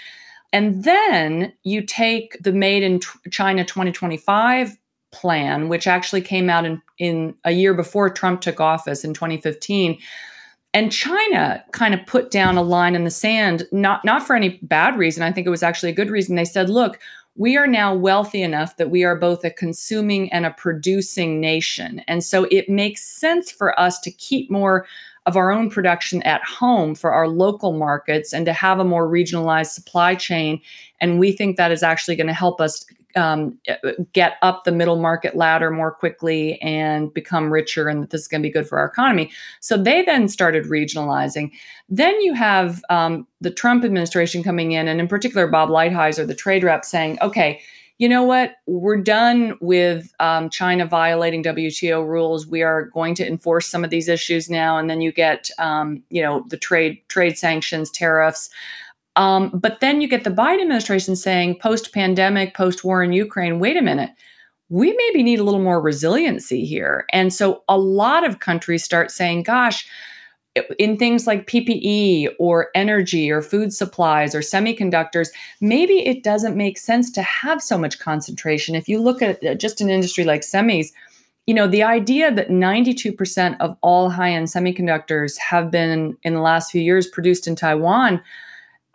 And 0.53 0.85
then 0.85 1.53
you 1.65 1.83
take 1.83 2.43
the 2.43 2.53
Made 2.53 2.83
in 2.83 3.01
China 3.31 3.65
2025 3.65 4.79
plan, 5.13 5.69
which 5.69 5.87
actually 5.87 6.23
came 6.23 6.49
out 6.49 6.65
in, 6.65 6.81
in 6.99 7.35
a 7.45 7.51
year 7.51 7.75
before 7.75 8.11
Trump 8.11 8.41
took 8.41 8.61
office 8.61 9.05
in 9.05 9.13
2015. 9.13 9.99
And 10.73 10.93
China 10.93 11.65
kind 11.73 11.95
of 11.95 12.07
put 12.07 12.31
down 12.31 12.57
a 12.57 12.63
line 12.63 12.95
in 12.95 13.05
the 13.05 13.11
sand, 13.11 13.67
not, 13.73 14.05
not 14.05 14.27
for 14.27 14.37
any 14.37 14.59
bad 14.63 14.99
reason. 14.99 15.23
I 15.23 15.33
think 15.33 15.47
it 15.47 15.51
was 15.51 15.63
actually 15.63 15.91
a 15.91 15.95
good 15.95 16.11
reason. 16.11 16.37
They 16.37 16.45
said, 16.45 16.69
look, 16.69 16.99
we 17.37 17.57
are 17.57 17.67
now 17.67 17.95
wealthy 17.95 18.43
enough 18.43 18.77
that 18.77 18.91
we 18.91 19.05
are 19.05 19.17
both 19.17 19.45
a 19.45 19.51
consuming 19.51 20.33
and 20.33 20.47
a 20.47 20.51
producing 20.51 21.41
nation. 21.41 22.01
And 22.09 22.25
so 22.25 22.45
it 22.51 22.69
makes 22.69 23.03
sense 23.05 23.51
for 23.51 23.79
us 23.79 24.01
to 24.01 24.11
keep 24.11 24.51
more 24.51 24.87
of 25.27 25.37
our 25.37 25.51
own 25.51 25.69
production 25.69 26.23
at 26.23 26.43
home 26.45 26.95
for 26.95 27.13
our 27.13 27.29
local 27.29 27.73
markets 27.73 28.33
and 28.33 28.47
to 28.47 28.53
have 28.53 28.79
a 28.79 28.85
more 28.85 29.09
regionalized 29.09 29.73
supply 29.73 30.15
chain. 30.15 30.61
And 31.01 31.19
we 31.19 31.33
think 31.33 31.57
that 31.57 31.73
is 31.73 31.83
actually 31.83 32.17
going 32.17 32.29
to 32.29 32.33
help 32.33 32.61
us 32.61 32.87
um, 33.17 33.59
get 34.13 34.35
up 34.43 34.65
the 34.65 34.73
middle 34.73 34.97
market 34.97 35.35
ladder 35.35 35.71
more 35.71 35.91
quickly 35.91 36.61
and 36.63 37.13
become 37.13 37.53
richer, 37.53 37.89
and 37.89 38.03
that 38.03 38.11
this 38.11 38.23
is 38.23 38.29
going 38.29 38.43
to 38.43 38.49
be 38.49 38.53
good 38.53 38.69
for 38.69 38.79
our 38.79 38.87
economy. 38.87 39.31
So 39.61 39.77
they 39.77 40.03
then 40.03 40.29
started 40.29 40.67
regionalizing. 40.67 41.51
Then 41.89 42.21
you 42.21 42.35
have 42.35 42.83
um, 42.91 43.27
the 43.41 43.51
Trump 43.51 43.85
administration 43.85 44.43
coming 44.43 44.73
in, 44.73 44.89
and 44.89 45.01
in 45.01 45.09
particular, 45.09 45.47
Bob 45.47 45.69
Lighthizer, 45.69 46.27
the 46.27 46.35
trade 46.35 46.63
rep, 46.63 46.85
saying, 46.85 47.19
okay, 47.23 47.61
you 47.99 48.09
know 48.11 48.23
what? 48.23 48.57
We're 48.67 49.01
done 49.01 49.57
with 49.61 50.13
um, 50.21 50.51
China 50.51 50.85
violating 50.85 51.43
WTO 51.43 52.07
rules. 52.07 52.47
We 52.47 52.63
are 52.63 52.85
going 52.87 53.15
to 53.15 53.27
enforce 53.27 53.67
some 53.69 53.85
of 53.85 53.91
these 53.91 54.09
issues 54.09 54.51
now, 54.51 54.77
and 54.77 54.91
then 54.91 55.01
you 55.01 55.13
get, 55.13 55.49
um, 55.59 56.03
you 56.11 56.21
know, 56.21 56.45
the 56.49 56.59
trade 56.59 56.99
trade 57.09 57.39
sanctions, 57.39 57.91
tariffs. 57.91 58.51
Um, 59.17 59.51
but 59.55 59.81
then 59.81 60.01
you 60.01 60.09
get 60.09 60.25
the 60.25 60.31
Biden 60.31 60.63
administration 60.63 61.17
saying, 61.17 61.59
post 61.59 61.93
pandemic, 61.93 62.55
post 62.55 62.85
war 62.85 63.03
in 63.03 63.13
Ukraine, 63.13 63.59
wait 63.59 63.77
a 63.77 63.83
minute, 63.83 64.11
we 64.69 64.93
maybe 64.93 65.23
need 65.23 65.39
a 65.39 65.45
little 65.45 65.63
more 65.63 65.81
resiliency 65.81 66.65
here. 66.65 67.07
And 67.13 67.33
so 67.33 67.63
a 67.69 67.79
lot 67.79 68.25
of 68.25 68.41
countries 68.41 68.85
start 68.85 69.11
saying, 69.11 69.45
gosh, 69.45 69.87
in 70.79 70.97
things 70.97 71.27
like 71.27 71.47
PPE 71.47 72.29
or 72.39 72.69
energy 72.75 73.31
or 73.31 73.43
food 73.43 73.73
supplies 73.73 74.35
or 74.35 74.41
semiconductors, 74.41 75.29
maybe 75.61 76.07
it 76.07 76.25
doesn't 76.25 76.57
make 76.57 76.79
sense 76.79 77.11
to 77.13 77.23
have 77.23 77.63
so 77.63 77.77
much 77.77 77.99
concentration. 77.99 78.75
If 78.75 78.89
you 78.89 78.99
look 79.01 79.23
at 79.23 79.45
uh, 79.45 79.55
just 79.55 79.81
an 79.81 79.91
industry 79.91 80.25
like 80.25 80.41
semis, 80.41 80.89
you 81.47 81.55
know, 81.55 81.69
the 81.69 81.83
idea 81.83 82.33
that 82.35 82.49
92% 82.49 83.57
of 83.61 83.77
all 83.83 84.11
high 84.11 84.33
end 84.33 84.49
semiconductors 84.49 85.39
have 85.39 85.71
been 85.71 86.17
in 86.23 86.35
the 86.35 86.41
last 86.41 86.73
few 86.73 86.83
years 86.83 87.07
produced 87.07 87.47
in 87.47 87.55
Taiwan, 87.55 88.21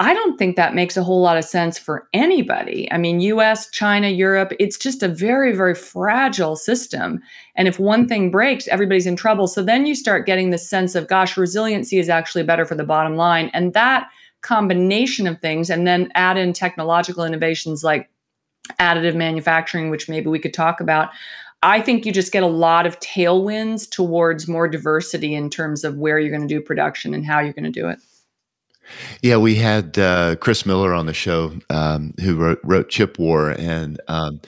I 0.01 0.15
don't 0.15 0.35
think 0.39 0.55
that 0.55 0.73
makes 0.73 0.97
a 0.97 1.03
whole 1.03 1.21
lot 1.21 1.37
of 1.37 1.45
sense 1.45 1.77
for 1.77 2.07
anybody. 2.11 2.91
I 2.91 2.97
mean, 2.97 3.21
US, 3.21 3.69
China, 3.69 4.07
Europe, 4.07 4.51
it's 4.59 4.75
just 4.75 5.03
a 5.03 5.07
very, 5.07 5.55
very 5.55 5.75
fragile 5.75 6.55
system. 6.55 7.21
And 7.55 7.67
if 7.67 7.77
one 7.77 8.07
thing 8.07 8.31
breaks, 8.31 8.67
everybody's 8.67 9.05
in 9.05 9.15
trouble. 9.15 9.45
So 9.45 9.61
then 9.61 9.85
you 9.85 9.93
start 9.93 10.25
getting 10.25 10.49
the 10.49 10.57
sense 10.57 10.95
of, 10.95 11.07
gosh, 11.07 11.37
resiliency 11.37 11.99
is 11.99 12.09
actually 12.09 12.41
better 12.41 12.65
for 12.65 12.73
the 12.73 12.83
bottom 12.83 13.15
line. 13.15 13.51
And 13.53 13.75
that 13.75 14.09
combination 14.41 15.27
of 15.27 15.39
things, 15.39 15.69
and 15.69 15.85
then 15.85 16.11
add 16.15 16.35
in 16.35 16.51
technological 16.51 17.23
innovations 17.23 17.83
like 17.83 18.09
additive 18.79 19.13
manufacturing, 19.13 19.91
which 19.91 20.09
maybe 20.09 20.29
we 20.29 20.39
could 20.39 20.53
talk 20.53 20.81
about. 20.81 21.09
I 21.61 21.79
think 21.79 22.07
you 22.07 22.11
just 22.11 22.31
get 22.31 22.41
a 22.41 22.47
lot 22.47 22.87
of 22.87 22.99
tailwinds 23.01 23.87
towards 23.87 24.47
more 24.47 24.67
diversity 24.67 25.35
in 25.35 25.51
terms 25.51 25.83
of 25.83 25.99
where 25.99 26.17
you're 26.17 26.35
going 26.35 26.47
to 26.47 26.55
do 26.55 26.59
production 26.59 27.13
and 27.13 27.23
how 27.23 27.39
you're 27.39 27.53
going 27.53 27.71
to 27.71 27.79
do 27.79 27.87
it. 27.87 27.99
Yeah, 29.21 29.37
we 29.37 29.55
had 29.55 29.97
uh, 29.97 30.35
Chris 30.37 30.65
Miller 30.65 30.93
on 30.93 31.05
the 31.05 31.13
show, 31.13 31.53
um, 31.69 32.13
who 32.21 32.35
wrote, 32.35 32.59
wrote 32.63 32.89
Chip 32.89 33.19
War, 33.19 33.51
and 33.51 33.99
um, 34.07 34.39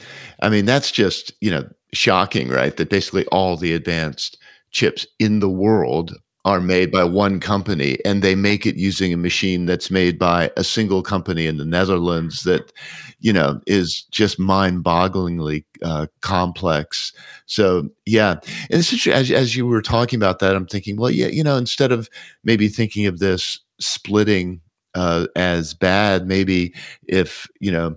I 0.42 0.50
mean 0.50 0.66
that's 0.66 0.92
just 0.92 1.34
you 1.42 1.52
know 1.52 1.68
shocking, 1.94 2.50
right? 2.50 2.76
That 2.78 2.90
basically 2.90 3.26
all 3.28 3.58
the 3.58 3.74
advanced 3.74 4.38
chips 4.72 5.06
in 5.20 5.40
the 5.40 5.50
world 5.50 6.16
are 6.46 6.60
made 6.60 6.92
by 6.92 7.04
one 7.06 7.40
company, 7.40 7.98
and 8.04 8.22
they 8.22 8.36
make 8.36 8.66
it 8.66 8.76
using 8.76 9.14
a 9.14 9.18
machine 9.18 9.66
that's 9.66 9.90
made 9.90 10.20
by 10.20 10.52
a 10.58 10.64
single 10.64 11.02
company 11.02 11.48
in 11.48 11.58
the 11.58 11.66
Netherlands. 11.66 12.44
That 12.44 12.72
you 13.20 13.32
know 13.32 13.62
is 13.68 14.04
just 14.12 14.40
mind-bogglingly 14.40 15.64
uh, 15.84 16.08
complex. 16.22 17.14
So 17.46 17.90
yeah, 18.06 18.32
and 18.70 18.80
it's 18.80 19.08
as 19.08 19.32
as 19.32 19.56
you 19.56 19.66
were 19.68 19.82
talking 19.82 20.18
about 20.18 20.40
that, 20.40 20.56
I'm 20.56 20.68
thinking, 20.68 20.98
well, 20.98 21.12
yeah, 21.12 21.28
you 21.28 21.44
know, 21.44 21.58
instead 21.58 21.92
of 21.92 22.10
maybe 22.44 22.68
thinking 22.68 23.06
of 23.06 23.20
this 23.20 23.60
splitting 23.80 24.62
uh, 24.96 25.28
as 25.36 25.74
bad. 25.74 26.28
Maybe 26.28 26.74
if 27.08 27.48
you 27.60 27.72
know 27.72 27.96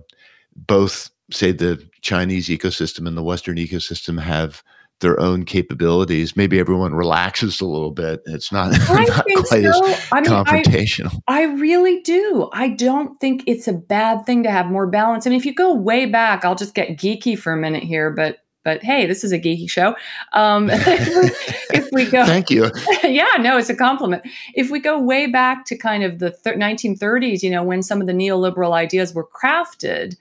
both, 0.55 1.09
say 1.31 1.51
the 1.51 1.83
Chinese 2.01 2.47
ecosystem 2.47 3.07
and 3.07 3.17
the 3.17 3.23
Western 3.23 3.57
ecosystem 3.57 4.19
have 4.21 4.63
their 4.99 5.19
own 5.19 5.45
capabilities, 5.45 6.35
maybe 6.35 6.59
everyone 6.59 6.95
relaxes 6.95 7.61
a 7.61 7.65
little 7.65 7.91
bit. 7.91 8.21
It's 8.25 8.51
not, 8.51 8.71
not 8.89 9.25
quite 9.25 9.47
so. 9.47 9.55
as 9.55 10.07
I 10.11 10.21
mean, 10.21 10.31
confrontational. 10.31 11.19
I, 11.27 11.41
I, 11.41 11.43
really 11.43 12.01
do. 12.01 12.49
I 12.51 12.69
don't 12.69 13.19
think 13.19 13.43
it's 13.45 13.67
a 13.67 13.73
bad 13.73 14.25
thing 14.25 14.43
to 14.43 14.51
have 14.51 14.67
more 14.67 14.87
balance. 14.87 15.27
I 15.27 15.29
mean, 15.29 15.37
if 15.37 15.45
you 15.45 15.53
go 15.53 15.73
way 15.73 16.05
back, 16.07 16.43
I'll 16.43 16.55
just 16.55 16.73
get 16.73 16.97
geeky 16.97 17.37
for 17.37 17.53
a 17.53 17.57
minute 17.57 17.83
here, 17.83 18.09
but 18.09 18.39
but 18.67 18.83
hey, 18.83 19.05
this 19.05 19.23
is 19.23 19.31
a 19.31 19.39
geeky 19.39 19.69
show. 19.69 19.95
Um, 20.33 20.67
if 20.71 21.87
we 21.93 22.03
go, 22.03 22.25
thank 22.25 22.49
you. 22.49 22.69
yeah, 23.05 23.37
no, 23.39 23.57
it's 23.57 23.69
a 23.69 23.75
compliment. 23.75 24.23
If 24.55 24.69
we 24.69 24.79
go 24.79 24.99
way 24.99 25.25
back 25.25 25.63
to 25.67 25.77
kind 25.77 26.03
of 26.03 26.19
the 26.19 26.31
th- 26.31 26.57
1930s, 26.57 27.43
you 27.43 27.49
know, 27.49 27.63
when 27.63 27.81
some 27.81 28.01
of 28.01 28.07
the 28.07 28.13
neoliberal 28.13 28.73
ideas 28.73 29.13
were 29.13 29.25
crafted, 29.25 30.17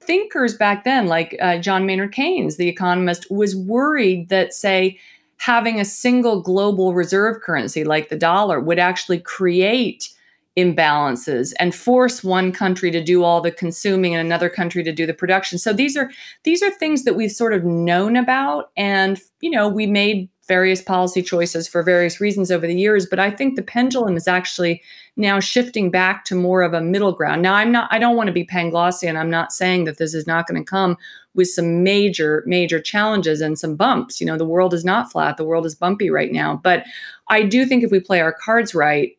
thinkers 0.00 0.56
back 0.56 0.82
then, 0.82 1.06
like 1.06 1.36
uh, 1.40 1.58
John 1.58 1.86
Maynard 1.86 2.10
Keynes, 2.10 2.56
the 2.56 2.66
economist, 2.66 3.30
was 3.30 3.54
worried 3.54 4.28
that, 4.28 4.52
say, 4.52 4.98
having 5.36 5.78
a 5.78 5.84
single 5.84 6.42
global 6.42 6.94
reserve 6.94 7.42
currency 7.42 7.84
like 7.84 8.08
the 8.08 8.18
dollar 8.18 8.58
would 8.58 8.80
actually 8.80 9.20
create 9.20 10.12
imbalances 10.56 11.52
and 11.58 11.74
force 11.74 12.22
one 12.22 12.52
country 12.52 12.90
to 12.90 13.02
do 13.02 13.24
all 13.24 13.40
the 13.40 13.50
consuming 13.50 14.14
and 14.14 14.24
another 14.24 14.48
country 14.48 14.84
to 14.84 14.92
do 14.92 15.04
the 15.04 15.14
production. 15.14 15.58
So 15.58 15.72
these 15.72 15.96
are 15.96 16.10
these 16.44 16.62
are 16.62 16.70
things 16.70 17.04
that 17.04 17.16
we've 17.16 17.32
sort 17.32 17.52
of 17.52 17.64
known 17.64 18.16
about 18.16 18.70
and 18.76 19.20
you 19.40 19.50
know, 19.50 19.68
we 19.68 19.86
made 19.86 20.28
various 20.46 20.80
policy 20.80 21.22
choices 21.22 21.66
for 21.66 21.82
various 21.82 22.20
reasons 22.20 22.50
over 22.50 22.66
the 22.66 22.78
years, 22.78 23.06
but 23.06 23.18
I 23.18 23.30
think 23.30 23.56
the 23.56 23.62
pendulum 23.62 24.16
is 24.16 24.28
actually 24.28 24.82
now 25.16 25.40
shifting 25.40 25.90
back 25.90 26.24
to 26.26 26.34
more 26.34 26.62
of 26.62 26.74
a 26.74 26.80
middle 26.80 27.12
ground. 27.12 27.42
Now 27.42 27.54
I'm 27.54 27.72
not 27.72 27.88
I 27.90 27.98
don't 27.98 28.16
want 28.16 28.28
to 28.28 28.32
be 28.32 28.46
Panglossian. 28.46 29.16
I'm 29.16 29.30
not 29.30 29.52
saying 29.52 29.84
that 29.84 29.98
this 29.98 30.14
is 30.14 30.26
not 30.26 30.46
going 30.46 30.62
to 30.62 30.70
come 30.70 30.96
with 31.34 31.48
some 31.48 31.82
major 31.82 32.44
major 32.46 32.80
challenges 32.80 33.40
and 33.40 33.58
some 33.58 33.74
bumps. 33.74 34.20
You 34.20 34.26
know, 34.26 34.38
the 34.38 34.44
world 34.44 34.72
is 34.72 34.84
not 34.84 35.10
flat. 35.10 35.36
The 35.36 35.44
world 35.44 35.66
is 35.66 35.74
bumpy 35.74 36.10
right 36.10 36.30
now, 36.30 36.60
but 36.62 36.84
I 37.28 37.42
do 37.42 37.66
think 37.66 37.82
if 37.82 37.90
we 37.90 37.98
play 37.98 38.20
our 38.20 38.32
cards 38.32 38.72
right, 38.72 39.16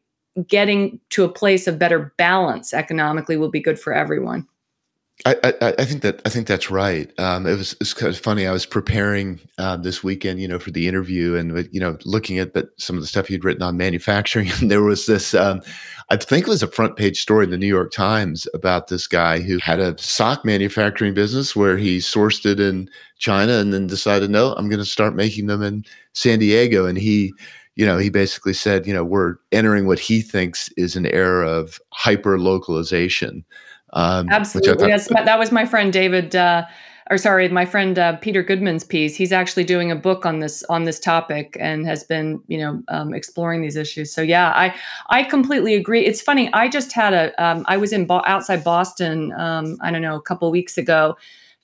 getting 0.47 0.99
to 1.09 1.23
a 1.23 1.29
place 1.29 1.67
of 1.67 1.79
better 1.79 2.13
balance 2.17 2.73
economically 2.73 3.38
will 3.38 3.51
be 3.51 3.61
good 3.61 3.79
for 3.79 3.93
everyone. 3.93 4.47
I, 5.23 5.36
I, 5.61 5.73
I 5.79 5.86
think 5.86 6.01
that 6.01 6.21
I 6.25 6.29
think 6.29 6.45
that's 6.45 6.69
right. 6.69 7.09
Um, 7.17 7.47
it 7.47 7.57
was 7.57 7.93
kind 7.93 8.13
of 8.13 8.19
funny. 8.19 8.45
I 8.45 8.51
was 8.51 8.65
preparing 8.65 9.39
um, 9.57 9.81
this 9.81 10.03
weekend, 10.03 10.41
you 10.41 10.47
know, 10.47 10.59
for 10.59 10.71
the 10.71 10.89
interview, 10.89 11.36
and 11.36 11.69
you 11.71 11.79
know, 11.79 11.97
looking 12.03 12.38
at 12.38 12.53
but 12.53 12.69
some 12.77 12.97
of 12.97 13.01
the 13.01 13.07
stuff 13.07 13.29
you'd 13.29 13.45
written 13.45 13.63
on 13.63 13.77
manufacturing, 13.77 14.51
and 14.59 14.69
there 14.69 14.83
was 14.83 15.05
this. 15.05 15.33
Um, 15.33 15.61
I 16.09 16.17
think 16.17 16.45
it 16.45 16.49
was 16.49 16.61
a 16.61 16.67
front 16.67 16.97
page 16.97 17.21
story 17.21 17.45
in 17.45 17.49
the 17.49 17.57
New 17.57 17.65
York 17.65 17.91
Times 17.91 18.45
about 18.53 18.89
this 18.89 19.07
guy 19.07 19.39
who 19.39 19.57
had 19.59 19.79
a 19.79 19.97
sock 19.97 20.43
manufacturing 20.43 21.13
business 21.13 21.55
where 21.55 21.77
he 21.77 21.97
sourced 21.99 22.45
it 22.45 22.59
in 22.59 22.89
China 23.17 23.53
and 23.53 23.73
then 23.73 23.88
decided, 23.88 24.29
no, 24.29 24.53
I'm 24.53 24.69
going 24.69 24.79
to 24.79 24.86
start 24.86 25.15
making 25.15 25.47
them 25.47 25.63
in 25.63 25.86
San 26.13 26.39
Diego, 26.39 26.86
and 26.86 26.97
he 26.97 27.33
you 27.76 27.86
know, 27.86 27.97
he 27.97 28.09
basically 28.09 28.53
said, 28.53 28.88
you 28.88 28.93
know, 28.93 29.03
we're 29.03 29.36
entering 29.51 29.86
what 29.86 29.99
he 29.99 30.21
thinks 30.21 30.69
is 30.78 30.95
an 30.95 31.05
era 31.07 31.47
of 31.47 31.80
hyper 31.93 32.39
localization. 32.39 33.45
Um, 33.93 34.28
Absolutely, 34.30 34.91
thought, 34.97 35.26
that 35.26 35.39
was 35.39 35.51
my 35.51 35.65
friend 35.65 35.91
David 35.91 36.36
uh, 36.36 36.65
or 37.09 37.17
sorry, 37.17 37.47
my 37.49 37.65
friend 37.65 37.99
uh, 37.99 38.15
Peter 38.17 38.41
Goodman's 38.41 38.84
piece. 38.84 39.15
He's 39.15 39.32
actually 39.32 39.63
doing 39.63 39.91
a 39.91 39.95
book 39.95 40.26
on 40.26 40.39
this 40.39 40.63
on 40.63 40.86
this 40.86 40.99
topic 40.99 41.55
and 41.59 41.86
has 41.86 42.03
been, 42.03 42.41
you 42.47 42.57
know, 42.57 42.82
um, 42.88 43.13
exploring 43.13 43.61
these 43.61 43.76
issues. 43.76 44.11
So 44.11 44.21
yeah, 44.21 44.51
I 44.51 44.76
I 45.09 45.23
completely 45.23 45.76
agree. 45.76 46.05
It's 46.05 46.21
funny. 46.21 46.51
I 46.53 46.67
just 46.67 46.93
had 46.93 47.13
a 47.13 47.43
um, 47.43 47.63
I 47.67 47.78
was 47.78 47.93
in 47.93 48.05
Bo- 48.05 48.23
outside 48.26 48.63
Boston. 48.63 49.34
Um, 49.34 49.78
I 49.82 49.91
don't 49.91 50.01
know 50.01 50.15
a 50.15 50.21
couple 50.21 50.49
weeks 50.49 50.78
ago 50.78 51.15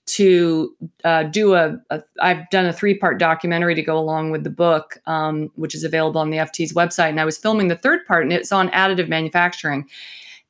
to 0.07 0.75
uh, 1.03 1.23
do 1.23 1.53
a, 1.53 1.77
a. 1.89 2.01
I've 2.19 2.49
done 2.49 2.65
a 2.65 2.73
three 2.73 2.97
part 2.97 3.19
documentary 3.19 3.75
to 3.75 3.81
go 3.81 3.97
along 3.97 4.31
with 4.31 4.43
the 4.43 4.49
book, 4.49 4.97
um, 5.05 5.51
which 5.55 5.75
is 5.75 5.83
available 5.83 6.19
on 6.19 6.29
the 6.29 6.37
FT's 6.37 6.73
website. 6.73 7.09
And 7.09 7.19
I 7.19 7.25
was 7.25 7.37
filming 7.37 7.67
the 7.67 7.75
third 7.75 8.05
part, 8.05 8.23
and 8.23 8.33
it's 8.33 8.51
on 8.51 8.69
additive 8.69 9.07
manufacturing. 9.07 9.87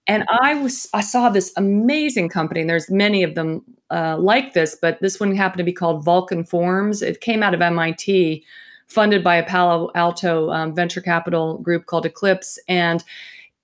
And 0.07 0.25
I 0.29 0.55
was 0.55 0.87
I 0.93 1.01
saw 1.01 1.29
this 1.29 1.53
amazing 1.57 2.29
company, 2.29 2.61
and 2.61 2.69
there's 2.69 2.89
many 2.89 3.23
of 3.23 3.35
them 3.35 3.63
uh, 3.91 4.17
like 4.17 4.53
this, 4.53 4.75
but 4.81 4.99
this 5.01 5.19
one 5.19 5.35
happened 5.35 5.59
to 5.59 5.63
be 5.63 5.73
called 5.73 6.03
Vulcan 6.03 6.43
Forms. 6.43 7.01
It 7.01 7.21
came 7.21 7.43
out 7.43 7.53
of 7.53 7.61
MIT, 7.61 8.43
funded 8.87 9.23
by 9.23 9.35
a 9.35 9.45
Palo 9.45 9.91
Alto 9.95 10.49
um, 10.49 10.73
venture 10.73 11.01
capital 11.01 11.57
group 11.57 11.85
called 11.85 12.05
Eclipse, 12.05 12.57
and 12.67 13.03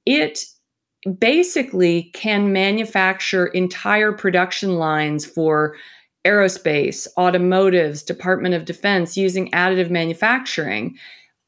it 0.05 0.45
basically 1.07 2.11
can 2.13 2.51
manufacture 2.51 3.47
entire 3.47 4.11
production 4.11 4.75
lines 4.75 5.25
for 5.25 5.75
aerospace, 6.25 7.07
automotives, 7.17 8.05
Department 8.05 8.53
of 8.53 8.65
Defense 8.65 9.15
using 9.15 9.49
additive 9.51 9.89
manufacturing. 9.89 10.97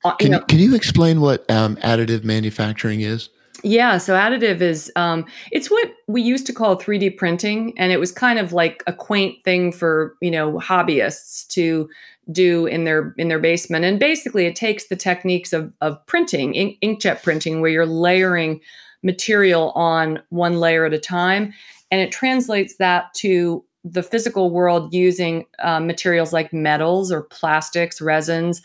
Uh, 0.05 0.15
can, 0.15 0.27
you 0.27 0.31
know, 0.31 0.45
can 0.45 0.59
you 0.59 0.75
explain 0.75 1.19
what 1.19 1.49
um, 1.51 1.75
additive 1.77 2.23
manufacturing 2.23 3.01
is? 3.01 3.29
Yeah, 3.61 3.97
so 3.97 4.13
additive 4.13 4.61
is 4.61 4.89
um, 4.95 5.25
it's 5.51 5.69
what 5.69 5.91
we 6.07 6.21
used 6.21 6.45
to 6.47 6.53
call 6.53 6.77
3D 6.79 7.17
printing, 7.17 7.77
and 7.77 7.91
it 7.91 7.99
was 7.99 8.11
kind 8.11 8.39
of 8.39 8.53
like 8.53 8.83
a 8.87 8.93
quaint 8.93 9.43
thing 9.43 9.73
for 9.73 10.15
you 10.21 10.31
know 10.31 10.53
hobbyists 10.59 11.45
to 11.49 11.89
do 12.31 12.65
in 12.65 12.85
their 12.85 13.13
in 13.17 13.27
their 13.27 13.39
basement. 13.39 13.83
And 13.83 13.99
basically, 13.99 14.45
it 14.45 14.55
takes 14.55 14.87
the 14.87 14.95
techniques 14.95 15.51
of 15.51 15.73
of 15.81 16.05
printing, 16.05 16.55
ink, 16.55 16.77
inkjet 16.81 17.21
printing, 17.21 17.59
where 17.59 17.69
you're 17.69 17.85
layering 17.85 18.61
material 19.03 19.71
on 19.71 20.21
one 20.29 20.59
layer 20.59 20.85
at 20.85 20.93
a 20.93 20.99
time, 20.99 21.53
and 21.91 22.01
it 22.01 22.11
translates 22.11 22.75
that 22.77 23.13
to 23.15 23.63
the 23.83 24.03
physical 24.03 24.51
world 24.51 24.93
using 24.93 25.45
uh, 25.59 25.79
materials 25.79 26.33
like 26.33 26.51
metals 26.51 27.11
or 27.11 27.23
plastics, 27.23 28.01
resins. 28.01 28.61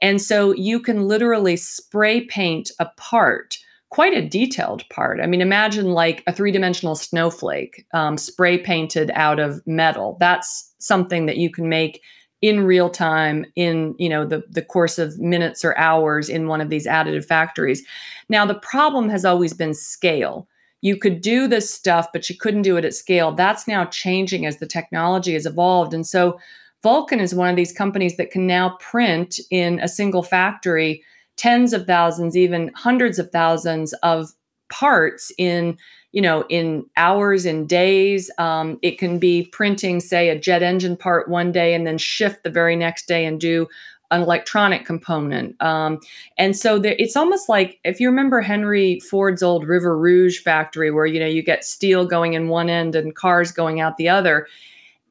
And 0.00 0.20
so 0.20 0.52
you 0.52 0.80
can 0.80 1.06
literally 1.06 1.56
spray 1.56 2.22
paint 2.22 2.70
a 2.78 2.86
part 2.96 3.58
quite 3.94 4.12
a 4.12 4.28
detailed 4.28 4.82
part. 4.88 5.20
I 5.20 5.26
mean, 5.26 5.40
imagine 5.40 5.92
like 5.92 6.24
a 6.26 6.32
three 6.32 6.50
dimensional 6.50 6.96
snowflake 6.96 7.86
um, 7.94 8.18
spray 8.18 8.58
painted 8.58 9.12
out 9.14 9.38
of 9.38 9.64
metal. 9.68 10.16
That's 10.18 10.74
something 10.78 11.26
that 11.26 11.36
you 11.36 11.48
can 11.48 11.68
make 11.68 12.02
in 12.42 12.64
real 12.64 12.90
time 12.90 13.46
in 13.54 13.94
you 13.96 14.08
know 14.08 14.26
the, 14.26 14.42
the 14.50 14.62
course 14.62 14.98
of 14.98 15.18
minutes 15.20 15.64
or 15.64 15.78
hours 15.78 16.28
in 16.28 16.48
one 16.48 16.60
of 16.60 16.70
these 16.70 16.88
additive 16.88 17.24
factories 17.24 17.86
now 18.28 18.46
the 18.46 18.54
problem 18.54 19.08
has 19.08 19.24
always 19.24 19.52
been 19.52 19.74
scale. 19.74 20.48
You 20.80 20.96
could 20.96 21.20
do 21.20 21.48
this 21.48 21.72
stuff 21.72 22.08
but 22.12 22.28
you 22.28 22.36
couldn't 22.36 22.62
do 22.62 22.76
it 22.76 22.84
at 22.84 22.94
scale. 22.94 23.32
That's 23.32 23.66
now 23.66 23.84
changing 23.86 24.46
as 24.46 24.58
the 24.58 24.66
technology 24.66 25.32
has 25.34 25.46
evolved. 25.46 25.94
And 25.94 26.06
so 26.06 26.38
vulcan 26.82 27.20
is 27.20 27.34
one 27.34 27.48
of 27.48 27.56
these 27.56 27.72
companies 27.72 28.16
that 28.16 28.30
can 28.30 28.46
now 28.46 28.76
print 28.80 29.40
in 29.50 29.80
a 29.80 29.88
single 29.88 30.22
factory 30.22 31.02
tens 31.36 31.72
of 31.72 31.86
thousands, 31.86 32.36
even 32.36 32.70
hundreds 32.74 33.18
of 33.18 33.30
thousands 33.30 33.92
of 34.02 34.30
parts 34.68 35.30
in 35.38 35.76
you 36.12 36.22
know 36.22 36.44
in 36.48 36.84
hours 36.96 37.44
in 37.46 37.66
days. 37.66 38.30
Um, 38.38 38.78
it 38.82 38.98
can 38.98 39.18
be 39.18 39.46
printing 39.52 40.00
say 40.00 40.28
a 40.28 40.38
jet 40.38 40.62
engine 40.62 40.96
part 40.96 41.28
one 41.28 41.52
day 41.52 41.74
and 41.74 41.86
then 41.86 41.98
shift 41.98 42.44
the 42.44 42.50
very 42.50 42.76
next 42.76 43.06
day 43.06 43.24
and 43.24 43.40
do 43.40 43.66
an 44.10 44.22
electronic 44.22 44.84
component 44.84 45.60
um, 45.62 45.98
and 46.38 46.56
so 46.56 46.78
there, 46.78 46.96
it's 46.98 47.16
almost 47.16 47.48
like 47.48 47.78
if 47.84 48.00
you 48.00 48.08
remember 48.08 48.40
henry 48.40 49.00
ford's 49.00 49.42
old 49.42 49.66
river 49.66 49.98
rouge 49.98 50.38
factory 50.38 50.90
where 50.90 51.06
you 51.06 51.18
know 51.18 51.26
you 51.26 51.42
get 51.42 51.64
steel 51.64 52.04
going 52.04 52.34
in 52.34 52.48
one 52.48 52.68
end 52.68 52.94
and 52.94 53.14
cars 53.14 53.50
going 53.50 53.80
out 53.80 53.96
the 53.96 54.08
other 54.08 54.46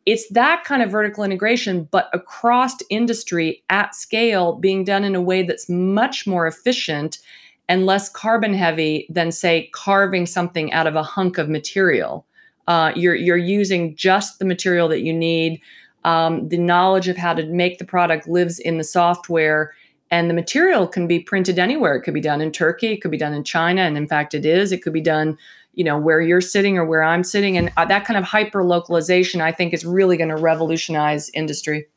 it's 0.06 0.28
that 0.30 0.64
kind 0.64 0.82
of 0.82 0.92
vertical 0.92 1.24
integration, 1.24 1.88
but 1.92 2.10
across 2.14 2.76
industry 2.90 3.64
at 3.70 3.96
scale 3.96 4.54
being 4.54 4.84
done 4.84 5.04
in 5.04 5.16
a 5.16 5.22
way 5.22 5.44
that's 5.44 5.70
much 5.70 6.28
more 6.28 6.46
efficient 6.46 7.20
and 7.70 7.86
less 7.86 8.10
carbon 8.10 8.54
heavy 8.54 9.08
than, 9.10 9.32
say, 9.32 9.70
carving 9.74 10.26
something 10.26 10.74
out 10.74 10.88
of 10.88 10.96
a 10.96 11.04
hunk 11.04 11.38
of 11.38 11.48
material. 11.48 12.26
Uh, 12.68 12.92
you're, 12.96 13.16
you're 13.16 13.38
using 13.38 13.96
just 13.96 14.40
the 14.40 14.46
material 14.46 14.90
that 14.90 15.02
you 15.02 15.14
need. 15.14 15.62
Um, 16.06 16.50
the 16.50 16.58
knowledge 16.58 17.08
of 17.08 17.18
how 17.18 17.34
to 17.34 17.46
make 17.46 17.78
the 17.78 17.86
product 17.86 18.28
lives 18.28 18.60
in 18.60 18.78
the 18.78 18.84
software, 18.84 19.74
and 20.12 20.30
the 20.30 20.34
material 20.34 20.88
can 20.88 21.08
be 21.08 21.20
printed 21.20 21.58
anywhere. 21.58 21.96
It 21.96 22.02
could 22.02 22.14
be 22.14 22.22
done 22.22 22.42
in 22.42 22.52
Turkey, 22.52 22.94
it 22.94 23.02
could 23.02 23.12
be 23.12 23.18
done 23.18 23.34
in 23.34 23.44
China, 23.44 23.82
and 23.82 23.98
in 23.98 24.08
fact, 24.08 24.34
it 24.34 24.46
is. 24.46 24.72
It 24.72 24.82
could 24.82 24.94
be 24.94 25.02
done 25.02 25.38
you 25.76 25.84
know 25.84 25.98
where 25.98 26.22
you're 26.22 26.42
sitting 26.42 26.78
or 26.78 26.86
where 26.86 27.04
i'm 27.04 27.24
sitting 27.24 27.58
and 27.58 27.72
uh, 27.78 27.86
that 27.86 28.06
kind 28.06 28.18
of 28.18 28.24
hyper 28.24 28.64
localization 28.64 29.42
i 29.42 29.52
think 29.52 29.74
is 29.74 29.84
really 29.86 30.18
going 30.18 30.30
to 30.30 30.36
revolutionize 30.36 31.30
industry 31.34 31.88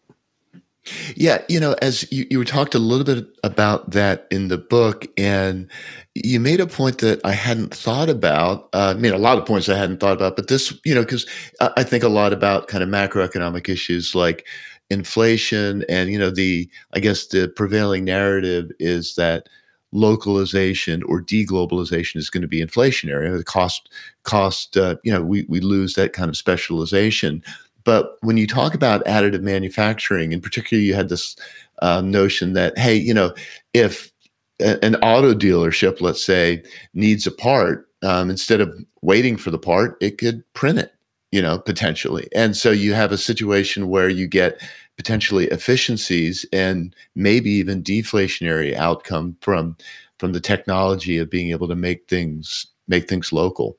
yeah 1.16 1.43
you 1.49 1.59
know 1.59 1.74
as 1.82 2.11
you, 2.12 2.26
you 2.30 2.45
talked 2.45 2.74
a 2.74 2.78
little 2.78 3.05
bit 3.05 3.26
about 3.45 3.91
that 3.91 4.26
in 4.30 4.49
the 4.49 4.59
book 4.59 5.07
and 5.16 5.68
you 6.14 6.41
made 6.41 6.61
a 6.61 6.66
point 6.66 6.99
that 6.99 7.20
i 7.24 7.32
hadn't 7.32 7.74
thought 7.74 8.09
about 8.09 8.68
uh, 8.72 8.95
i 8.97 9.01
mean 9.01 9.12
a 9.12 9.18
lot 9.18 9.39
of 9.39 9.47
points 9.47 9.68
i 9.68 9.76
hadn't 9.76 10.01
thought 10.01 10.16
about 10.16 10.37
but 10.37 10.49
this 10.49 10.72
you 10.84 10.95
know 10.95 11.03
because 11.03 11.26
i 11.61 11.82
think 11.82 12.05
a 12.05 12.09
lot 12.09 12.32
about 12.32 12.68
kind 12.68 12.82
of 12.82 12.89
macroeconomic 12.89 13.68
issues 13.68 14.14
like 14.14 14.47
inflation 14.91 15.84
and 15.89 16.11
you 16.11 16.18
know 16.18 16.30
the 16.30 16.68
i 16.95 17.01
guess 17.01 17.26
the 17.28 17.49
prevailing 17.57 18.05
narrative 18.05 18.70
is 18.78 19.14
that 19.16 19.49
localization 19.93 21.03
or 21.05 21.22
deglobalization 21.22 22.16
is 22.16 22.30
going 22.30 22.43
to 22.43 22.49
be 22.49 22.62
inflationary. 22.62 23.34
The 23.37 23.45
cost, 23.45 23.89
cost, 24.24 24.76
uh, 24.76 24.97
you 25.05 25.12
know, 25.12 25.22
we, 25.22 25.47
we 25.49 25.61
lose 25.61 25.95
that 25.95 26.12
kind 26.12 26.28
of 26.28 26.37
specialization. 26.37 27.43
But 27.87 28.16
when 28.20 28.37
you 28.37 28.49
talk 28.49 28.74
about 28.74 29.05
additive 29.07 29.43
manufacturing, 29.43 30.32
in 30.32 30.43
particular, 30.43 30.82
you 30.82 30.95
had 30.95 31.09
this 31.09 31.37
uh, 31.80 32.03
notion 32.03 32.53
that, 32.55 32.76
hey, 32.76 32.97
you 32.97 33.14
know, 33.14 33.32
if 33.72 34.12
a, 34.61 34.84
an 34.84 34.97
auto 34.97 35.32
dealership, 35.32 36.01
let's 36.01 36.22
say, 36.24 36.64
needs 36.95 37.26
a 37.26 37.30
part, 37.30 37.89
um, 38.03 38.28
instead 38.28 38.61
of 38.61 38.76
waiting 39.03 39.37
for 39.37 39.53
the 39.53 39.59
part, 39.59 39.97
it 40.01 40.18
could 40.18 40.43
print 40.53 40.78
it, 40.80 40.93
you 41.30 41.41
know, 41.41 41.61
potentially. 41.61 42.28
And 42.34 42.57
so 42.57 42.72
you 42.72 42.93
have 42.93 43.12
a 43.12 43.18
situation 43.18 43.89
where 43.89 44.09
you 44.09 44.26
get 44.26 44.61
potentially 44.97 45.47
efficiencies 45.47 46.45
and 46.53 46.95
maybe 47.14 47.51
even 47.51 47.84
deflationary 47.84 48.74
outcome 48.74 49.37
from 49.41 49.76
from 50.18 50.32
the 50.32 50.41
technology 50.41 51.18
of 51.18 51.30
being 51.30 51.51
able 51.51 51.68
to 51.68 51.76
make 51.76 52.09
things 52.09 52.66
make 52.89 53.09
things 53.09 53.32
local. 53.32 53.76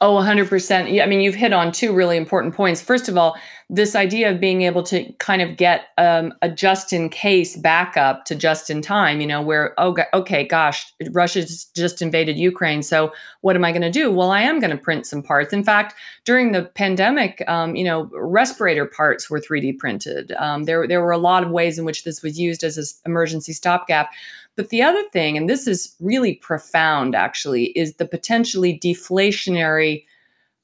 Oh, 0.00 0.14
100%. 0.16 0.92
Yeah, 0.92 1.04
I 1.04 1.06
mean, 1.06 1.20
you've 1.20 1.34
hit 1.34 1.52
on 1.52 1.72
two 1.72 1.92
really 1.92 2.16
important 2.16 2.54
points. 2.54 2.80
First 2.80 3.08
of 3.08 3.16
all, 3.16 3.36
this 3.70 3.94
idea 3.94 4.30
of 4.30 4.40
being 4.40 4.62
able 4.62 4.82
to 4.82 5.12
kind 5.14 5.42
of 5.42 5.58
get 5.58 5.88
um, 5.98 6.32
a 6.40 6.48
just 6.48 6.90
in 6.90 7.10
case 7.10 7.54
backup 7.54 8.24
to 8.24 8.34
just 8.34 8.70
in 8.70 8.80
time, 8.80 9.20
you 9.20 9.26
know, 9.26 9.42
where, 9.42 9.74
oh, 9.76 9.94
okay, 10.14 10.46
gosh, 10.46 10.90
Russia's 11.10 11.66
just 11.76 12.00
invaded 12.00 12.38
Ukraine. 12.38 12.82
So 12.82 13.12
what 13.42 13.56
am 13.56 13.66
I 13.66 13.72
going 13.72 13.82
to 13.82 13.90
do? 13.90 14.10
Well, 14.10 14.30
I 14.30 14.40
am 14.40 14.58
going 14.58 14.70
to 14.70 14.82
print 14.82 15.06
some 15.06 15.22
parts. 15.22 15.52
In 15.52 15.64
fact, 15.64 15.94
during 16.24 16.52
the 16.52 16.62
pandemic, 16.62 17.44
um, 17.46 17.76
you 17.76 17.84
know, 17.84 18.08
respirator 18.14 18.86
parts 18.86 19.28
were 19.28 19.38
3D 19.38 19.76
printed. 19.76 20.32
Um, 20.32 20.64
there, 20.64 20.88
there 20.88 21.02
were 21.02 21.12
a 21.12 21.18
lot 21.18 21.44
of 21.44 21.50
ways 21.50 21.78
in 21.78 21.84
which 21.84 22.04
this 22.04 22.22
was 22.22 22.40
used 22.40 22.64
as 22.64 22.78
an 22.78 22.84
emergency 23.04 23.52
stopgap. 23.52 24.10
But 24.56 24.70
the 24.70 24.82
other 24.82 25.02
thing, 25.12 25.36
and 25.36 25.48
this 25.48 25.66
is 25.66 25.94
really 26.00 26.36
profound 26.36 27.14
actually, 27.14 27.66
is 27.78 27.94
the 27.94 28.06
potentially 28.06 28.78
deflationary 28.82 30.04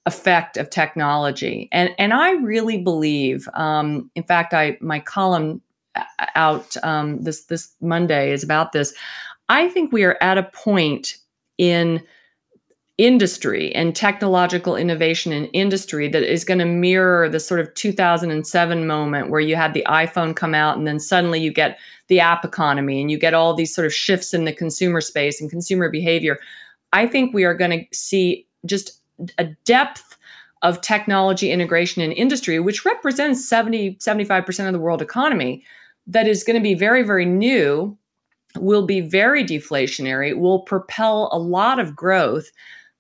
effect 0.07 0.57
of 0.57 0.71
technology. 0.71 1.69
And 1.73 1.91
and 1.99 2.13
I 2.13 2.33
really 2.33 2.79
believe, 2.79 3.49
um, 3.55 4.11
in 4.15 4.23
fact, 4.23 4.53
I 4.53 4.77
my 4.81 5.01
column 5.01 5.63
uh, 5.95 6.05
out 6.35 6.77
um, 6.83 7.23
this 7.23 7.45
this 7.45 7.75
Monday 7.81 8.33
is 8.33 8.43
about 8.43 8.73
this. 8.73 8.95
I 9.49 9.69
think 9.69 9.93
we 9.93 10.05
are 10.05 10.19
at 10.21 10.39
a 10.39 10.43
point 10.43 11.17
in 11.59 12.03
industry 12.97 13.75
and 13.75 13.97
technological 13.97 14.77
innovation 14.77 15.33
in 15.33 15.47
industry 15.47 16.09
that 16.09 16.23
is 16.23 16.45
going 16.45 16.61
to 16.61 16.65
mirror 16.65 17.29
the 17.29 17.41
sort 17.41 17.59
of 17.59 17.75
2007 17.75 18.87
moment 18.87 19.31
where 19.31 19.41
you 19.41 19.57
had 19.57 19.75
the 19.75 19.85
iPhone 19.89 20.37
come 20.37 20.55
out 20.55 20.77
and 20.77 20.87
then 20.87 21.01
suddenly 21.01 21.41
you 21.41 21.53
get 21.53 21.77
the 22.07 22.21
app 22.21 22.45
economy 22.45 23.01
and 23.01 23.11
you 23.11 23.19
get 23.19 23.35
all 23.35 23.53
these 23.53 23.75
sort 23.75 23.87
of 23.87 23.93
shifts 23.93 24.33
in 24.33 24.45
the 24.45 24.53
consumer 24.53 25.01
space 25.01 25.41
and 25.41 25.51
consumer 25.51 25.89
behavior. 25.89 26.39
I 26.93 27.09
think 27.09 27.35
we 27.35 27.43
are 27.43 27.55
going 27.55 27.73
to 27.73 27.97
see 27.97 28.47
just 28.65 29.01
a 29.39 29.45
depth 29.65 30.17
of 30.63 30.81
technology 30.81 31.51
integration 31.51 32.03
in 32.03 32.13
industry, 32.13 32.59
which 32.59 32.85
represents 32.85 33.47
70, 33.49 33.97
75% 33.97 34.67
of 34.67 34.73
the 34.73 34.79
world 34.79 35.03
economy, 35.03 35.63
that 36.07 36.27
is 36.27 36.45
going 36.45 36.57
to 36.57 36.63
be 36.63 36.75
very, 36.75 37.03
very 37.03 37.25
new, 37.27 37.97
will 38.57 38.87
be 38.87 39.01
very 39.01 39.45
deflationary, 39.45 40.37
will 40.37 40.61
propel 40.61 41.29
a 41.33 41.39
lot 41.39 41.79
of 41.79 41.95
growth. 41.97 42.51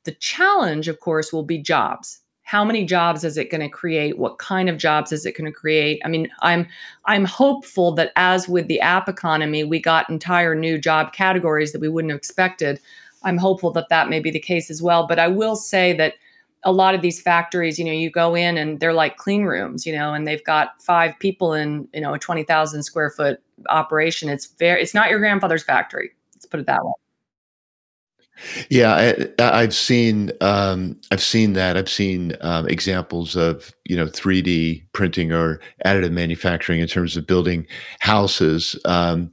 The 0.04 0.12
challenge, 0.12 0.88
of 0.88 1.00
course, 1.00 1.32
will 1.32 1.44
be 1.44 1.58
jobs. 1.58 2.20
how 2.44 2.64
many 2.64 2.84
jobs 2.84 3.24
is 3.24 3.36
it 3.38 3.50
going 3.50 3.62
to 3.62 3.68
create 3.68 4.18
what 4.18 4.38
kind 4.38 4.68
of 4.68 4.76
jobs 4.76 5.12
is 5.12 5.24
it 5.26 5.36
going 5.36 5.50
to 5.50 5.60
create 5.60 6.00
i 6.04 6.08
mean 6.08 6.28
i'm 6.40 6.66
i'm 7.06 7.24
hopeful 7.24 7.92
that 7.92 8.12
as 8.16 8.48
with 8.48 8.68
the 8.68 8.80
app 8.80 9.08
economy 9.08 9.64
we 9.64 9.80
got 9.80 10.08
entire 10.10 10.54
new 10.54 10.78
job 10.78 11.12
categories 11.12 11.72
that 11.72 11.80
we 11.80 11.88
wouldn't 11.88 12.10
have 12.10 12.18
expected 12.18 12.78
i'm 13.24 13.38
hopeful 13.38 13.70
that 13.70 13.88
that 13.88 14.08
may 14.08 14.20
be 14.20 14.30
the 14.30 14.40
case 14.40 14.70
as 14.70 14.82
well 14.82 15.06
but 15.06 15.18
i 15.18 15.28
will 15.28 15.56
say 15.56 15.92
that 15.92 16.14
a 16.64 16.72
lot 16.72 16.94
of 16.94 17.02
these 17.02 17.20
factories 17.20 17.78
you 17.78 17.84
know 17.84 17.92
you 17.92 18.10
go 18.10 18.34
in 18.34 18.56
and 18.56 18.80
they're 18.80 18.92
like 18.92 19.16
clean 19.16 19.44
rooms 19.44 19.86
you 19.86 19.92
know 19.92 20.14
and 20.14 20.26
they've 20.26 20.44
got 20.44 20.80
five 20.82 21.18
people 21.18 21.52
in 21.52 21.88
you 21.92 22.00
know 22.00 22.14
a 22.14 22.18
20,000 22.18 22.82
square 22.82 23.10
foot 23.10 23.40
operation 23.68 24.28
it's 24.28 24.46
very 24.58 24.82
it's 24.82 24.94
not 24.94 25.10
your 25.10 25.18
grandfather's 25.18 25.62
factory 25.62 26.10
let's 26.34 26.46
put 26.46 26.60
it 26.60 26.66
that 26.66 26.84
way 26.84 26.92
yeah, 28.68 29.12
I, 29.38 29.60
have 29.60 29.74
seen 29.74 30.32
um, 30.40 31.00
I've 31.12 31.22
seen 31.22 31.52
that. 31.52 31.76
I've 31.76 31.88
seen 31.88 32.32
um, 32.40 32.68
examples 32.68 33.36
of 33.36 33.72
you 33.84 33.96
know 33.96 34.06
3D 34.06 34.84
printing 34.92 35.32
or 35.32 35.60
additive 35.86 36.10
manufacturing 36.10 36.80
in 36.80 36.88
terms 36.88 37.16
of 37.16 37.26
building 37.26 37.66
houses. 38.00 38.78
Um, 38.84 39.30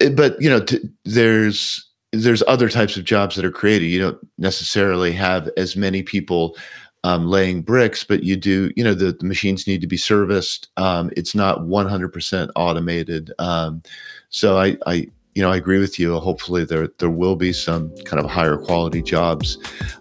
eh, 0.00 0.08
but 0.08 0.40
you 0.40 0.48
know, 0.48 0.60
t- 0.60 0.80
there's 1.04 1.87
there's 2.12 2.42
other 2.46 2.68
types 2.68 2.96
of 2.96 3.04
jobs 3.04 3.36
that 3.36 3.44
are 3.44 3.50
created. 3.50 3.86
You 3.86 4.00
don't 4.00 4.28
necessarily 4.38 5.12
have 5.12 5.48
as 5.56 5.76
many 5.76 6.02
people 6.02 6.56
um, 7.04 7.28
laying 7.28 7.62
bricks, 7.62 8.02
but 8.02 8.22
you 8.22 8.36
do. 8.36 8.70
You 8.76 8.84
know, 8.84 8.94
the, 8.94 9.12
the 9.12 9.26
machines 9.26 9.66
need 9.66 9.80
to 9.80 9.86
be 9.86 9.96
serviced. 9.96 10.68
Um, 10.76 11.10
it's 11.16 11.34
not 11.34 11.60
100% 11.60 12.50
automated. 12.56 13.32
Um, 13.38 13.82
so 14.30 14.58
I, 14.58 14.76
I 14.86 15.08
you 15.34 15.42
know, 15.42 15.52
I 15.52 15.56
agree 15.56 15.78
with 15.78 16.00
you. 16.00 16.18
Hopefully, 16.18 16.64
there 16.64 16.88
there 16.98 17.10
will 17.10 17.36
be 17.36 17.52
some 17.52 17.94
kind 18.04 18.22
of 18.22 18.28
higher 18.28 18.56
quality 18.56 19.02
jobs 19.02 19.56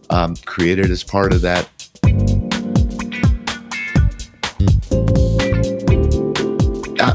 um, 0.09 0.35
created 0.45 0.89
as 0.89 1.03
part 1.03 1.31
of 1.31 1.41
that. 1.41 1.69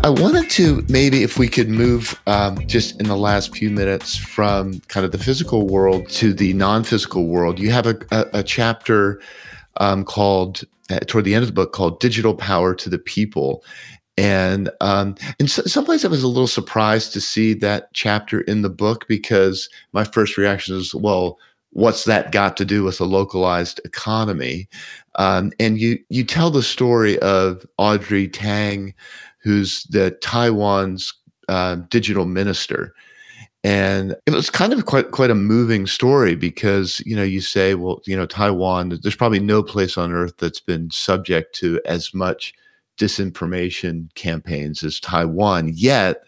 I 0.02 0.08
wanted 0.08 0.48
to 0.50 0.84
maybe 0.88 1.22
if 1.22 1.38
we 1.38 1.48
could 1.48 1.68
move 1.68 2.20
um, 2.26 2.66
just 2.66 2.98
in 2.98 3.08
the 3.08 3.16
last 3.16 3.54
few 3.54 3.70
minutes 3.70 4.16
from 4.16 4.80
kind 4.88 5.04
of 5.04 5.12
the 5.12 5.18
physical 5.18 5.66
world 5.66 6.08
to 6.10 6.32
the 6.32 6.54
non-physical 6.54 7.26
world. 7.26 7.58
You 7.58 7.70
have 7.72 7.86
a, 7.86 7.98
a, 8.10 8.26
a 8.34 8.42
chapter 8.42 9.20
um, 9.76 10.04
called 10.04 10.64
uh, 10.90 11.00
toward 11.00 11.24
the 11.24 11.34
end 11.34 11.42
of 11.42 11.48
the 11.48 11.54
book 11.54 11.72
called 11.72 12.00
"Digital 12.00 12.34
Power 12.34 12.74
to 12.74 12.88
the 12.88 12.98
People," 12.98 13.62
And 14.18 14.70
um, 14.80 15.14
in 15.38 15.46
I 15.46 15.80
was 15.80 16.04
a 16.04 16.28
little 16.28 16.46
surprised 16.46 17.12
to 17.12 17.20
see 17.20 17.54
that 17.54 17.88
chapter 17.94 18.42
in 18.42 18.62
the 18.62 18.70
book 18.70 19.06
because 19.08 19.68
my 19.92 20.04
first 20.04 20.36
reaction 20.36 20.76
is, 20.76 20.94
well, 20.94 21.38
what's 21.70 22.04
that 22.04 22.30
got 22.30 22.56
to 22.58 22.64
do 22.64 22.84
with 22.84 23.00
a 23.00 23.04
localized 23.04 23.80
economy? 23.84 24.68
Um, 25.14 25.52
and 25.58 25.80
you 25.80 25.98
you 26.10 26.24
tell 26.24 26.50
the 26.50 26.62
story 26.62 27.18
of 27.20 27.64
Audrey 27.78 28.28
Tang, 28.28 28.92
who's 29.42 29.84
the 29.84 30.12
Taiwan's 30.22 31.12
uh, 31.48 31.76
digital 31.88 32.24
minister. 32.24 32.94
And 33.64 34.16
it 34.26 34.32
was 34.32 34.50
kind 34.50 34.72
of 34.72 34.86
quite 34.86 35.12
quite 35.12 35.30
a 35.30 35.36
moving 35.36 35.86
story 35.86 36.34
because 36.34 37.00
you 37.06 37.14
know 37.14 37.22
you 37.22 37.40
say 37.40 37.74
well 37.74 38.00
you 38.06 38.16
know 38.16 38.26
Taiwan 38.26 38.98
there's 39.02 39.14
probably 39.14 39.38
no 39.38 39.62
place 39.62 39.96
on 39.96 40.12
earth 40.12 40.36
that's 40.38 40.58
been 40.58 40.90
subject 40.90 41.54
to 41.56 41.80
as 41.84 42.12
much 42.12 42.54
disinformation 42.98 44.12
campaigns 44.14 44.82
as 44.82 44.98
Taiwan. 44.98 45.70
Yet, 45.74 46.24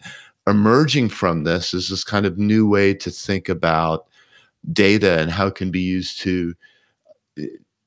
emerging 0.47 1.09
from 1.09 1.43
this 1.43 1.73
is 1.73 1.89
this 1.89 2.03
kind 2.03 2.25
of 2.25 2.37
new 2.37 2.67
way 2.67 2.93
to 2.93 3.11
think 3.11 3.49
about 3.49 4.07
data 4.71 5.19
and 5.19 5.29
how 5.29 5.47
it 5.47 5.55
can 5.55 5.71
be 5.71 5.81
used 5.81 6.19
to 6.21 6.53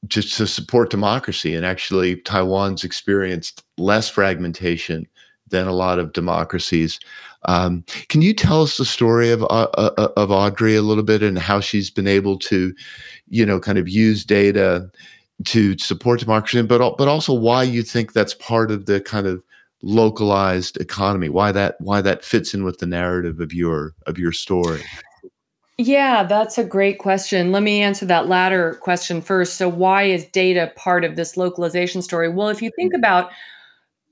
just 0.06 0.36
to 0.36 0.46
support 0.46 0.90
democracy. 0.90 1.54
And 1.54 1.66
actually, 1.66 2.16
Taiwan's 2.16 2.84
experienced 2.84 3.64
less 3.78 4.08
fragmentation 4.08 5.06
than 5.50 5.66
a 5.66 5.72
lot 5.72 5.98
of 5.98 6.12
democracies. 6.12 6.98
Um, 7.44 7.84
can 8.08 8.22
you 8.22 8.34
tell 8.34 8.62
us 8.62 8.76
the 8.76 8.84
story 8.84 9.30
of 9.30 9.42
uh, 9.44 9.68
uh 9.74 10.08
of 10.16 10.30
Audrey 10.30 10.76
a 10.76 10.82
little 10.82 11.04
bit 11.04 11.22
and 11.22 11.38
how 11.38 11.60
she's 11.60 11.90
been 11.90 12.08
able 12.08 12.38
to, 12.40 12.74
you 13.28 13.46
know, 13.46 13.60
kind 13.60 13.78
of 13.78 13.88
use 13.88 14.24
data 14.24 14.90
to 15.44 15.78
support 15.78 16.20
democracy, 16.20 16.60
but 16.62 16.96
but 16.96 17.08
also 17.08 17.32
why 17.32 17.62
you 17.62 17.82
think 17.82 18.12
that's 18.12 18.34
part 18.34 18.70
of 18.70 18.86
the 18.86 19.00
kind 19.00 19.26
of 19.26 19.42
localized 19.82 20.76
economy. 20.78 21.28
Why 21.28 21.52
that 21.52 21.76
why 21.80 22.00
that 22.00 22.24
fits 22.24 22.54
in 22.54 22.64
with 22.64 22.78
the 22.78 22.86
narrative 22.86 23.40
of 23.40 23.52
your 23.52 23.94
of 24.06 24.18
your 24.18 24.32
story. 24.32 24.82
Yeah, 25.80 26.24
that's 26.24 26.58
a 26.58 26.64
great 26.64 26.98
question. 26.98 27.52
Let 27.52 27.62
me 27.62 27.80
answer 27.80 28.04
that 28.06 28.26
latter 28.26 28.74
question 28.82 29.22
first. 29.22 29.54
So, 29.54 29.68
why 29.68 30.04
is 30.04 30.26
data 30.26 30.72
part 30.74 31.04
of 31.04 31.14
this 31.14 31.36
localization 31.36 32.02
story? 32.02 32.28
Well, 32.28 32.48
if 32.48 32.60
you 32.60 32.72
think 32.74 32.94
about, 32.94 33.30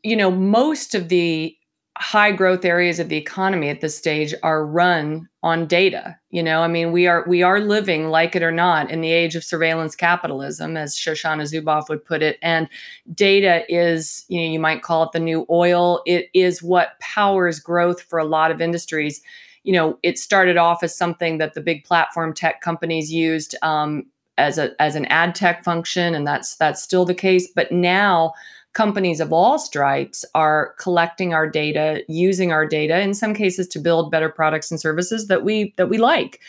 you 0.03 0.17
know, 0.17 0.31
most 0.31 0.95
of 0.95 1.09
the 1.09 1.57
high 1.99 2.31
growth 2.31 2.65
areas 2.65 2.99
of 2.99 3.09
the 3.09 3.17
economy 3.17 3.71
at 3.71 3.81
this 3.81 3.97
stage 3.97 4.35
are 4.43 4.67
run 4.67 5.29
on 5.43 5.67
data 5.67 6.19
you 6.31 6.43
know? 6.43 6.61
I 6.61 6.69
mean 6.69 6.93
we 6.93 7.07
are 7.07 7.25
we 7.27 7.43
are 7.43 7.61
living 7.61 8.11
like 8.11 8.37
it 8.37 8.43
or 8.43 8.53
not 8.53 8.91
in 8.91 9.01
the 9.01 9.11
age 9.11 9.35
of 9.35 9.43
surveillance 9.43 9.97
capitalism 9.97 10.77
as 10.77 10.95
shoshana 10.95 11.51
zuboff 11.51 11.89
would 11.89 12.05
put 12.05 12.23
it 12.23 12.39
and 12.43 12.69
data 13.15 13.65
is 13.71 14.27
you 14.29 14.39
know 14.43 14.53
you 14.53 14.61
might 14.61 14.83
call 14.83 15.05
it 15.05 15.13
the 15.13 15.21
new 15.21 15.47
oil. 15.49 16.03
It 16.05 16.29
is 16.35 16.63
what 16.63 16.99
powers 17.01 17.59
growth 17.59 18.03
for 18.03 18.19
a 18.19 18.25
lot 18.25 18.51
of 18.51 18.61
industries. 18.61 19.23
You 19.65 19.73
know 19.73 19.99
it 20.03 20.19
started 20.19 20.59
off 20.59 20.83
as 20.83 20.95
something 20.95 21.39
that 21.39 21.55
the 21.55 21.63
big 21.63 21.85
platform 21.85 22.35
tech 22.35 22.61
companies 22.61 23.11
used 23.11 23.55
um, 23.63 24.05
as 24.37 24.59
a 24.59 24.71
as 24.79 24.95
an 24.95 25.07
ad 25.07 25.35
tech 25.35 25.65
function 25.65 26.15
and 26.15 26.27
that's 26.27 26.57
that's 26.57 26.83
still 26.83 27.07
the 27.07 27.15
case 27.15 27.49
but 27.55 27.73
now 27.73 28.35
companies 28.77 29.21
of 29.21 29.33
all 29.33 29.59
stripes 29.59 30.23
are 30.35 30.75
collecting 30.79 31.33
our 31.33 31.49
data 31.49 32.05
using 32.09 32.53
our 32.53 32.67
data 32.67 33.01
in 33.01 33.15
some 33.15 33.33
cases 33.33 33.67
to 33.67 33.79
build 33.79 34.11
better 34.11 34.29
products 34.29 34.71
and 34.71 34.79
services 34.79 35.29
that 35.29 35.43
we 35.43 35.73
that 35.79 35.89
we 35.89 35.97
like. 35.97 36.41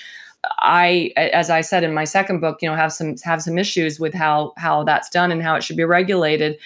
I 0.60 1.12
as 1.16 1.50
i 1.50 1.62
said 1.62 1.86
in 1.86 1.94
my 1.94 2.04
second 2.04 2.42
book 2.42 2.58
you 2.62 2.70
know 2.70 2.76
have 2.76 2.92
some 2.92 3.16
have 3.24 3.42
some 3.42 3.58
issues 3.58 3.98
with 3.98 4.14
how 4.14 4.52
how 4.58 4.84
that's 4.84 5.10
done 5.10 5.32
and 5.32 5.42
how 5.42 5.56
it 5.56 5.64
should 5.64 5.78
be 5.78 5.86
regulated. 5.86 6.58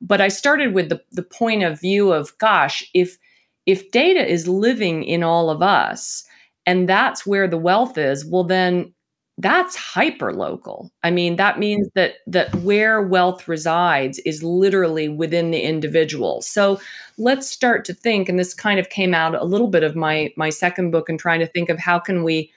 But 0.00 0.22
i 0.22 0.28
started 0.28 0.72
with 0.72 0.88
the 0.88 1.02
the 1.12 1.22
point 1.22 1.64
of 1.64 1.78
view 1.78 2.12
of 2.12 2.36
gosh 2.38 2.82
if 2.94 3.18
if 3.66 3.90
data 3.90 4.26
is 4.26 4.48
living 4.48 5.04
in 5.04 5.22
all 5.22 5.50
of 5.50 5.60
us 5.60 6.24
and 6.64 6.88
that's 6.88 7.26
where 7.26 7.46
the 7.46 7.58
wealth 7.68 7.98
is 7.98 8.24
well 8.24 8.44
then 8.44 8.94
that's 9.40 9.76
hyper 9.76 10.32
local 10.32 10.90
i 11.02 11.10
mean 11.10 11.36
that 11.36 11.58
means 11.58 11.88
that 11.94 12.16
that 12.26 12.54
where 12.56 13.00
wealth 13.02 13.48
resides 13.48 14.18
is 14.20 14.42
literally 14.42 15.08
within 15.08 15.50
the 15.50 15.60
individual. 15.60 16.42
So 16.42 16.80
let's 17.18 17.48
start 17.48 17.84
to 17.86 17.94
think 17.94 18.28
and 18.28 18.38
this 18.38 18.54
kind 18.54 18.80
of 18.80 18.90
came 18.90 19.14
out 19.14 19.34
a 19.34 19.44
little 19.44 19.68
bit 19.68 19.82
of 19.82 19.96
my 19.96 20.32
my 20.36 20.50
second 20.50 20.90
book 20.90 21.08
and 21.08 21.18
trying 21.18 21.40
to 21.40 21.46
think 21.46 21.68
of 21.68 21.78
how 21.78 21.98
can 21.98 22.24
we 22.24 22.52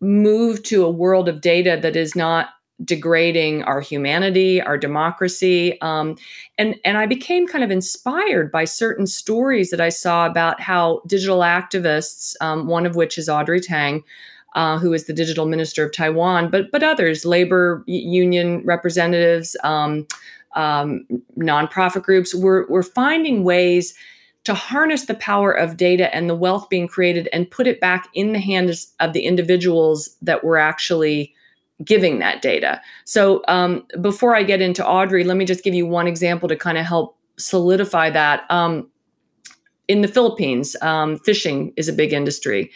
move 0.00 0.62
to 0.64 0.84
a 0.84 0.90
world 0.90 1.28
of 1.28 1.40
data 1.40 1.78
that 1.80 1.96
is 1.96 2.14
not 2.14 2.48
degrading 2.84 3.62
our 3.62 3.80
humanity 3.80 4.60
our 4.60 4.76
democracy 4.76 5.80
um, 5.80 6.14
and 6.58 6.74
and 6.84 6.98
i 6.98 7.06
became 7.06 7.46
kind 7.46 7.64
of 7.64 7.70
inspired 7.70 8.52
by 8.52 8.66
certain 8.66 9.06
stories 9.06 9.70
that 9.70 9.80
i 9.80 9.88
saw 9.88 10.26
about 10.26 10.60
how 10.60 11.00
digital 11.06 11.38
activists 11.38 12.34
um, 12.42 12.66
one 12.66 12.84
of 12.84 12.94
which 12.94 13.16
is 13.16 13.30
audrey 13.30 13.60
tang 13.60 14.04
uh, 14.56 14.78
who 14.78 14.92
is 14.92 15.06
the 15.06 15.12
digital 15.12 15.46
minister 15.46 15.84
of 15.84 15.92
Taiwan, 15.92 16.50
but 16.50 16.72
but 16.72 16.82
others, 16.82 17.24
labor 17.24 17.84
union 17.86 18.62
representatives, 18.64 19.56
um, 19.62 20.06
um, 20.56 21.06
nonprofit 21.38 22.02
groups, 22.02 22.34
we're, 22.34 22.66
we're 22.68 22.82
finding 22.82 23.44
ways 23.44 23.94
to 24.44 24.54
harness 24.54 25.04
the 25.04 25.14
power 25.14 25.52
of 25.52 25.76
data 25.76 26.12
and 26.14 26.30
the 26.30 26.34
wealth 26.34 26.68
being 26.68 26.88
created 26.88 27.28
and 27.32 27.50
put 27.50 27.66
it 27.66 27.80
back 27.80 28.08
in 28.14 28.32
the 28.32 28.38
hands 28.38 28.92
of 29.00 29.12
the 29.12 29.20
individuals 29.20 30.16
that 30.22 30.42
were 30.42 30.56
actually 30.56 31.34
giving 31.84 32.20
that 32.20 32.40
data. 32.40 32.80
So 33.04 33.42
um, 33.48 33.84
before 34.00 34.34
I 34.34 34.42
get 34.42 34.62
into 34.62 34.86
Audrey, 34.86 35.24
let 35.24 35.36
me 35.36 35.44
just 35.44 35.62
give 35.62 35.74
you 35.74 35.86
one 35.86 36.06
example 36.06 36.48
to 36.48 36.56
kind 36.56 36.78
of 36.78 36.86
help 36.86 37.18
solidify 37.38 38.10
that. 38.10 38.50
Um, 38.50 38.88
in 39.88 40.00
the 40.00 40.08
Philippines, 40.08 40.74
um, 40.80 41.18
fishing 41.18 41.72
is 41.76 41.88
a 41.88 41.92
big 41.92 42.12
industry. 42.12 42.70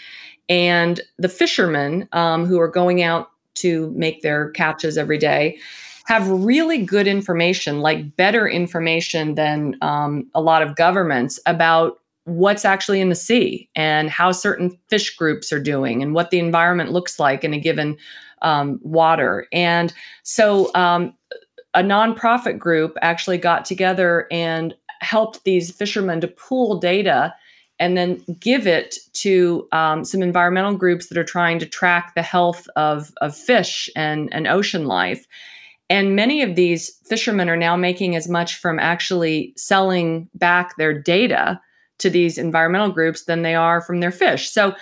And 0.51 1.01
the 1.17 1.29
fishermen 1.29 2.09
um, 2.13 2.45
who 2.45 2.61
are 2.61 2.69
going 2.69 3.03
out 3.03 3.31
to 3.55 3.91
make 3.97 4.21
their 4.21 4.51
catches 4.51 4.99
every 4.99 5.19
day 5.19 5.59
have 6.07 6.29
really 6.29 6.85
good 6.85 7.07
information, 7.07 7.81
like 7.81 8.17
better 8.17 8.49
information 8.49 9.37
than 9.37 9.77
um, 9.81 10.29
a 10.35 10.41
lot 10.41 10.61
of 10.61 10.75
governments 10.75 11.39
about 11.47 12.01
what's 12.25 12.65
actually 12.65 13.01
in 13.01 13.09
the 13.09 13.15
sea 13.15 13.69
and 13.77 14.11
how 14.11 14.33
certain 14.33 14.77
fish 14.89 15.17
groups 15.17 15.53
are 15.53 15.63
doing 15.63 16.03
and 16.03 16.15
what 16.15 16.31
the 16.31 16.39
environment 16.39 16.93
looks 16.93 17.19
like 17.19 17.45
in 17.45 17.55
a 17.55 17.61
given 17.61 17.97
um, 18.43 18.81
water. 18.83 19.47
And 19.53 19.93
so 20.23 20.71
um, 20.75 21.15
a 21.75 21.83
nonprofit 21.83 22.59
group 22.59 22.97
actually 23.03 23.39
got 23.39 23.65
together 23.65 24.27
and 24.31 24.75
helped 25.01 25.45
these 25.45 25.71
fishermen 25.71 26.21
to 26.21 26.29
pool 26.29 26.79
data 26.79 27.35
and 27.81 27.97
then 27.97 28.23
give 28.39 28.67
it 28.67 28.99
to 29.15 29.67
um, 29.73 30.05
some 30.05 30.23
environmental 30.23 30.77
groups 30.77 31.07
that 31.07 31.19
are 31.19 31.25
trying 31.25 31.59
to 31.59 31.67
track 31.67 32.15
the 32.15 32.23
health 32.23 32.69
of, 32.77 33.11
of 33.23 33.35
fish 33.35 33.89
and, 33.97 34.29
and 34.33 34.47
ocean 34.47 34.85
life. 34.85 35.27
And 35.89 36.15
many 36.15 36.43
of 36.43 36.55
these 36.55 36.91
fishermen 37.07 37.49
are 37.49 37.57
now 37.57 37.77
making 37.77 38.15
as 38.15 38.29
much 38.29 38.57
from 38.57 38.79
actually 38.79 39.55
selling 39.57 40.29
back 40.35 40.77
their 40.77 40.93
data 40.93 41.61
to 41.99 42.11
these 42.11 42.39
environmental 42.39 42.91
groups 42.91 43.25
than 43.25 43.43
they 43.43 43.55
are 43.55 43.81
from 43.81 44.01
their 44.01 44.13
fish. 44.13 44.51
So 44.51 44.75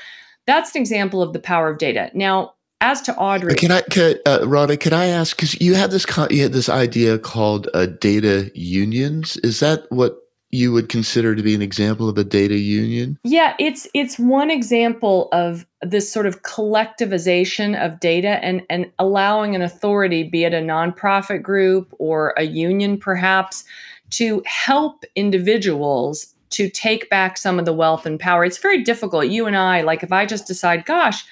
that's 0.47 0.75
an 0.75 0.81
example 0.81 1.23
of 1.23 1.33
the 1.33 1.39
power 1.39 1.71
of 1.71 1.79
data. 1.79 2.11
Now, 2.15 2.55
as 2.81 3.01
to 3.03 3.17
Audrey, 3.17 3.55
can 3.55 3.73
I, 3.73 3.81
can, 3.83 4.17
uh? 4.27 4.77
Can 4.77 4.93
I 4.93 5.07
ask? 5.07 5.37
Because 5.37 5.61
you 5.61 5.75
have 5.75 5.91
this, 5.91 6.07
you 6.31 6.43
had 6.43 6.53
this 6.53 6.69
idea 6.69 7.19
called 7.19 7.69
uh, 7.75 7.87
data 7.87 8.51
unions. 8.55 9.37
Is 9.39 9.61
that 9.61 9.91
what 9.91 10.17
you 10.51 10.73
would 10.73 10.89
consider 10.89 11.35
to 11.35 11.43
be 11.43 11.55
an 11.55 11.63
example 11.63 12.09
of 12.09 12.17
a 12.17 12.25
data 12.25 12.57
union? 12.57 13.19
Yeah, 13.23 13.55
it's 13.59 13.87
it's 13.95 14.19
one 14.19 14.51
example 14.51 15.29
of 15.33 15.67
this 15.83 16.11
sort 16.11 16.27
of 16.27 16.43
collectivization 16.43 17.79
of 17.79 18.01
data 18.01 18.43
and 18.43 18.63
and 18.71 18.91
allowing 18.99 19.55
an 19.55 19.63
authority, 19.63 20.23
be 20.23 20.45
it 20.45 20.55
a 20.55 20.59
nonprofit 20.59 21.43
group 21.43 21.95
or 21.99 22.35
a 22.37 22.45
union 22.45 22.99
perhaps, 22.99 23.65
to 24.11 24.43
help 24.47 25.05
individuals 25.15 26.35
to 26.51 26.71
take 26.71 27.11
back 27.11 27.37
some 27.37 27.59
of 27.59 27.67
the 27.67 27.75
wealth 27.75 28.07
and 28.07 28.19
power. 28.19 28.45
It's 28.45 28.59
very 28.59 28.83
difficult. 28.83 29.29
You 29.29 29.47
and 29.47 29.57
I, 29.57 29.83
like 29.83 30.03
if 30.03 30.13
I 30.13 30.25
just 30.25 30.47
decide, 30.47 30.87
gosh, 30.87 31.25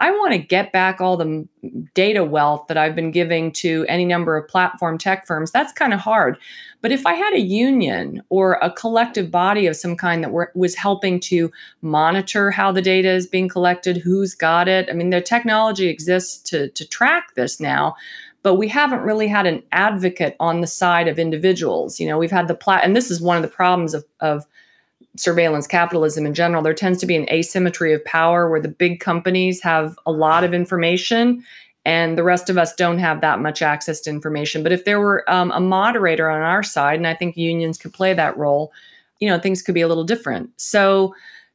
I 0.00 0.10
want 0.10 0.32
to 0.32 0.38
get 0.38 0.72
back 0.72 1.00
all 1.00 1.16
the 1.16 1.48
data 1.94 2.22
wealth 2.22 2.66
that 2.68 2.76
I've 2.76 2.94
been 2.94 3.10
giving 3.10 3.50
to 3.52 3.84
any 3.88 4.04
number 4.04 4.36
of 4.36 4.48
platform 4.48 4.98
tech 4.98 5.26
firms. 5.26 5.50
That's 5.50 5.72
kind 5.72 5.92
of 5.92 6.00
hard. 6.00 6.38
But 6.80 6.92
if 6.92 7.06
I 7.06 7.14
had 7.14 7.34
a 7.34 7.40
union 7.40 8.22
or 8.28 8.54
a 8.62 8.70
collective 8.70 9.30
body 9.30 9.66
of 9.66 9.76
some 9.76 9.96
kind 9.96 10.22
that 10.22 10.30
were, 10.30 10.52
was 10.54 10.76
helping 10.76 11.18
to 11.20 11.50
monitor 11.82 12.50
how 12.50 12.70
the 12.70 12.82
data 12.82 13.10
is 13.10 13.26
being 13.26 13.48
collected, 13.48 13.96
who's 13.96 14.34
got 14.34 14.68
it, 14.68 14.88
I 14.88 14.92
mean, 14.92 15.10
the 15.10 15.20
technology 15.20 15.88
exists 15.88 16.38
to, 16.50 16.68
to 16.70 16.86
track 16.86 17.34
this 17.34 17.58
now. 17.58 17.96
But 18.42 18.54
we 18.54 18.68
haven't 18.68 19.00
really 19.00 19.26
had 19.26 19.46
an 19.46 19.64
advocate 19.72 20.36
on 20.38 20.60
the 20.60 20.68
side 20.68 21.08
of 21.08 21.18
individuals. 21.18 21.98
You 21.98 22.06
know, 22.06 22.16
we've 22.16 22.30
had 22.30 22.46
the 22.46 22.54
plat, 22.54 22.84
and 22.84 22.94
this 22.94 23.10
is 23.10 23.20
one 23.20 23.36
of 23.36 23.42
the 23.42 23.48
problems 23.48 23.94
of, 23.94 24.04
of 24.20 24.46
surveillance 25.16 25.66
capitalism 25.66 26.26
in 26.26 26.34
general, 26.34 26.62
there 26.62 26.74
tends 26.74 27.00
to 27.00 27.06
be 27.06 27.16
an 27.16 27.28
asymmetry 27.30 27.92
of 27.92 28.04
power 28.04 28.48
where 28.48 28.60
the 28.60 28.68
big 28.68 29.00
companies 29.00 29.60
have 29.62 29.98
a 30.06 30.12
lot 30.12 30.44
of 30.44 30.54
information 30.54 31.44
and 31.88 32.18
the 32.18 32.22
rest 32.22 32.50
of 32.50 32.58
us 32.58 32.74
don't 32.74 32.98
have 32.98 33.22
that 33.22 33.40
much 33.40 33.62
access 33.62 34.02
to 34.02 34.10
information. 34.10 34.62
But 34.62 34.72
if 34.72 34.84
there 34.84 35.00
were 35.00 35.24
um, 35.26 35.50
a 35.52 35.60
moderator 35.60 36.28
on 36.28 36.42
our 36.42 36.62
side, 36.62 36.98
and 36.98 37.06
I 37.06 37.14
think 37.14 37.34
unions 37.34 37.78
could 37.78 37.94
play 37.94 38.12
that 38.12 38.36
role, 38.36 38.74
you 39.20 39.28
know, 39.28 39.38
things 39.38 39.62
could 39.62 39.74
be 39.74 39.80
a 39.80 39.88
little 39.88 40.04
different. 40.04 40.50
So, 40.58 41.14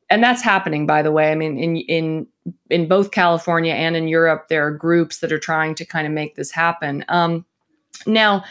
and 0.10 0.24
that's 0.24 0.42
happening, 0.42 0.88
by 0.88 1.04
the 1.04 1.12
way. 1.12 1.32
I 1.32 1.36
mean, 1.36 1.60
in 1.60 1.78
in 1.78 2.28
in 2.72 2.88
both 2.88 3.12
California 3.12 3.76
and 3.76 3.96
in 3.96 4.08
Europe, 4.08 4.48
there 4.50 4.66
are 4.66 4.72
groups 4.72 5.20
that 5.20 5.32
are 5.32 5.38
trying 5.38 5.76
to 5.76 5.86
kind 5.86 6.08
of 6.08 6.14
make 6.14 6.34
this 6.34 6.50
happen. 6.50 7.06
Um, 7.10 7.46
now, 8.08 8.44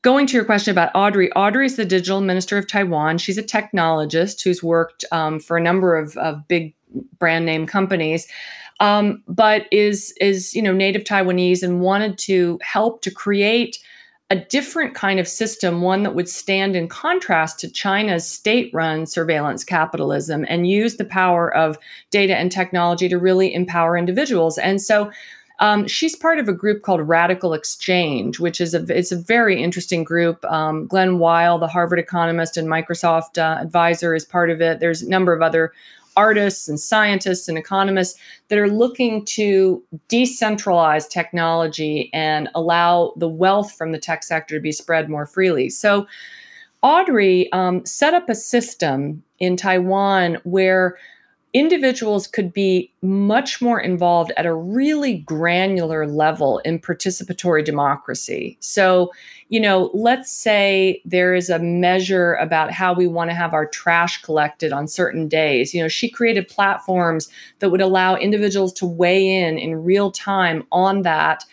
going 0.00 0.26
to 0.28 0.34
your 0.34 0.46
question 0.46 0.72
about 0.72 0.90
Audrey, 0.94 1.30
Audrey 1.32 1.66
is 1.66 1.76
the 1.76 1.84
digital 1.84 2.22
minister 2.22 2.56
of 2.56 2.66
Taiwan. 2.66 3.18
She's 3.18 3.36
a 3.36 3.42
technologist 3.42 4.42
who's 4.42 4.62
worked 4.62 5.04
um, 5.12 5.40
for 5.40 5.58
a 5.58 5.60
number 5.60 5.94
of, 5.94 6.16
of, 6.16 6.48
big 6.48 6.74
brand 7.18 7.44
name 7.44 7.66
companies, 7.66 8.26
um, 8.80 9.22
but 9.26 9.66
is 9.72 10.14
is 10.20 10.54
you 10.54 10.62
know 10.62 10.72
native 10.72 11.04
Taiwanese 11.04 11.62
and 11.62 11.80
wanted 11.80 12.18
to 12.18 12.58
help 12.62 13.02
to 13.02 13.10
create 13.10 13.78
a 14.30 14.36
different 14.36 14.94
kind 14.94 15.18
of 15.18 15.26
system, 15.26 15.80
one 15.80 16.02
that 16.02 16.14
would 16.14 16.28
stand 16.28 16.76
in 16.76 16.86
contrast 16.86 17.58
to 17.60 17.70
China's 17.70 18.28
state-run 18.28 19.06
surveillance 19.06 19.64
capitalism 19.64 20.44
and 20.50 20.68
use 20.68 20.96
the 20.96 21.04
power 21.04 21.54
of 21.54 21.78
data 22.10 22.36
and 22.36 22.52
technology 22.52 23.08
to 23.08 23.16
really 23.16 23.54
empower 23.54 23.96
individuals. 23.96 24.58
And 24.58 24.82
so 24.82 25.10
um, 25.60 25.88
she's 25.88 26.14
part 26.14 26.38
of 26.38 26.46
a 26.46 26.52
group 26.52 26.82
called 26.82 27.00
Radical 27.00 27.54
Exchange, 27.54 28.38
which 28.38 28.60
is 28.60 28.74
a 28.74 28.84
it's 28.96 29.12
a 29.12 29.16
very 29.16 29.60
interesting 29.60 30.04
group. 30.04 30.44
Um, 30.44 30.86
Glen 30.86 31.18
Weyl, 31.18 31.58
the 31.58 31.66
Harvard 31.66 31.98
economist 31.98 32.56
and 32.56 32.68
Microsoft 32.68 33.38
uh, 33.38 33.60
advisor, 33.60 34.14
is 34.14 34.24
part 34.24 34.50
of 34.50 34.60
it. 34.60 34.78
There's 34.78 35.02
a 35.02 35.08
number 35.08 35.32
of 35.32 35.42
other 35.42 35.72
artists 36.18 36.68
and 36.68 36.80
scientists 36.80 37.48
and 37.48 37.56
economists 37.56 38.18
that 38.48 38.58
are 38.58 38.68
looking 38.68 39.24
to 39.24 39.82
decentralize 40.08 41.08
technology 41.08 42.10
and 42.12 42.48
allow 42.54 43.12
the 43.16 43.28
wealth 43.28 43.70
from 43.72 43.92
the 43.92 43.98
tech 43.98 44.24
sector 44.24 44.56
to 44.56 44.60
be 44.60 44.72
spread 44.72 45.08
more 45.08 45.26
freely. 45.26 45.70
So. 45.70 46.06
Audrey 46.80 47.50
um, 47.52 47.84
set 47.84 48.14
up 48.14 48.28
a 48.28 48.36
system 48.36 49.20
in 49.40 49.56
Taiwan 49.56 50.38
where 50.44 50.96
individuals 51.54 52.26
could 52.26 52.52
be 52.52 52.92
much 53.00 53.62
more 53.62 53.80
involved 53.80 54.32
at 54.36 54.44
a 54.44 54.54
really 54.54 55.18
granular 55.18 56.06
level 56.06 56.58
in 56.58 56.78
participatory 56.78 57.64
democracy. 57.64 58.56
So, 58.60 59.10
you 59.48 59.58
know, 59.58 59.90
let's 59.94 60.30
say 60.30 61.00
there 61.06 61.34
is 61.34 61.48
a 61.48 61.58
measure 61.58 62.34
about 62.34 62.70
how 62.70 62.92
we 62.92 63.06
want 63.06 63.30
to 63.30 63.34
have 63.34 63.54
our 63.54 63.66
trash 63.66 64.20
collected 64.20 64.72
on 64.72 64.86
certain 64.86 65.26
days. 65.26 65.72
You 65.72 65.82
know, 65.82 65.88
she 65.88 66.10
created 66.10 66.48
platforms 66.48 67.30
that 67.60 67.70
would 67.70 67.80
allow 67.80 68.16
individuals 68.16 68.74
to 68.74 68.86
weigh 68.86 69.26
in 69.26 69.58
in 69.58 69.82
real 69.82 70.10
time 70.10 70.66
on 70.70 71.02
that. 71.02 71.44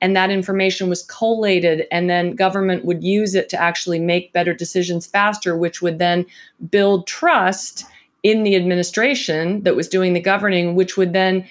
And 0.00 0.16
that 0.16 0.30
information 0.30 0.88
was 0.88 1.04
collated, 1.04 1.86
and 1.92 2.10
then 2.10 2.34
government 2.34 2.84
would 2.84 3.04
use 3.04 3.36
it 3.36 3.48
to 3.50 3.60
actually 3.60 4.00
make 4.00 4.32
better 4.32 4.52
decisions 4.52 5.06
faster, 5.06 5.56
which 5.56 5.80
would 5.80 6.00
then 6.00 6.26
build 6.70 7.06
trust 7.06 7.84
in 8.22 8.44
the 8.44 8.56
administration 8.56 9.62
that 9.62 9.76
was 9.76 9.88
doing 9.88 10.12
the 10.12 10.20
governing, 10.20 10.74
which 10.74 10.96
would 10.96 11.12
then 11.12 11.46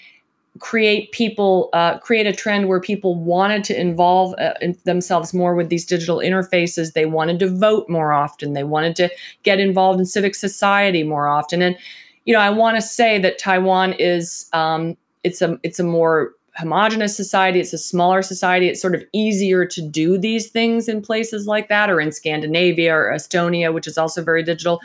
create 0.60 1.12
people 1.12 1.70
uh, 1.72 1.98
create 2.00 2.28
a 2.28 2.34
trend 2.34 2.68
where 2.68 2.82
people 2.82 3.16
wanted 3.16 3.64
to 3.64 3.80
involve 3.80 4.36
uh, 4.38 4.54
in 4.62 4.78
themselves 4.84 5.34
more 5.34 5.56
with 5.56 5.70
these 5.70 5.86
digital 5.86 6.18
interfaces. 6.18 6.94
They 6.94 7.06
wanted 7.06 7.40
to 7.40 7.50
vote 7.50 7.88
more 7.90 8.12
often. 8.12 8.54
They 8.54 8.66
wanted 8.66 8.96
to 8.98 9.10
get 9.44 9.60
involved 9.60 10.00
in 10.00 10.06
civic 10.06 10.36
society 10.36 11.04
more 11.04 11.28
often. 11.28 11.62
And 11.62 11.78
you 12.26 12.34
know 12.34 12.40
i 12.40 12.50
want 12.50 12.78
to 12.78 12.82
say 12.82 13.18
that 13.20 13.40
taiwan 13.40 13.94
is 13.94 14.48
um, 14.54 14.96
it's 15.24 15.42
a 15.42 15.60
it's 15.64 15.80
a 15.80 15.84
more 15.84 16.34
homogenous 16.58 17.16
society. 17.16 17.62
It's 17.62 17.72
a 17.72 17.78
smaller 17.78 18.22
society. 18.22 18.68
It's 18.68 18.82
sort 18.82 18.94
of 18.94 19.04
easier 19.14 19.66
to 19.66 19.82
do 19.82 20.18
these 20.18 20.50
things 20.50 20.90
in 20.90 21.02
places 21.02 21.48
like 21.48 21.70
that 21.70 21.90
or 21.90 22.02
in 22.02 22.12
scandinavia 22.12 22.94
or 22.94 23.12
estonia 23.14 23.74
which 23.74 23.88
is 23.88 23.98
also 23.98 24.22
very 24.24 24.44
digital 24.44 24.82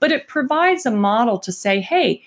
but 0.00 0.10
it 0.10 0.26
provides 0.26 0.84
a 0.86 0.90
model 0.90 1.38
to 1.38 1.52
say, 1.52 1.80
hey, 1.80 2.22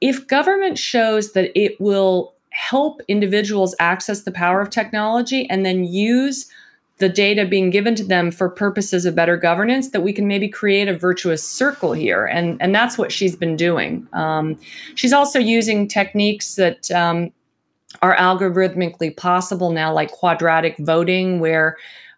if 0.00 0.26
government 0.26 0.78
shows 0.78 1.32
that 1.32 1.50
it 1.58 1.80
will 1.80 2.34
help 2.50 3.00
individuals 3.08 3.74
access 3.78 4.22
the 4.22 4.32
power 4.32 4.60
of 4.60 4.70
technology 4.70 5.48
and 5.50 5.64
then 5.66 5.84
use 5.84 6.48
the 6.98 7.08
data 7.08 7.46
being 7.46 7.70
given 7.70 7.94
to 7.94 8.04
them 8.04 8.30
for 8.30 8.48
purposes 8.48 9.06
of 9.06 9.14
better 9.14 9.36
governance 9.36 9.90
that 9.90 10.00
we 10.00 10.12
can 10.12 10.26
maybe 10.26 10.48
create 10.48 10.88
a 10.88 10.98
virtuous 10.98 11.48
circle 11.48 11.92
here 11.92 12.26
and 12.26 12.60
and 12.60 12.74
that's 12.74 12.98
what 12.98 13.12
she's 13.12 13.36
been 13.36 13.54
doing 13.54 14.06
um, 14.12 14.58
she's 14.96 15.12
also 15.12 15.38
using 15.38 15.86
techniques 15.86 16.56
that 16.56 16.90
um, 16.90 17.30
are 18.02 18.16
algorithmically 18.16 19.16
possible 19.16 19.70
now 19.70 19.92
like 19.92 20.10
quadratic 20.10 20.76
voting 20.78 21.38
where 21.38 21.76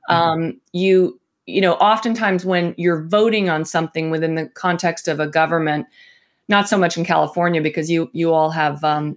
mm-hmm. 0.09 0.15
um, 0.15 0.61
you 0.73 1.20
you 1.51 1.61
know, 1.61 1.75
oftentimes 1.75 2.45
when 2.45 2.75
you're 2.77 3.03
voting 3.05 3.49
on 3.49 3.65
something 3.65 4.11
within 4.11 4.35
the 4.35 4.47
context 4.47 5.09
of 5.09 5.21
a 5.21 5.27
government, 5.27 5.87
not 6.49 6.69
so 6.69 6.79
much 6.79 6.97
in 6.97 7.05
California 7.05 7.61
because 7.61 7.91
you 7.91 8.11
you 8.13 8.33
all 8.33 8.51
have 8.51 8.83
um, 8.85 9.17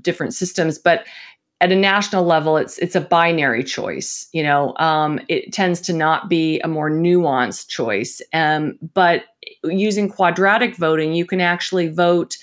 different 0.00 0.34
systems, 0.34 0.78
but 0.78 1.06
at 1.60 1.72
a 1.72 1.76
national 1.76 2.24
level, 2.24 2.56
it's 2.56 2.78
it's 2.78 2.94
a 2.94 3.00
binary 3.00 3.64
choice. 3.64 4.28
You 4.32 4.42
know, 4.42 4.76
um, 4.76 5.20
it 5.28 5.52
tends 5.52 5.80
to 5.82 5.92
not 5.92 6.28
be 6.28 6.60
a 6.60 6.68
more 6.68 6.90
nuanced 6.90 7.68
choice. 7.68 8.20
Um, 8.32 8.78
but 8.92 9.24
using 9.62 10.10
quadratic 10.10 10.76
voting, 10.76 11.14
you 11.14 11.24
can 11.24 11.40
actually 11.40 11.88
vote 11.88 12.36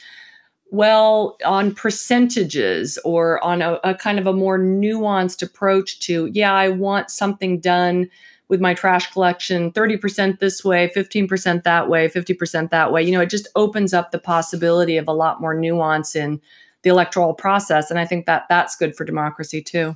well 0.71 1.37
on 1.45 1.75
percentages 1.75 2.97
or 3.03 3.43
on 3.43 3.61
a, 3.61 3.73
a 3.83 3.93
kind 3.93 4.17
of 4.17 4.25
a 4.25 4.33
more 4.33 4.57
nuanced 4.57 5.43
approach 5.43 5.99
to 5.99 6.27
yeah, 6.33 6.53
I 6.53 6.69
want 6.69 7.11
something 7.11 7.59
done 7.59 8.09
with 8.51 8.59
my 8.59 8.73
trash 8.73 9.09
collection 9.11 9.71
30% 9.71 10.39
this 10.39 10.63
way 10.63 10.91
15% 10.93 11.63
that 11.63 11.87
way 11.89 12.09
50% 12.09 12.69
that 12.69 12.91
way. 12.91 13.01
You 13.01 13.13
know 13.13 13.21
it 13.21 13.29
just 13.29 13.47
opens 13.55 13.93
up 13.93 14.11
the 14.11 14.19
possibility 14.19 14.97
of 14.97 15.07
a 15.07 15.13
lot 15.13 15.39
more 15.39 15.55
nuance 15.55 16.15
in 16.15 16.41
the 16.83 16.89
electoral 16.89 17.33
process 17.33 17.89
and 17.89 17.99
i 17.99 18.05
think 18.05 18.25
that 18.25 18.45
that's 18.49 18.75
good 18.75 18.95
for 18.95 19.05
democracy 19.05 19.61
too. 19.61 19.95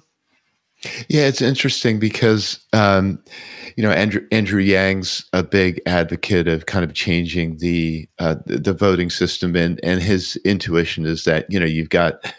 Yeah, 1.07 1.25
it's 1.27 1.41
interesting 1.41 1.99
because 1.99 2.59
um, 2.73 3.21
you 3.75 3.83
know 3.83 3.91
Andrew 3.91 4.25
Andrew 4.31 4.61
Yang's 4.61 5.25
a 5.33 5.41
big 5.41 5.81
advocate 5.85 6.47
of 6.47 6.65
kind 6.65 6.83
of 6.85 6.93
changing 6.93 7.57
the 7.57 8.07
uh, 8.19 8.35
the, 8.45 8.73
voting 8.73 9.09
system, 9.09 9.55
and 9.55 9.79
and 9.83 10.01
his 10.01 10.35
intuition 10.45 11.05
is 11.05 11.23
that 11.23 11.45
you 11.49 11.59
know 11.59 11.65
you've 11.65 11.89
got 11.89 12.33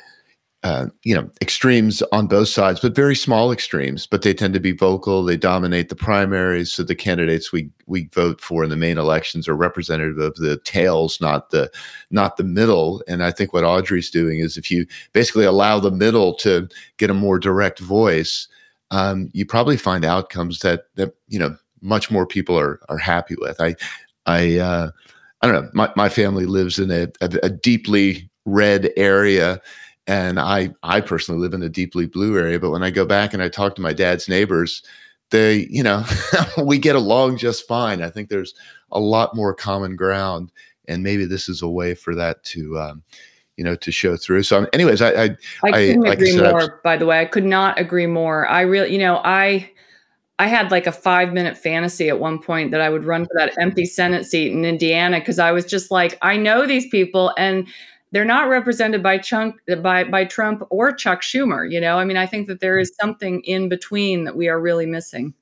uh, 0.67 0.87
you 1.09 1.14
know 1.14 1.27
extremes 1.41 2.03
on 2.11 2.27
both 2.27 2.49
sides, 2.49 2.81
but 2.81 2.97
very 2.97 3.14
small 3.14 3.53
extremes. 3.53 4.09
But 4.09 4.23
they 4.23 4.35
tend 4.35 4.55
to 4.55 4.61
be 4.61 4.73
vocal. 4.73 5.25
They 5.25 5.37
dominate 5.39 5.89
the 5.89 5.97
primaries. 6.09 6.73
So 6.73 6.83
the 6.83 6.95
candidates 7.07 7.53
we 7.53 7.71
we 7.87 8.09
vote 8.14 8.41
for 8.41 8.64
in 8.64 8.71
the 8.71 8.77
main 8.87 8.99
elections 8.99 9.49
are 9.49 9.57
representative 9.57 10.19
of 10.19 10.35
the 10.37 10.57
tails, 10.64 11.21
not 11.21 11.51
the 11.51 11.71
not 12.11 12.37
the 12.37 12.45
middle. 12.45 13.03
And 13.09 13.23
I 13.23 13.33
think 13.33 13.53
what 13.53 13.64
Audrey's 13.64 14.11
doing 14.11 14.41
is 14.41 14.57
if 14.57 14.71
you 14.71 14.87
basically 15.12 15.47
allow 15.47 15.81
the 15.81 15.91
middle 16.07 16.35
to 16.37 16.69
get 16.97 17.11
a 17.11 17.14
more 17.14 17.39
direct 17.39 17.79
voice. 17.81 18.49
um, 18.91 19.31
you 19.33 19.45
probably 19.47 19.77
find 19.77 20.05
outcomes 20.05 20.61
that 20.61 20.85
that 20.97 21.14
you 21.29 21.39
know 21.39 21.57
much 21.81 22.11
more 22.11 22.27
people 22.27 22.59
are 22.59 22.81
are 22.89 22.99
happy 22.99 23.35
with. 23.39 23.61
I 23.61 23.75
I 24.27 24.59
uh, 24.59 24.91
I 25.43 25.47
don't 25.47 25.55
know. 25.64 25.71
My 25.75 25.93
my 25.97 26.09
family 26.09 26.47
lives 26.47 26.79
in 26.79 26.91
a, 26.91 27.09
a, 27.21 27.31
a 27.45 27.51
deeply 27.51 28.31
red 28.45 28.91
area 28.97 29.61
and 30.07 30.39
I 30.39 30.71
I 30.83 31.01
personally 31.01 31.41
live 31.41 31.55
in 31.55 31.63
a 31.63 31.69
deeply 31.69 32.07
blue 32.07 32.39
area. 32.39 32.61
But 32.61 32.71
when 32.71 32.83
I 32.83 32.91
go 32.91 33.05
back 33.05 33.35
and 33.35 33.43
I 33.43 33.49
talk 33.49 33.75
to 33.77 33.83
my 33.83 33.93
dad's 33.93 34.29
neighbors, 34.29 34.83
they 35.31 35.67
you 35.71 35.83
know 35.83 36.05
we 36.63 36.79
get 36.79 36.97
along 36.97 37.39
just 37.39 37.67
fine. 37.67 38.03
I 38.03 38.11
think 38.11 38.29
there's 38.29 38.55
a 38.93 39.01
lot 39.01 39.35
more 39.35 39.55
common 39.55 39.97
ground, 39.97 40.53
and 40.87 41.03
maybe 41.03 41.25
this 41.25 41.49
is 41.49 41.63
a 41.63 41.69
way 41.69 41.95
for 41.95 42.15
that 42.15 42.43
to. 42.45 42.79
Um, 42.79 43.03
you 43.59 43.65
know, 43.65 43.75
to 43.75 43.91
show 43.91 44.19
through. 44.19 44.43
So, 44.43 44.67
anyways, 44.75 45.01
I 45.01 45.09
I, 45.09 45.37
I 45.65 45.73
couldn't 45.73 46.03
like 46.03 46.19
agree 46.19 46.35
I 46.35 46.37
said, 46.37 46.53
more. 46.53 46.81
by 46.85 46.99
the 46.99 47.07
way, 47.07 47.19
I 47.23 47.25
could 47.25 47.47
not 47.47 47.79
agree 47.79 48.07
more. 48.07 48.47
I 48.47 48.61
really, 48.61 48.93
you 48.93 48.99
know, 48.99 49.23
I 49.25 49.71
I 50.39 50.49
had 50.49 50.71
like 50.71 50.87
a 50.87 50.93
five 50.93 51.33
minute 51.33 51.57
fantasy 51.57 52.09
at 52.09 52.21
one 52.21 52.39
point 52.39 52.71
that 52.73 52.81
I 52.81 52.91
would 52.91 53.05
run 53.05 53.25
for 53.25 53.33
that 53.37 53.55
empty 53.59 53.87
Senate 53.87 54.27
seat 54.27 54.53
in 54.53 54.65
Indiana 54.65 55.19
because 55.19 55.39
I 55.39 55.53
was 55.53 55.65
just 55.65 55.91
like, 55.91 56.19
I 56.21 56.37
know 56.37 56.67
these 56.67 56.87
people 56.89 57.33
and 57.39 57.67
they're 58.13 58.25
not 58.25 58.49
represented 58.49 59.03
by 59.03 59.19
Chunk 59.19 59.57
by 59.83 60.05
by 60.05 60.25
Trump 60.25 60.63
or 60.71 60.93
Chuck 60.93 61.23
Schumer. 61.23 61.71
You 61.71 61.81
know, 61.81 61.99
I 61.99 62.05
mean, 62.05 62.17
I 62.17 62.27
think 62.27 62.47
that 62.49 62.61
there 62.61 62.79
is 62.79 62.93
something 63.01 63.43
in 63.43 63.69
between 63.69 64.25
that 64.25 64.37
we 64.37 64.49
are 64.49 64.61
really 64.61 64.87
missing. 64.87 65.35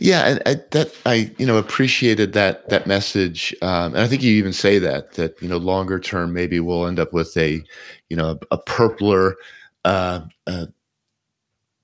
Yeah, 0.00 0.26
and 0.26 0.42
I, 0.44 0.54
that 0.72 0.94
I 1.06 1.32
you 1.38 1.46
know 1.46 1.58
appreciated 1.58 2.32
that 2.34 2.68
that 2.68 2.86
message, 2.86 3.54
um, 3.62 3.94
and 3.94 3.98
I 3.98 4.06
think 4.06 4.22
you 4.22 4.32
even 4.34 4.52
say 4.52 4.78
that 4.78 5.12
that 5.14 5.40
you 5.40 5.48
know 5.48 5.56
longer 5.56 5.98
term 5.98 6.32
maybe 6.32 6.60
we'll 6.60 6.86
end 6.86 7.00
up 7.00 7.12
with 7.12 7.36
a 7.36 7.62
you 8.08 8.16
know 8.16 8.38
a, 8.50 8.56
a 8.56 8.58
purpler 8.58 9.36
uh, 9.84 10.20
uh, 10.46 10.66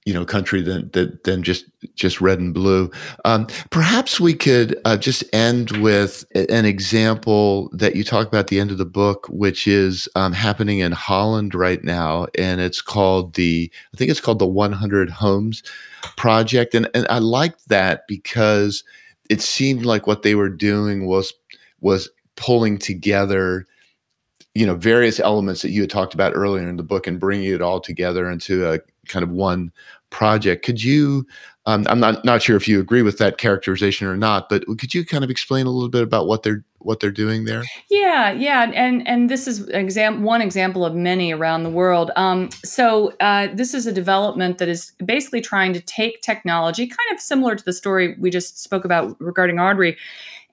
you 0.08 0.14
know 0.14 0.24
country 0.24 0.62
than 0.62 0.90
than, 0.92 1.20
than 1.24 1.42
just 1.42 1.66
just 1.94 2.22
red 2.22 2.40
and 2.40 2.54
blue. 2.54 2.90
Um, 3.26 3.46
perhaps 3.68 4.18
we 4.18 4.32
could 4.32 4.80
uh, 4.86 4.96
just 4.96 5.22
end 5.34 5.72
with 5.82 6.24
an 6.34 6.64
example 6.64 7.68
that 7.74 7.94
you 7.94 8.04
talk 8.04 8.26
about 8.26 8.38
at 8.38 8.46
the 8.46 8.58
end 8.58 8.70
of 8.70 8.78
the 8.78 8.86
book, 8.86 9.26
which 9.28 9.68
is 9.68 10.08
um, 10.16 10.32
happening 10.32 10.78
in 10.78 10.92
Holland 10.92 11.54
right 11.54 11.84
now, 11.84 12.26
and 12.38 12.58
it's 12.58 12.80
called 12.80 13.34
the 13.34 13.70
I 13.92 13.98
think 13.98 14.10
it's 14.10 14.22
called 14.22 14.38
the 14.38 14.46
100 14.46 15.10
Homes 15.10 15.62
Project, 16.16 16.74
and 16.74 16.88
and 16.94 17.06
I 17.10 17.18
liked 17.18 17.68
that 17.68 18.06
because 18.08 18.84
it 19.28 19.42
seemed 19.42 19.84
like 19.84 20.06
what 20.06 20.22
they 20.22 20.34
were 20.34 20.48
doing 20.48 21.06
was 21.06 21.34
was 21.82 22.08
pulling 22.34 22.78
together 22.78 23.66
you 24.54 24.64
know 24.64 24.74
various 24.74 25.20
elements 25.20 25.60
that 25.60 25.70
you 25.70 25.82
had 25.82 25.90
talked 25.90 26.14
about 26.14 26.34
earlier 26.34 26.66
in 26.66 26.78
the 26.78 26.82
book 26.82 27.06
and 27.06 27.20
bringing 27.20 27.52
it 27.52 27.60
all 27.60 27.78
together 27.78 28.30
into 28.30 28.66
a 28.66 28.80
kind 29.08 29.22
of 29.22 29.30
one 29.30 29.72
project. 30.10 30.64
Could 30.64 30.82
you? 30.82 31.26
Um, 31.66 31.86
I'm 31.88 32.00
not 32.00 32.24
not 32.24 32.42
sure 32.42 32.56
if 32.56 32.66
you 32.66 32.80
agree 32.80 33.02
with 33.02 33.18
that 33.18 33.36
characterization 33.36 34.06
or 34.06 34.16
not, 34.16 34.48
but 34.48 34.64
could 34.78 34.94
you 34.94 35.04
kind 35.04 35.22
of 35.22 35.30
explain 35.30 35.66
a 35.66 35.70
little 35.70 35.90
bit 35.90 36.02
about 36.02 36.26
what 36.26 36.42
they're 36.42 36.64
what 36.78 37.00
they're 37.00 37.10
doing 37.10 37.44
there? 37.44 37.64
Yeah, 37.90 38.32
yeah, 38.32 38.70
and 38.72 39.06
and 39.06 39.28
this 39.28 39.46
is 39.46 39.68
exam 39.68 40.22
one 40.22 40.40
example 40.40 40.84
of 40.84 40.94
many 40.94 41.32
around 41.32 41.64
the 41.64 41.70
world. 41.70 42.10
Um, 42.16 42.48
so 42.64 43.12
uh, 43.20 43.48
this 43.52 43.74
is 43.74 43.86
a 43.86 43.92
development 43.92 44.58
that 44.58 44.68
is 44.68 44.92
basically 45.04 45.42
trying 45.42 45.74
to 45.74 45.80
take 45.80 46.22
technology, 46.22 46.86
kind 46.86 47.12
of 47.12 47.20
similar 47.20 47.54
to 47.54 47.64
the 47.64 47.72
story 47.72 48.16
we 48.18 48.30
just 48.30 48.62
spoke 48.62 48.84
about 48.84 49.20
regarding 49.20 49.60
Audrey, 49.60 49.96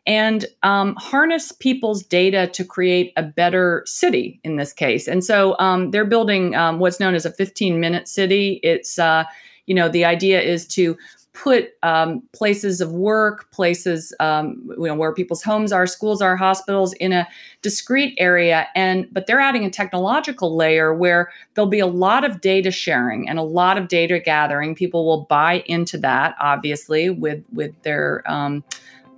and 0.07 0.45
um, 0.63 0.95
harness 0.95 1.51
people's 1.51 2.03
data 2.03 2.47
to 2.47 2.63
create 2.63 3.11
a 3.17 3.23
better 3.23 3.83
city 3.85 4.39
in 4.43 4.55
this 4.55 4.71
case. 4.71 5.07
And 5.07 5.23
so 5.23 5.57
um, 5.59 5.91
they're 5.91 6.05
building 6.05 6.55
um, 6.55 6.79
what's 6.79 6.99
known 6.99 7.15
as 7.15 7.25
a 7.25 7.31
15 7.31 7.79
minute 7.79 8.07
city. 8.07 8.59
It's, 8.61 8.99
uh, 8.99 9.23
you 9.65 9.73
know, 9.73 9.89
the 9.89 10.05
idea 10.05 10.41
is 10.41 10.67
to 10.67 10.95
put 11.35 11.73
um, 11.83 12.23
places 12.33 12.81
of 12.81 12.91
work, 12.93 13.51
places 13.51 14.13
um, 14.19 14.63
you 14.77 14.87
know 14.87 14.95
where 14.95 15.13
people's 15.13 15.43
homes 15.43 15.71
are, 15.71 15.85
schools 15.85 16.21
are, 16.21 16.35
hospitals 16.37 16.93
in 16.93 17.11
a 17.11 17.27
discrete 17.61 18.15
area, 18.17 18.67
and 18.73 19.07
but 19.11 19.27
they're 19.27 19.41
adding 19.41 19.65
a 19.65 19.69
technological 19.69 20.55
layer 20.55 20.93
where 20.93 21.31
there'll 21.53 21.69
be 21.69 21.79
a 21.79 21.87
lot 21.87 22.23
of 22.23 22.41
data 22.41 22.71
sharing 22.71 23.29
and 23.29 23.37
a 23.37 23.43
lot 23.43 23.77
of 23.77 23.87
data 23.87 24.19
gathering. 24.19 24.73
People 24.73 25.05
will 25.05 25.23
buy 25.25 25.63
into 25.65 25.97
that, 25.97 26.35
obviously, 26.39 27.09
with 27.09 27.43
with 27.51 27.79
their 27.83 28.23
um, 28.25 28.63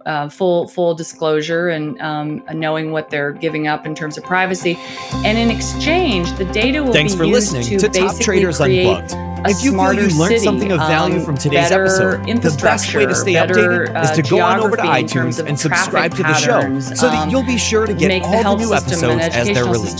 uh, 0.07 0.29
full 0.29 0.67
full 0.67 0.95
disclosure 0.95 1.69
and 1.69 1.99
um, 2.01 2.43
knowing 2.53 2.91
what 2.91 3.09
they're 3.09 3.33
giving 3.33 3.67
up 3.67 3.85
in 3.85 3.93
terms 3.93 4.17
of 4.17 4.23
privacy. 4.23 4.77
And 5.25 5.37
in 5.37 5.51
exchange, 5.51 6.31
the 6.37 6.45
data 6.45 6.83
will 6.83 6.93
Thanks 6.93 7.13
be 7.13 7.19
for 7.19 7.25
used 7.25 7.53
listening 7.53 7.79
to, 7.79 7.89
to 7.89 7.99
Top 7.99 8.19
Traders 8.19 8.59
Unplugged 8.59 9.36
if 9.45 9.63
you 9.63 9.71
feel 9.71 9.93
you 9.93 10.17
learned 10.17 10.41
something 10.41 10.71
of 10.71 10.79
value 10.79 11.19
um, 11.19 11.25
from 11.25 11.37
today's 11.37 11.71
episode, 11.71 12.25
the 12.25 12.59
best 12.61 12.93
way 12.93 13.05
to 13.05 13.15
stay 13.15 13.33
better, 13.33 13.87
updated 13.87 14.03
is 14.03 14.11
to 14.11 14.21
go 14.21 14.41
on 14.41 14.59
over 14.59 14.75
to 14.75 14.83
iTunes 14.83 15.43
and 15.45 15.59
subscribe 15.59 16.15
to 16.15 16.23
the 16.23 16.33
show 16.33 16.79
so 16.79 17.07
that 17.07 17.23
um, 17.23 17.29
you'll 17.29 17.43
be 17.43 17.57
sure 17.57 17.85
to 17.85 17.93
get 17.93 18.23
all 18.23 18.55
the, 18.55 18.65
new 18.65 18.73
episodes 18.73 19.35
as 19.35 19.47
they're 19.47 19.65
released. 19.65 19.99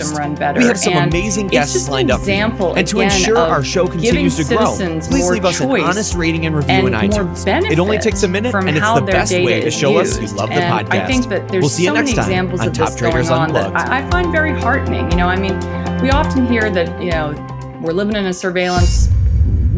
We 0.58 0.66
have 0.66 0.80
some 0.80 0.94
and 0.94 1.12
amazing 1.12 1.48
guests 1.48 1.88
lined 1.90 2.12
up 2.12 2.26
you. 2.26 2.34
And 2.34 2.88
to 2.88 3.02
ensure 3.02 3.38
our 3.38 3.64
show 3.64 3.88
continues 3.88 4.36
to 4.38 4.44
grow, 4.44 4.76
please 4.76 5.30
leave 5.30 5.46
us 5.46 5.60
an 5.60 5.70
honest 5.72 6.16
rating 6.16 6.46
and 6.46 6.56
review 6.56 6.88
in 6.88 6.94
iTunes. 6.94 7.46
It 7.72 7.80
only 7.80 7.98
takes 8.00 8.24
a 8.24 8.28
minute 8.28 8.54
and 8.54 8.70
it's 8.70 8.94
the 8.94 9.02
best 9.06 9.32
way 9.32 9.62
to 9.62 9.72
show 9.72 9.98
us 9.98 10.20
you 10.20 10.28
love 10.36 10.50
the 10.50 10.56
podcast. 10.56 10.90
I 10.92 11.06
think 11.06 11.30
that 11.30 11.48
there's 11.50 11.62
we'll 11.62 11.70
see 11.70 11.86
you 11.86 11.94
next 11.94 12.16
time 12.16 12.52
on 12.60 12.74
Top 12.74 12.96
Traders 12.96 13.30
Unplugged. 13.30 13.76
I 13.76 14.10
find 14.10 14.32
very 14.32 14.60
heartening. 14.60 15.10
You 15.12 15.18
know, 15.18 15.28
I 15.28 15.36
mean, 15.36 15.58
we 16.02 16.10
often 16.10 16.46
hear 16.48 16.70
that, 16.70 17.02
you 17.02 17.12
know, 17.12 17.34
we're 17.82 17.94
living 17.94 18.16
in 18.16 18.26
a 18.26 18.34
surveillance 18.34 19.10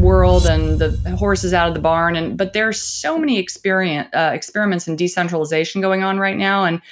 world 0.00 0.46
and 0.46 0.78
the 0.78 1.16
horses 1.16 1.54
out 1.54 1.68
of 1.68 1.74
the 1.74 1.80
barn. 1.80 2.16
And 2.16 2.36
but 2.36 2.52
there's 2.52 2.80
so 2.80 3.18
many 3.18 3.38
experience 3.38 4.08
uh, 4.14 4.30
experiments 4.32 4.88
in 4.88 4.96
decentralization 4.96 5.80
going 5.80 6.02
on 6.02 6.18
right 6.18 6.36
now. 6.36 6.64
And 6.64 6.82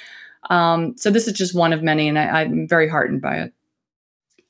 um, 0.49 0.97
so 0.97 1.11
this 1.11 1.27
is 1.27 1.33
just 1.33 1.55
one 1.55 1.73
of 1.73 1.83
many 1.83 2.07
and 2.07 2.17
I, 2.17 2.43
am 2.43 2.67
very 2.67 2.87
heartened 2.87 3.21
by 3.21 3.37
it. 3.37 3.53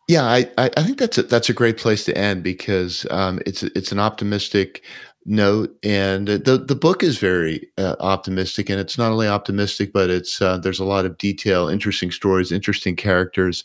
Yeah 0.07 0.23
I, 0.23 0.49
I 0.57 0.83
think 0.83 0.97
that's 0.97 1.17
a, 1.17 1.23
that's 1.23 1.49
a 1.49 1.53
great 1.53 1.77
place 1.77 2.05
to 2.05 2.17
end 2.17 2.43
because 2.43 3.05
um, 3.11 3.39
it's 3.45 3.63
it's 3.63 3.91
an 3.91 3.99
optimistic 3.99 4.83
note 5.29 5.77
and 5.83 6.27
the 6.27 6.57
the 6.57 6.75
book 6.75 7.03
is 7.03 7.19
very 7.19 7.69
uh, 7.77 7.95
optimistic 7.99 8.69
and 8.69 8.79
it's 8.79 8.97
not 8.97 9.11
only 9.11 9.27
optimistic 9.27 9.93
but 9.93 10.09
it's 10.09 10.41
uh, 10.41 10.57
there's 10.57 10.79
a 10.79 10.85
lot 10.85 11.05
of 11.05 11.17
detail 11.19 11.67
interesting 11.67 12.09
stories 12.09 12.51
interesting 12.51 12.95
characters 12.95 13.63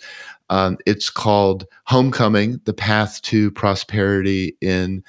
um, 0.50 0.78
it's 0.86 1.10
called 1.10 1.66
Homecoming: 1.84 2.60
The 2.64 2.74
Path 2.74 3.22
to 3.22 3.50
Prosperity 3.50 4.56
in 4.60 5.02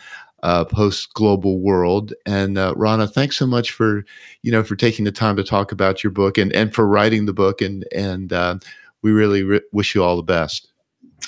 a 0.44 0.66
Post 0.66 1.14
Global 1.14 1.60
World. 1.60 2.14
And 2.26 2.58
uh, 2.58 2.74
Rana, 2.76 3.08
thanks 3.08 3.38
so 3.38 3.48
much 3.48 3.72
for 3.72 4.06
you 4.44 4.52
know 4.52 4.64
for 4.64 4.76
taking 4.76 5.06
the 5.06 5.12
time 5.12 5.36
to 5.36 5.44
talk 5.44 5.72
about 5.72 6.04
your 6.04 6.12
book 6.12 6.38
and 6.38 6.54
and 6.54 6.74
for 6.74 6.88
writing 6.88 7.26
the 7.26 7.34
book. 7.34 7.62
And 7.62 7.86
and 7.94 8.32
uh, 8.32 8.60
we 9.02 9.12
really 9.12 9.44
re- 9.44 9.62
wish 9.72 9.96
you 9.96 10.04
all 10.04 10.16
the 10.16 10.24
best. 10.24 10.72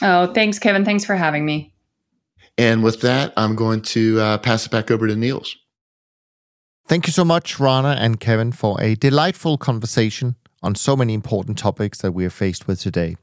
Oh, 0.01 0.27
thanks, 0.33 0.59
Kevin. 0.59 0.85
Thanks 0.85 1.03
for 1.03 1.15
having 1.15 1.45
me. 1.45 1.73
And 2.57 2.83
with 2.83 3.01
that, 3.01 3.33
I'm 3.37 3.55
going 3.55 3.81
to 3.83 4.19
uh, 4.19 4.37
pass 4.39 4.65
it 4.65 4.71
back 4.71 4.89
over 4.89 5.07
to 5.07 5.15
Niels. 5.15 5.55
Thank 6.87 7.05
you 7.05 7.13
so 7.13 7.25
much, 7.25 7.59
Rana 7.59 7.97
and 7.99 8.19
Kevin, 8.19 8.51
for 8.51 8.81
a 8.81 8.95
delightful 8.95 9.57
conversation 9.57 10.35
on 10.63 10.73
so 10.75 10.95
many 10.95 11.13
important 11.13 11.57
topics 11.57 11.99
that 11.99 12.13
we 12.13 12.25
are 12.25 12.29
faced 12.29 12.67
with 12.67 12.79
today. 12.79 13.17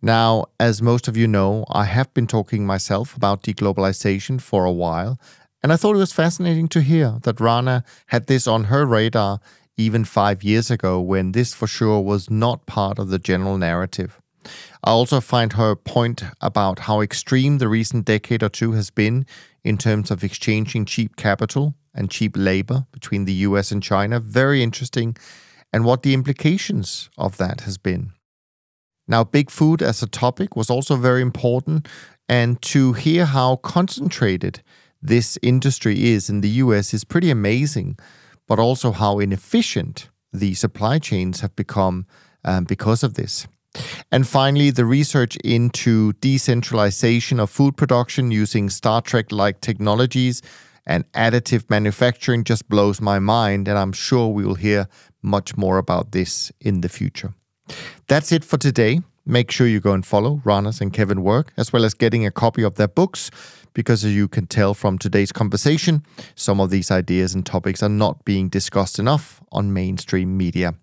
Now, 0.00 0.46
as 0.58 0.80
most 0.80 1.08
of 1.08 1.16
you 1.16 1.28
know, 1.28 1.64
I 1.70 1.84
have 1.84 2.12
been 2.14 2.26
talking 2.26 2.66
myself 2.66 3.16
about 3.16 3.42
deglobalization 3.42 4.40
for 4.40 4.64
a 4.64 4.72
while, 4.72 5.20
and 5.62 5.72
I 5.72 5.76
thought 5.76 5.96
it 5.96 5.98
was 5.98 6.12
fascinating 6.12 6.68
to 6.68 6.80
hear 6.80 7.18
that 7.22 7.40
Rana 7.40 7.84
had 8.06 8.26
this 8.26 8.46
on 8.46 8.64
her 8.64 8.86
radar 8.86 9.40
even 9.76 10.04
five 10.04 10.42
years 10.42 10.70
ago 10.70 11.00
when 11.00 11.32
this 11.32 11.52
for 11.52 11.66
sure 11.66 12.00
was 12.00 12.30
not 12.30 12.66
part 12.66 12.98
of 12.98 13.08
the 13.08 13.18
general 13.18 13.58
narrative. 13.58 14.20
I 14.84 14.90
also 14.90 15.20
find 15.20 15.54
her 15.54 15.74
point 15.74 16.22
about 16.40 16.80
how 16.80 17.00
extreme 17.00 17.58
the 17.58 17.68
recent 17.68 18.04
decade 18.04 18.42
or 18.42 18.48
two 18.48 18.72
has 18.72 18.90
been 18.90 19.26
in 19.64 19.78
terms 19.78 20.10
of 20.10 20.24
exchanging 20.24 20.84
cheap 20.84 21.16
capital 21.16 21.74
and 21.94 22.10
cheap 22.10 22.36
labor 22.36 22.86
between 22.92 23.24
the 23.24 23.32
US 23.32 23.72
and 23.72 23.82
China 23.82 24.20
very 24.20 24.62
interesting 24.62 25.16
and 25.72 25.84
what 25.84 26.02
the 26.02 26.14
implications 26.14 27.10
of 27.18 27.36
that 27.38 27.62
has 27.62 27.76
been. 27.76 28.12
Now, 29.06 29.24
big 29.24 29.50
food 29.50 29.82
as 29.82 30.02
a 30.02 30.06
topic 30.06 30.54
was 30.54 30.70
also 30.70 30.96
very 30.96 31.22
important, 31.22 31.88
and 32.28 32.60
to 32.62 32.92
hear 32.92 33.24
how 33.24 33.56
concentrated 33.56 34.62
this 35.00 35.38
industry 35.42 36.10
is 36.12 36.28
in 36.28 36.40
the 36.40 36.48
US 36.64 36.92
is 36.92 37.04
pretty 37.04 37.30
amazing, 37.30 37.98
but 38.46 38.58
also 38.58 38.92
how 38.92 39.18
inefficient 39.18 40.10
the 40.32 40.54
supply 40.54 40.98
chains 40.98 41.40
have 41.40 41.56
become 41.56 42.06
um, 42.44 42.64
because 42.64 43.02
of 43.02 43.14
this. 43.14 43.46
And 44.10 44.26
finally, 44.26 44.70
the 44.70 44.84
research 44.84 45.36
into 45.44 46.12
decentralization 46.14 47.38
of 47.40 47.50
food 47.50 47.76
production 47.76 48.30
using 48.30 48.70
Star 48.70 49.02
Trek 49.02 49.30
like 49.30 49.60
technologies 49.60 50.42
and 50.86 51.10
additive 51.12 51.68
manufacturing 51.68 52.44
just 52.44 52.68
blows 52.68 53.00
my 53.00 53.18
mind, 53.18 53.68
and 53.68 53.78
I'm 53.78 53.92
sure 53.92 54.28
we 54.28 54.44
will 54.44 54.54
hear 54.54 54.88
much 55.22 55.56
more 55.56 55.76
about 55.76 56.12
this 56.12 56.50
in 56.60 56.80
the 56.80 56.88
future. 56.88 57.34
That's 58.06 58.32
it 58.32 58.44
for 58.44 58.56
today. 58.56 59.02
Make 59.26 59.50
sure 59.50 59.66
you 59.66 59.80
go 59.80 59.92
and 59.92 60.06
follow 60.06 60.40
Rana's 60.42 60.80
and 60.80 60.90
Kevin 60.90 61.22
work, 61.22 61.52
as 61.58 61.70
well 61.70 61.84
as 61.84 61.92
getting 61.92 62.24
a 62.24 62.30
copy 62.30 62.62
of 62.62 62.76
their 62.76 62.88
books, 62.88 63.30
because 63.74 64.02
as 64.02 64.14
you 64.14 64.26
can 64.26 64.46
tell 64.46 64.72
from 64.72 64.96
today's 64.96 65.30
conversation, 65.30 66.02
some 66.34 66.60
of 66.60 66.70
these 66.70 66.90
ideas 66.90 67.34
and 67.34 67.44
topics 67.44 67.82
are 67.82 67.90
not 67.90 68.24
being 68.24 68.48
discussed 68.48 68.98
enough 68.98 69.42
on 69.52 69.74
mainstream 69.74 70.38
media. 70.38 70.74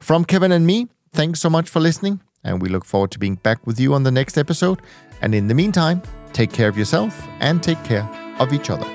From 0.00 0.24
Kevin 0.24 0.52
and 0.52 0.66
me, 0.66 0.88
thanks 1.12 1.40
so 1.40 1.50
much 1.50 1.68
for 1.68 1.80
listening, 1.80 2.20
and 2.44 2.60
we 2.60 2.68
look 2.68 2.84
forward 2.84 3.10
to 3.12 3.18
being 3.18 3.36
back 3.36 3.66
with 3.66 3.78
you 3.78 3.94
on 3.94 4.02
the 4.02 4.10
next 4.10 4.36
episode. 4.38 4.80
And 5.20 5.34
in 5.34 5.46
the 5.46 5.54
meantime, 5.54 6.02
take 6.32 6.52
care 6.52 6.68
of 6.68 6.76
yourself 6.76 7.26
and 7.40 7.62
take 7.62 7.82
care 7.84 8.08
of 8.38 8.52
each 8.52 8.70
other. 8.70 8.86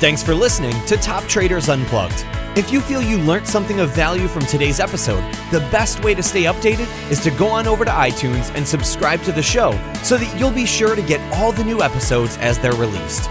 Thanks 0.00 0.22
for 0.22 0.34
listening 0.34 0.74
to 0.86 0.96
Top 0.96 1.22
Traders 1.24 1.68
Unplugged. 1.68 2.26
If 2.56 2.72
you 2.72 2.80
feel 2.80 3.00
you 3.00 3.18
learned 3.18 3.46
something 3.46 3.80
of 3.80 3.94
value 3.94 4.26
from 4.28 4.44
today's 4.44 4.80
episode, 4.80 5.22
the 5.50 5.60
best 5.70 6.02
way 6.04 6.14
to 6.14 6.22
stay 6.22 6.42
updated 6.42 6.88
is 7.10 7.20
to 7.20 7.30
go 7.30 7.46
on 7.46 7.66
over 7.66 7.84
to 7.84 7.90
iTunes 7.90 8.54
and 8.54 8.66
subscribe 8.66 9.22
to 9.22 9.32
the 9.32 9.42
show 9.42 9.70
so 10.02 10.18
that 10.18 10.38
you'll 10.38 10.50
be 10.50 10.66
sure 10.66 10.94
to 10.96 11.02
get 11.02 11.20
all 11.34 11.52
the 11.52 11.64
new 11.64 11.82
episodes 11.82 12.36
as 12.38 12.58
they're 12.58 12.74
released. 12.74 13.30